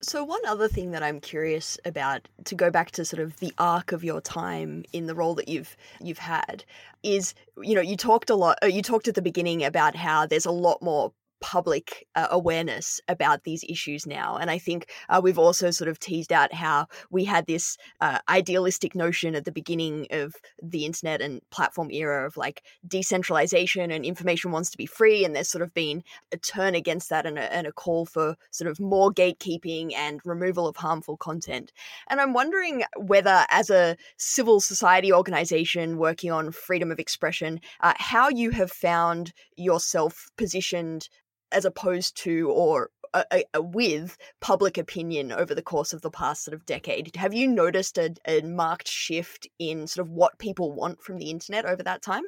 so 0.04 0.22
one 0.22 0.44
other 0.46 0.68
thing 0.68 0.90
that 0.90 1.02
I'm 1.02 1.20
curious 1.20 1.78
about 1.84 2.28
to 2.44 2.54
go 2.54 2.70
back 2.70 2.90
to 2.92 3.04
sort 3.04 3.22
of 3.22 3.38
the 3.40 3.52
arc 3.58 3.92
of 3.92 4.04
your 4.04 4.20
time 4.20 4.84
in 4.92 5.06
the 5.06 5.14
role 5.14 5.34
that 5.34 5.48
you've 5.48 5.76
you've 6.00 6.18
had 6.18 6.64
is 7.02 7.34
you 7.62 7.74
know 7.74 7.80
you 7.80 7.96
talked 7.96 8.30
a 8.30 8.34
lot 8.34 8.58
uh, 8.62 8.66
you 8.66 8.82
talked 8.82 9.08
at 9.08 9.14
the 9.14 9.22
beginning 9.22 9.64
about 9.64 9.96
how 9.96 10.26
there's 10.26 10.46
a 10.46 10.50
lot 10.50 10.82
more 10.82 11.12
public 11.44 12.06
uh, 12.14 12.26
awareness 12.30 13.02
about 13.06 13.44
these 13.44 13.62
issues 13.68 14.06
now. 14.06 14.38
And 14.38 14.50
I 14.50 14.56
think 14.56 14.90
uh, 15.10 15.20
we've 15.22 15.38
also 15.38 15.70
sort 15.70 15.88
of 15.88 15.98
teased 15.98 16.32
out 16.32 16.54
how 16.54 16.86
we 17.10 17.24
had 17.24 17.44
this 17.44 17.76
uh, 18.00 18.20
idealistic 18.30 18.94
notion 18.94 19.34
at 19.34 19.44
the 19.44 19.52
beginning 19.52 20.06
of 20.10 20.36
the 20.62 20.86
internet 20.86 21.20
and 21.20 21.42
platform 21.50 21.90
era 21.90 22.26
of 22.26 22.38
like 22.38 22.62
decentralization 22.88 23.90
and 23.90 24.06
information 24.06 24.52
wants 24.52 24.70
to 24.70 24.78
be 24.78 24.86
free. 24.86 25.22
And 25.22 25.36
there's 25.36 25.50
sort 25.50 25.60
of 25.60 25.74
been 25.74 26.02
a 26.32 26.38
turn 26.38 26.74
against 26.74 27.10
that 27.10 27.26
and 27.26 27.38
a, 27.38 27.52
and 27.52 27.66
a 27.66 27.72
call 27.72 28.06
for 28.06 28.36
sort 28.50 28.70
of 28.70 28.80
more 28.80 29.12
gatekeeping 29.12 29.92
and 29.94 30.22
removal 30.24 30.66
of 30.66 30.76
harmful 30.76 31.18
content. 31.18 31.72
And 32.08 32.22
I'm 32.22 32.32
wondering 32.32 32.84
whether, 32.96 33.44
as 33.50 33.68
a 33.68 33.98
civil 34.16 34.60
society 34.60 35.12
organization 35.12 35.98
working 35.98 36.32
on 36.32 36.52
freedom 36.52 36.90
of 36.90 36.98
expression, 36.98 37.60
uh, 37.80 37.92
how 37.98 38.30
you 38.30 38.48
have 38.52 38.72
found 38.72 39.34
yourself 39.56 40.30
positioned 40.38 41.10
as 41.54 41.64
opposed 41.64 42.16
to 42.18 42.50
or 42.50 42.90
a, 43.14 43.44
a, 43.54 43.62
with 43.62 44.16
public 44.40 44.76
opinion 44.76 45.32
over 45.32 45.54
the 45.54 45.62
course 45.62 45.92
of 45.92 46.02
the 46.02 46.10
past 46.10 46.44
sort 46.44 46.54
of 46.54 46.66
decade. 46.66 47.14
Have 47.16 47.32
you 47.32 47.46
noticed 47.46 47.96
a, 47.96 48.14
a 48.26 48.42
marked 48.42 48.88
shift 48.88 49.46
in 49.58 49.86
sort 49.86 50.06
of 50.06 50.12
what 50.12 50.38
people 50.38 50.72
want 50.72 51.00
from 51.00 51.18
the 51.18 51.30
internet 51.30 51.64
over 51.64 51.82
that 51.82 52.02
time? 52.02 52.24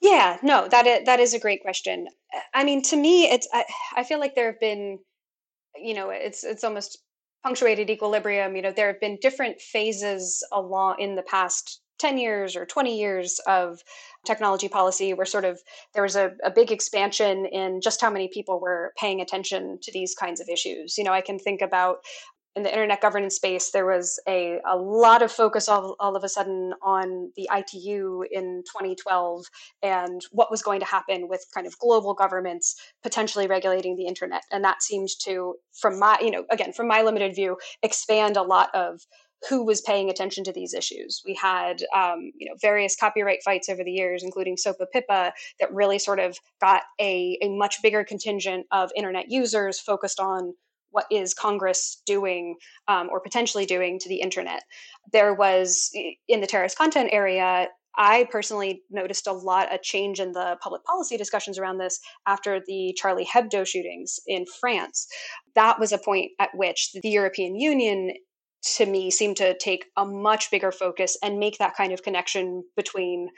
Yeah, 0.00 0.38
no, 0.42 0.66
that 0.68 0.86
is, 0.86 1.04
that 1.04 1.20
is 1.20 1.34
a 1.34 1.38
great 1.38 1.62
question. 1.62 2.08
I 2.54 2.64
mean, 2.64 2.82
to 2.84 2.96
me, 2.96 3.24
it's 3.30 3.46
I, 3.52 3.64
I 3.96 4.02
feel 4.02 4.18
like 4.18 4.34
there 4.34 4.50
have 4.50 4.60
been, 4.60 4.98
you 5.76 5.94
know, 5.94 6.10
it's 6.10 6.42
it's 6.42 6.64
almost 6.64 6.98
punctuated 7.42 7.90
equilibrium. 7.90 8.56
You 8.56 8.62
know, 8.62 8.72
there 8.72 8.88
have 8.88 9.00
been 9.00 9.18
different 9.20 9.60
phases 9.60 10.44
along 10.52 10.96
in 11.00 11.16
the 11.16 11.22
past 11.22 11.82
10 12.00 12.18
years 12.18 12.56
or 12.56 12.66
20 12.66 12.98
years 12.98 13.40
of 13.46 13.80
technology 14.24 14.68
policy 14.68 15.14
where 15.14 15.26
sort 15.26 15.44
of 15.44 15.60
there 15.94 16.02
was 16.02 16.16
a, 16.16 16.32
a, 16.42 16.50
big 16.50 16.72
expansion 16.72 17.46
in 17.46 17.80
just 17.80 18.00
how 18.00 18.10
many 18.10 18.28
people 18.28 18.60
were 18.60 18.92
paying 18.98 19.20
attention 19.20 19.78
to 19.82 19.92
these 19.92 20.14
kinds 20.14 20.40
of 20.40 20.48
issues. 20.48 20.98
You 20.98 21.04
know 21.04 21.12
i 21.12 21.20
can 21.20 21.38
think 21.38 21.60
about 21.62 21.98
in 22.56 22.64
the 22.64 22.70
internet 22.70 23.00
governance 23.00 23.36
space 23.36 23.70
there 23.70 23.86
was 23.86 24.18
a, 24.28 24.58
a 24.68 24.76
lot 24.76 25.22
of 25.22 25.30
focus 25.30 25.68
all, 25.68 25.94
all 26.00 26.16
of 26.16 26.24
a 26.24 26.28
sudden 26.28 26.74
on 26.82 27.30
the 27.36 27.48
itu 27.56 28.24
in 28.30 28.62
2012 28.66 29.44
and 29.82 30.22
what 30.32 30.50
was 30.50 30.62
going 30.62 30.80
to 30.80 30.86
happen 30.86 31.28
with 31.28 31.44
kind 31.54 31.66
of 31.66 31.78
global 31.78 32.12
governments 32.12 32.74
potentially 33.02 33.46
regulating 33.46 33.96
the 33.96 34.06
internet. 34.06 34.42
And 34.50 34.64
that 34.64 34.82
seemed 34.82 35.10
to 35.20 35.54
from 35.72 35.98
my 35.98 36.18
you 36.20 36.30
know 36.30 36.44
again 36.50 36.72
from 36.72 36.88
my 36.88 37.02
limited 37.02 37.34
view 37.34 37.56
expand 37.82 38.36
a 38.36 38.42
lot 38.42 38.70
of 38.74 39.00
who 39.48 39.64
was 39.64 39.80
paying 39.80 40.10
attention 40.10 40.44
to 40.44 40.52
these 40.52 40.74
issues. 40.74 41.22
We 41.24 41.34
had, 41.34 41.82
um, 41.94 42.32
you 42.36 42.48
know, 42.48 42.56
various 42.60 42.96
copyright 42.96 43.42
fights 43.42 43.68
over 43.68 43.82
the 43.82 43.90
years, 43.90 44.22
including 44.22 44.56
SOPA 44.56 44.86
PIPA, 44.94 45.32
that 45.60 45.72
really 45.72 45.98
sort 45.98 46.18
of 46.18 46.38
got 46.60 46.82
a, 47.00 47.38
a 47.42 47.48
much 47.48 47.82
bigger 47.82 48.04
contingent 48.04 48.66
of 48.70 48.90
internet 48.94 49.30
users 49.30 49.80
focused 49.80 50.20
on 50.20 50.54
what 50.90 51.06
is 51.10 51.34
Congress 51.34 52.02
doing 52.04 52.56
um, 52.88 53.08
or 53.10 53.20
potentially 53.20 53.64
doing 53.64 53.98
to 54.00 54.08
the 54.08 54.20
internet. 54.20 54.62
There 55.12 55.34
was 55.34 55.90
in 56.28 56.40
the 56.40 56.46
terrorist 56.46 56.76
content 56.76 57.10
area. 57.12 57.68
I 57.96 58.28
personally 58.30 58.82
noticed 58.90 59.26
a 59.26 59.32
lot 59.32 59.72
a 59.72 59.78
change 59.78 60.20
in 60.20 60.32
the 60.32 60.56
public 60.62 60.84
policy 60.84 61.16
discussions 61.16 61.58
around 61.58 61.78
this 61.78 61.98
after 62.26 62.60
the 62.66 62.94
Charlie 62.96 63.26
Hebdo 63.26 63.66
shootings 63.66 64.20
in 64.26 64.46
France. 64.60 65.06
That 65.54 65.78
was 65.80 65.92
a 65.92 65.98
point 65.98 66.32
at 66.38 66.50
which 66.54 66.92
the 66.92 67.08
European 67.08 67.56
Union 67.56 68.12
to 68.62 68.86
me 68.86 69.10
seem 69.10 69.34
to 69.34 69.56
take 69.58 69.86
a 69.96 70.04
much 70.04 70.50
bigger 70.50 70.72
focus 70.72 71.16
and 71.22 71.38
make 71.38 71.58
that 71.58 71.76
kind 71.76 71.92
of 71.92 72.02
connection 72.02 72.62
between 72.76 73.28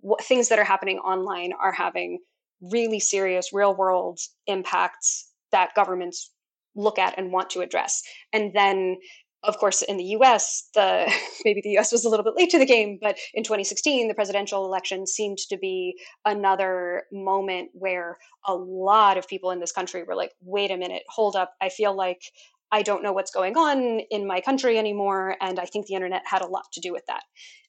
what 0.00 0.24
things 0.24 0.48
that 0.48 0.58
are 0.58 0.64
happening 0.64 0.98
online 0.98 1.52
are 1.52 1.72
having 1.72 2.18
really 2.60 3.00
serious 3.00 3.52
real 3.52 3.74
world 3.74 4.18
impacts 4.46 5.30
that 5.52 5.74
governments 5.74 6.32
look 6.74 6.98
at 6.98 7.18
and 7.18 7.32
want 7.32 7.50
to 7.50 7.60
address. 7.60 8.02
And 8.32 8.52
then 8.54 8.96
of 9.42 9.56
course 9.56 9.82
in 9.82 9.96
the 9.96 10.04
US 10.04 10.68
the 10.74 11.10
maybe 11.44 11.60
the 11.62 11.78
US 11.78 11.92
was 11.92 12.04
a 12.04 12.08
little 12.08 12.24
bit 12.24 12.36
late 12.36 12.50
to 12.50 12.58
the 12.58 12.66
game 12.66 12.98
but 13.00 13.18
in 13.32 13.42
2016 13.42 14.08
the 14.08 14.14
presidential 14.14 14.64
election 14.64 15.06
seemed 15.06 15.38
to 15.38 15.56
be 15.56 15.98
another 16.24 17.04
moment 17.10 17.70
where 17.72 18.18
a 18.46 18.54
lot 18.54 19.16
of 19.16 19.26
people 19.26 19.50
in 19.50 19.60
this 19.60 19.72
country 19.72 20.02
were 20.02 20.14
like 20.14 20.32
wait 20.42 20.70
a 20.70 20.76
minute 20.76 21.02
hold 21.08 21.36
up. 21.36 21.54
I 21.60 21.68
feel 21.70 21.96
like 21.96 22.22
I 22.72 22.82
don't 22.82 23.02
know 23.02 23.12
what's 23.12 23.30
going 23.30 23.56
on 23.56 24.00
in 24.10 24.26
my 24.26 24.40
country 24.40 24.78
anymore. 24.78 25.36
And 25.40 25.58
I 25.58 25.64
think 25.64 25.86
the 25.86 25.94
internet 25.94 26.22
had 26.24 26.42
a 26.42 26.46
lot 26.46 26.66
to 26.72 26.80
do 26.80 26.92
with 26.92 27.04
that. 27.06 27.22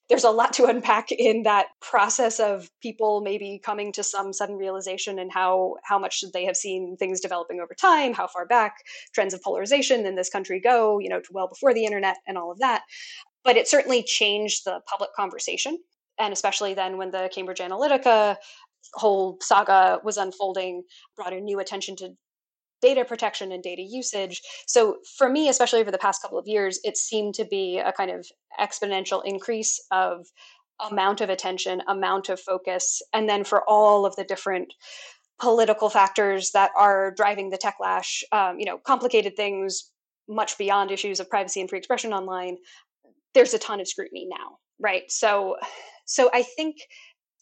There's 0.10 0.24
a 0.24 0.30
lot 0.30 0.54
to 0.54 0.66
unpack 0.70 1.12
in 1.12 1.44
that 1.44 1.68
process 1.82 2.40
of 2.40 2.70
people 2.82 3.22
maybe 3.22 3.60
coming 3.64 3.92
to 3.94 4.04
some 4.04 4.34
sudden 4.34 4.58
realization 4.58 5.20
and 5.20 5.32
how 5.32 5.76
how 5.84 5.98
much 5.98 6.24
they 6.34 6.46
have 6.46 6.58
seen 6.58 6.98
things 6.98 7.22
developing 7.22 7.60
over 7.60 7.74
time, 7.74 8.14
how 8.14 8.28
far 8.28 8.46
back 8.46 8.76
trends 9.14 9.34
of 9.34 9.42
polarization 9.42 10.06
in 10.06 10.16
this 10.16 10.30
country 10.30 10.60
go, 10.60 11.00
you 11.00 11.10
know, 11.10 11.20
to 11.20 11.30
well 11.32 11.48
before 11.48 11.74
the 11.74 11.86
internet 11.86 12.18
and 12.28 12.38
all 12.38 12.52
of 12.52 12.60
that. 12.60 12.84
But 13.44 13.58
it 13.58 13.68
certainly 13.68 14.04
changed 14.04 14.66
the 14.66 14.82
public 14.88 15.12
conversation. 15.16 15.80
And 16.20 16.34
especially 16.34 16.76
then 16.76 16.98
when 16.98 17.10
the 17.10 17.32
Cambridge 17.34 17.60
Analytica 17.60 18.36
whole 18.94 19.38
saga 19.42 20.00
was 20.04 20.18
unfolding, 20.18 20.84
brought 21.16 21.34
a 21.34 21.40
new 21.40 21.60
attention 21.60 21.96
to 21.98 22.10
data 22.82 23.06
protection 23.06 23.52
and 23.52 23.64
data 23.64 23.82
usage. 23.82 24.42
So 24.66 24.98
for 25.18 25.30
me, 25.30 25.50
especially 25.50 25.82
over 25.82 25.92
the 25.92 25.98
past 25.98 26.22
couple 26.22 26.38
of 26.38 26.48
years, 26.48 26.80
it 26.84 26.98
seemed 26.98 27.36
to 27.36 27.46
be 27.46 27.78
a 27.78 27.92
kind 27.92 28.12
of 28.12 28.28
exponential 28.60 29.22
increase 29.26 29.84
of 29.92 30.28
amount 30.90 31.22
of 31.22 31.30
attention, 31.30 31.82
amount 31.88 32.30
of 32.30 32.40
focus, 32.40 33.02
and 33.14 33.30
then 33.30 33.44
for 33.44 33.64
all 33.70 34.06
of 34.06 34.16
the 34.16 34.24
different 34.24 34.74
political 35.40 35.90
factors 35.90 36.52
that 36.52 36.72
are 36.78 37.12
driving 37.12 37.50
the 37.50 37.58
techlash, 37.58 38.24
um, 38.32 38.60
you 38.60 38.66
know, 38.66 38.78
complicated 38.78 39.36
things 39.36 39.92
much 40.28 40.58
beyond 40.58 40.92
issues 40.92 41.20
of 41.20 41.30
privacy 41.30 41.60
and 41.60 41.70
free 41.70 41.80
expression 41.80 42.14
online. 42.14 42.58
There's 43.34 43.54
a 43.54 43.60
ton 43.60 43.80
of 43.80 43.88
scrutiny 43.88 44.28
now, 44.30 44.58
right? 44.80 45.04
So, 45.10 45.58
so 46.06 46.30
I 46.34 46.44
think 46.44 46.78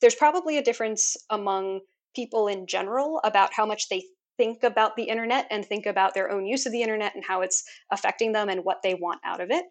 there's 0.01 0.15
probably 0.15 0.57
a 0.57 0.63
difference 0.63 1.17
among 1.29 1.81
people 2.15 2.47
in 2.47 2.67
general 2.67 3.19
about 3.23 3.53
how 3.53 3.65
much 3.65 3.89
they 3.89 4.03
think 4.39 4.63
about 4.63 4.95
the 4.95 5.03
internet 5.03 5.45
and 5.51 5.65
think 5.65 5.85
about 5.85 6.13
their 6.13 6.31
own 6.31 6.45
use 6.45 6.65
of 6.65 6.71
the 6.71 6.81
internet 6.81 7.13
and 7.13 7.25
how 7.25 7.41
it's 7.41 7.61
affecting 7.91 8.31
them 8.31 8.47
and 8.47 8.63
what 8.63 8.77
they 8.81 8.93
want 8.93 9.19
out 9.25 9.41
of 9.41 9.51
it. 9.51 9.65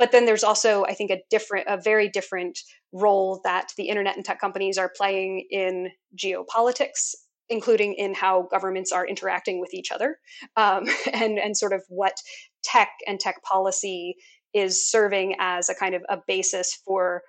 But 0.00 0.10
then 0.10 0.26
there's 0.26 0.42
also, 0.42 0.84
I 0.84 0.94
think, 0.94 1.12
a 1.12 1.22
different, 1.30 1.68
a 1.68 1.80
very 1.80 2.08
different 2.08 2.58
role 2.92 3.40
that 3.44 3.68
the 3.76 3.88
internet 3.88 4.16
and 4.16 4.24
tech 4.24 4.40
companies 4.40 4.78
are 4.78 4.92
playing 4.94 5.46
in 5.50 5.90
geopolitics 6.20 7.14
including 7.52 7.94
in 7.94 8.14
how 8.14 8.46
governments 8.48 8.92
are 8.92 9.04
interacting 9.04 9.60
with 9.60 9.74
each 9.74 9.90
other 9.90 10.18
um, 10.56 10.84
and, 11.12 11.36
and 11.36 11.56
sort 11.56 11.72
of 11.72 11.82
what 11.88 12.14
tech 12.62 12.90
and 13.08 13.18
tech 13.18 13.42
policy 13.42 14.14
is 14.54 14.88
serving 14.88 15.34
as 15.40 15.68
a 15.68 15.74
kind 15.74 15.96
of 15.96 16.02
a 16.08 16.18
basis 16.26 16.80
for 16.86 17.22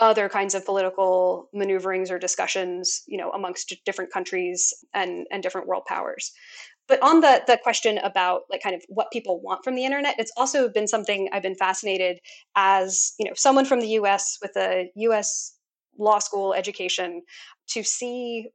other 0.00 0.28
kinds 0.28 0.54
of 0.54 0.64
political 0.64 1.48
maneuverings 1.52 2.10
or 2.10 2.18
discussions, 2.18 3.02
you 3.06 3.18
know, 3.18 3.30
amongst 3.30 3.72
different 3.84 4.12
countries 4.12 4.72
and, 4.94 5.26
and 5.30 5.42
different 5.42 5.66
world 5.66 5.84
powers. 5.86 6.32
But 6.88 7.00
on 7.02 7.20
the 7.20 7.40
the 7.46 7.56
question 7.62 7.98
about 7.98 8.42
like 8.50 8.62
kind 8.62 8.74
of 8.74 8.82
what 8.88 9.12
people 9.12 9.40
want 9.40 9.62
from 9.62 9.76
the 9.76 9.84
internet, 9.84 10.16
it's 10.18 10.32
also 10.36 10.68
been 10.68 10.88
something 10.88 11.28
I've 11.32 11.42
been 11.42 11.54
fascinated 11.54 12.18
as, 12.56 13.12
you 13.16 13.26
know, 13.26 13.34
someone 13.36 13.64
from 13.64 13.78
the 13.80 13.90
US 14.00 14.38
with 14.42 14.56
a 14.56 14.90
US 14.96 15.54
law 15.98 16.18
school 16.18 16.52
education 16.52 17.22
to 17.68 17.84
see 17.84 18.48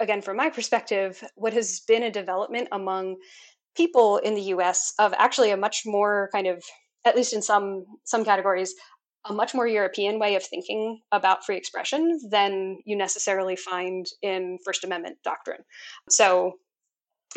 again 0.00 0.20
from 0.20 0.36
my 0.36 0.50
perspective 0.50 1.24
what 1.36 1.54
has 1.54 1.80
been 1.88 2.02
a 2.02 2.10
development 2.10 2.68
among 2.72 3.16
people 3.74 4.18
in 4.18 4.34
the 4.34 4.42
US 4.54 4.92
of 4.98 5.14
actually 5.16 5.50
a 5.50 5.56
much 5.56 5.82
more 5.86 6.28
kind 6.32 6.46
of 6.46 6.62
at 7.04 7.16
least 7.16 7.32
in 7.32 7.40
some 7.42 7.84
some 8.04 8.24
categories 8.24 8.74
a 9.24 9.32
much 9.32 9.54
more 9.54 9.66
European 9.66 10.18
way 10.18 10.34
of 10.34 10.44
thinking 10.44 11.00
about 11.12 11.44
free 11.44 11.56
expression 11.56 12.18
than 12.30 12.78
you 12.84 12.96
necessarily 12.96 13.56
find 13.56 14.06
in 14.20 14.58
First 14.64 14.84
Amendment 14.84 15.18
doctrine. 15.22 15.60
So 16.10 16.54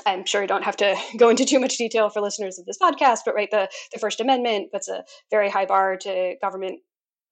I'm 0.06 0.26
sure 0.26 0.42
you 0.42 0.48
don't 0.48 0.64
have 0.64 0.78
to 0.78 0.96
go 1.18 1.30
into 1.30 1.46
too 1.46 1.60
much 1.60 1.78
detail 1.78 2.10
for 2.10 2.22
listeners 2.22 2.60
of 2.60 2.66
this 2.66 2.78
podcast, 2.82 3.20
but 3.26 3.36
right, 3.36 3.52
the, 3.52 3.70
the 3.94 4.00
First 4.00 4.20
Amendment 4.20 4.72
puts 4.72 4.88
a 4.88 5.04
very 5.30 5.50
high 5.50 5.66
bar 5.66 5.98
to 5.98 6.36
government 6.42 6.80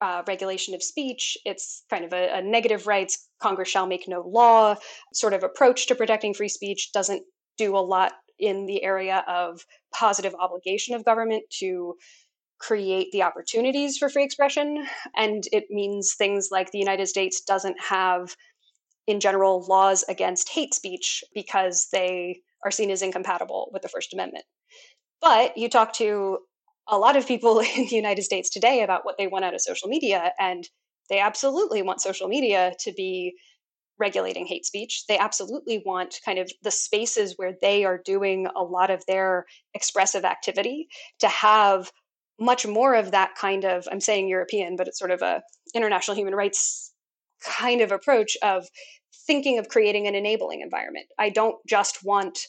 uh, 0.02 0.22
regulation 0.28 0.76
of 0.76 0.84
speech. 0.84 1.38
It's 1.46 1.84
kind 1.90 2.04
of 2.04 2.14
a, 2.14 2.38
a 2.38 2.42
negative 2.42 2.88
rights, 2.88 3.30
Congress 3.42 3.70
shall 3.70 3.88
make 3.88 4.08
no 4.08 4.22
law 4.22 4.76
sort 5.14 5.34
of 5.34 5.44
approach 5.44 5.88
to 5.88 5.96
protecting 5.96 6.34
free 6.34 6.50
speech, 6.50 6.92
doesn't 6.94 7.24
do 7.58 7.76
a 7.76 7.80
lot 7.80 8.14
in 8.40 8.66
the 8.66 8.84
area 8.84 9.24
of 9.28 9.66
positive 9.94 10.36
obligation 10.40 10.96
of 10.96 11.06
government 11.06 11.44
to 11.60 11.96
create 12.66 13.12
the 13.12 13.24
opportunities 13.24 13.98
for 13.98 14.10
free 14.10 14.24
expression. 14.24 14.86
And 15.16 15.44
it 15.52 15.66
means 15.70 16.16
things 16.16 16.50
like 16.52 16.72
the 16.72 16.80
United 16.80 17.08
States 17.08 17.42
doesn't 17.42 17.80
have, 17.82 18.36
in 19.06 19.20
general, 19.20 19.66
laws 19.68 20.04
against 20.08 20.50
hate 20.50 20.74
speech 20.74 21.24
because 21.34 21.88
they 21.92 22.40
are 22.64 22.72
seen 22.72 22.90
as 22.90 23.02
incompatible 23.02 23.70
with 23.74 23.82
the 23.82 23.90
First 23.90 24.14
Amendment. 24.14 24.46
But 25.22 25.58
you 25.58 25.70
talk 25.70 25.94
to 25.94 26.40
a 26.88 26.98
lot 26.98 27.18
of 27.18 27.28
people 27.28 27.60
in 27.76 27.88
the 27.90 27.96
United 27.96 28.24
States 28.24 28.50
today 28.50 28.82
about 28.82 29.06
what 29.06 29.18
they 29.18 29.28
want 29.28 29.46
out 29.46 29.54
of 29.54 29.62
social 29.62 29.90
media, 29.90 30.32
and 30.40 30.68
they 31.10 31.20
absolutely 31.20 31.82
want 31.82 32.02
social 32.02 32.30
media 32.30 32.74
to 32.80 32.94
be 32.94 33.34
regulating 34.00 34.48
hate 34.48 34.66
speech. 34.66 35.04
They 35.08 35.18
absolutely 35.18 35.84
want 35.86 36.16
kind 36.26 36.40
of 36.40 36.52
the 36.64 36.72
spaces 36.72 37.34
where 37.36 37.54
they 37.62 37.86
are 37.86 38.02
doing 38.04 38.48
a 38.56 38.64
lot 38.64 38.90
of 38.90 39.06
their 39.06 39.46
expressive 39.74 40.26
activity 40.26 40.88
to 41.20 41.28
have 41.28 41.92
much 42.40 42.66
more 42.66 42.96
of 42.96 43.12
that 43.12 43.36
kind 43.36 43.64
of 43.64 43.88
i'm 43.92 44.00
saying 44.00 44.28
european 44.28 44.76
but 44.76 44.88
it's 44.88 45.00
sort 45.00 45.12
of 45.12 45.22
a 45.22 45.42
international 45.76 46.16
human 46.16 46.36
rights 46.36 46.94
kind 47.44 47.82
of 47.82 47.92
approach 47.92 48.38
of 48.42 48.68
thinking 49.28 49.60
of 49.60 49.70
creating 49.70 50.08
an 50.08 50.16
enabling 50.16 50.62
environment. 50.62 51.08
I 51.20 51.30
don't 51.30 51.56
just 51.68 52.04
want 52.04 52.48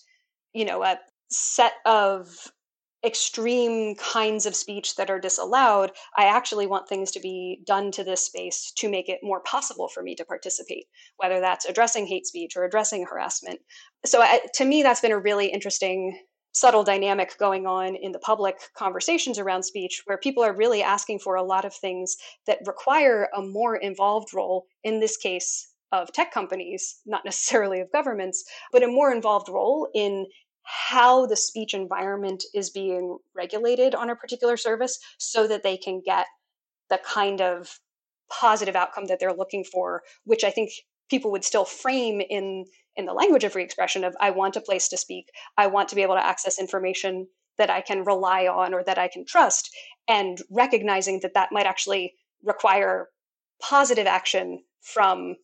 you 0.53 0.65
know 0.65 0.83
a 0.83 0.99
set 1.31 1.75
of 1.85 2.29
extreme 3.05 3.95
kinds 3.97 4.47
of 4.47 4.57
speech 4.57 4.97
that 4.97 5.11
are 5.11 5.21
disallowed. 5.21 5.93
I 6.17 6.25
actually 6.25 6.67
want 6.67 6.89
things 6.89 7.11
to 7.11 7.21
be 7.21 7.61
done 7.67 7.91
to 7.93 8.05
this 8.05 8.25
space 8.25 8.73
to 8.79 8.89
make 8.89 9.11
it 9.11 9.19
more 9.23 9.41
possible 9.41 9.89
for 9.89 10.03
me 10.03 10.15
to 10.15 10.25
participate 10.25 10.87
whether 11.19 11.39
that's 11.39 11.67
addressing 11.67 12.07
hate 12.07 12.27
speech 12.27 12.57
or 12.57 12.65
addressing 12.65 13.05
harassment. 13.05 13.61
So 14.07 14.23
I, 14.23 14.41
to 14.55 14.65
me 14.65 14.83
that's 14.83 15.03
been 15.03 15.13
a 15.13 15.19
really 15.19 15.49
interesting 15.49 16.19
subtle 16.55 16.85
dynamic 16.85 17.37
going 17.37 17.67
on 17.67 17.97
in 17.97 18.13
the 18.13 18.19
public 18.19 18.57
conversations 18.77 19.39
around 19.39 19.65
speech 19.65 20.03
where 20.07 20.17
people 20.17 20.43
are 20.43 20.57
really 20.57 20.83
asking 20.83 21.19
for 21.19 21.35
a 21.35 21.43
lot 21.43 21.65
of 21.65 21.75
things 21.75 22.17
that 22.47 22.61
require 22.65 23.29
a 23.37 23.43
more 23.43 23.77
involved 23.77 24.33
role 24.33 24.67
in 24.85 25.01
this 25.01 25.17
case 25.17 25.73
of 25.93 26.13
tech 26.13 26.33
companies 26.33 27.01
not 27.05 27.25
necessarily 27.25 27.81
of 27.81 27.93
governments 27.93 28.45
but 28.73 28.83
a 28.83 28.89
more 28.89 29.13
involved 29.13 29.49
role 29.49 29.89
in 29.95 30.27
how 30.63 31.27
the 31.27 31.37
speech 31.37 31.75
environment 31.75 32.43
is 32.55 32.71
being 32.71 33.19
regulated 33.35 33.95
on 33.95 34.09
a 34.09 34.17
particular 34.17 34.57
service 34.57 34.99
so 35.19 35.47
that 35.47 35.63
they 35.63 35.77
can 35.77 36.01
get 36.05 36.27
the 36.89 36.99
kind 37.05 37.43
of 37.43 37.79
positive 38.31 38.75
outcome 38.75 39.07
that 39.07 39.21
they're 39.21 39.35
looking 39.35 39.65
for 39.65 40.03
which 40.25 40.45
i 40.45 40.51
think 40.51 40.71
people 41.11 41.31
would 41.31 41.45
still 41.45 41.65
frame 41.65 42.23
in 42.31 42.65
in 42.97 43.07
the 43.07 43.13
language 43.13 43.45
of 43.45 43.53
free 43.53 43.63
expression 43.63 44.05
of 44.05 44.17
i 44.21 44.31
want 44.31 44.57
a 44.57 44.61
place 44.61 44.89
to 44.89 44.97
speak. 44.97 45.31
I 45.57 45.67
want 45.67 45.89
to 45.89 45.95
be 45.95 46.03
able 46.03 46.15
to 46.15 46.27
access 46.27 46.59
information 46.59 47.29
that 47.59 47.71
i 47.71 47.81
can 47.81 48.05
rely 48.05 48.47
on 48.47 48.75
or 48.75 48.83
that 48.85 48.99
i 48.99 49.09
can 49.09 49.25
trust 49.25 49.71
and 50.09 50.41
recognizing 50.51 51.21
that 51.21 51.35
that 51.35 51.53
might 51.53 51.67
actually 51.67 52.15
require 52.43 53.09
positive 53.63 54.07
action 54.07 54.63
from 54.83 55.37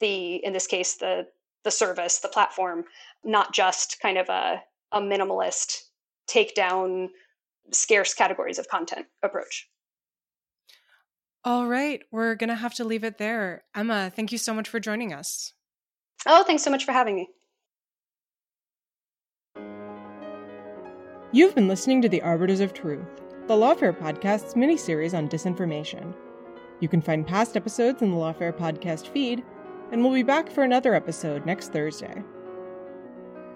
the 0.00 0.36
in 0.36 0.52
this 0.52 0.66
case 0.66 0.96
the 0.96 1.26
the 1.64 1.70
service 1.70 2.20
the 2.20 2.28
platform 2.28 2.84
not 3.24 3.52
just 3.54 4.00
kind 4.00 4.18
of 4.18 4.28
a, 4.28 4.62
a 4.92 5.00
minimalist 5.00 5.84
take 6.26 6.54
down 6.54 7.10
scarce 7.72 8.14
categories 8.14 8.58
of 8.58 8.68
content 8.68 9.06
approach. 9.22 9.68
All 11.44 11.66
right. 11.66 12.02
We're 12.10 12.34
gonna 12.34 12.54
have 12.54 12.74
to 12.74 12.84
leave 12.84 13.04
it 13.04 13.18
there. 13.18 13.64
Emma 13.74 14.12
thank 14.14 14.32
you 14.32 14.38
so 14.38 14.54
much 14.54 14.68
for 14.68 14.80
joining 14.80 15.12
us 15.12 15.52
Oh, 16.26 16.42
thanks 16.44 16.62
so 16.62 16.70
much 16.70 16.84
for 16.84 16.92
having 16.92 17.16
me. 17.16 17.28
You've 21.32 21.54
been 21.54 21.68
listening 21.68 22.00
to 22.02 22.08
The 22.08 22.22
Arbiters 22.22 22.60
of 22.60 22.72
Truth, 22.72 23.22
the 23.48 23.54
Lawfare 23.54 23.98
Podcast's 23.98 24.54
mini-series 24.54 25.14
on 25.14 25.28
disinformation. 25.28 26.14
You 26.80 26.88
can 26.88 27.02
find 27.02 27.26
past 27.26 27.56
episodes 27.56 28.02
in 28.02 28.10
the 28.10 28.16
Lawfare 28.16 28.56
Podcast 28.56 29.08
feed, 29.08 29.42
and 29.90 30.02
we'll 30.02 30.12
be 30.14 30.22
back 30.22 30.50
for 30.50 30.62
another 30.62 30.94
episode 30.94 31.44
next 31.44 31.72
Thursday. 31.72 32.22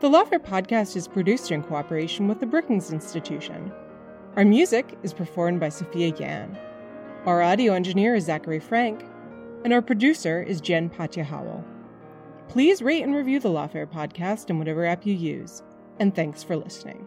The 0.00 0.08
Lawfare 0.08 0.44
Podcast 0.44 0.96
is 0.96 1.08
produced 1.08 1.50
in 1.50 1.62
cooperation 1.62 2.28
with 2.28 2.40
the 2.40 2.46
Brookings 2.46 2.92
Institution. 2.92 3.72
Our 4.36 4.44
music 4.44 4.98
is 5.02 5.12
performed 5.12 5.60
by 5.60 5.70
Sophia 5.70 6.14
Yan. 6.18 6.58
Our 7.26 7.42
audio 7.42 7.72
engineer 7.72 8.14
is 8.14 8.24
Zachary 8.24 8.60
Frank, 8.60 9.04
and 9.64 9.72
our 9.72 9.82
producer 9.82 10.42
is 10.42 10.60
Jen 10.60 10.90
Patja 10.90 11.24
Howell. 11.24 11.64
Please 12.48 12.80
rate 12.80 13.02
and 13.02 13.14
review 13.14 13.40
the 13.40 13.50
Lawfare 13.50 13.86
podcast 13.86 14.48
in 14.48 14.58
whatever 14.58 14.86
app 14.86 15.04
you 15.04 15.12
use, 15.12 15.62
and 16.00 16.14
thanks 16.14 16.42
for 16.42 16.56
listening. 16.56 17.06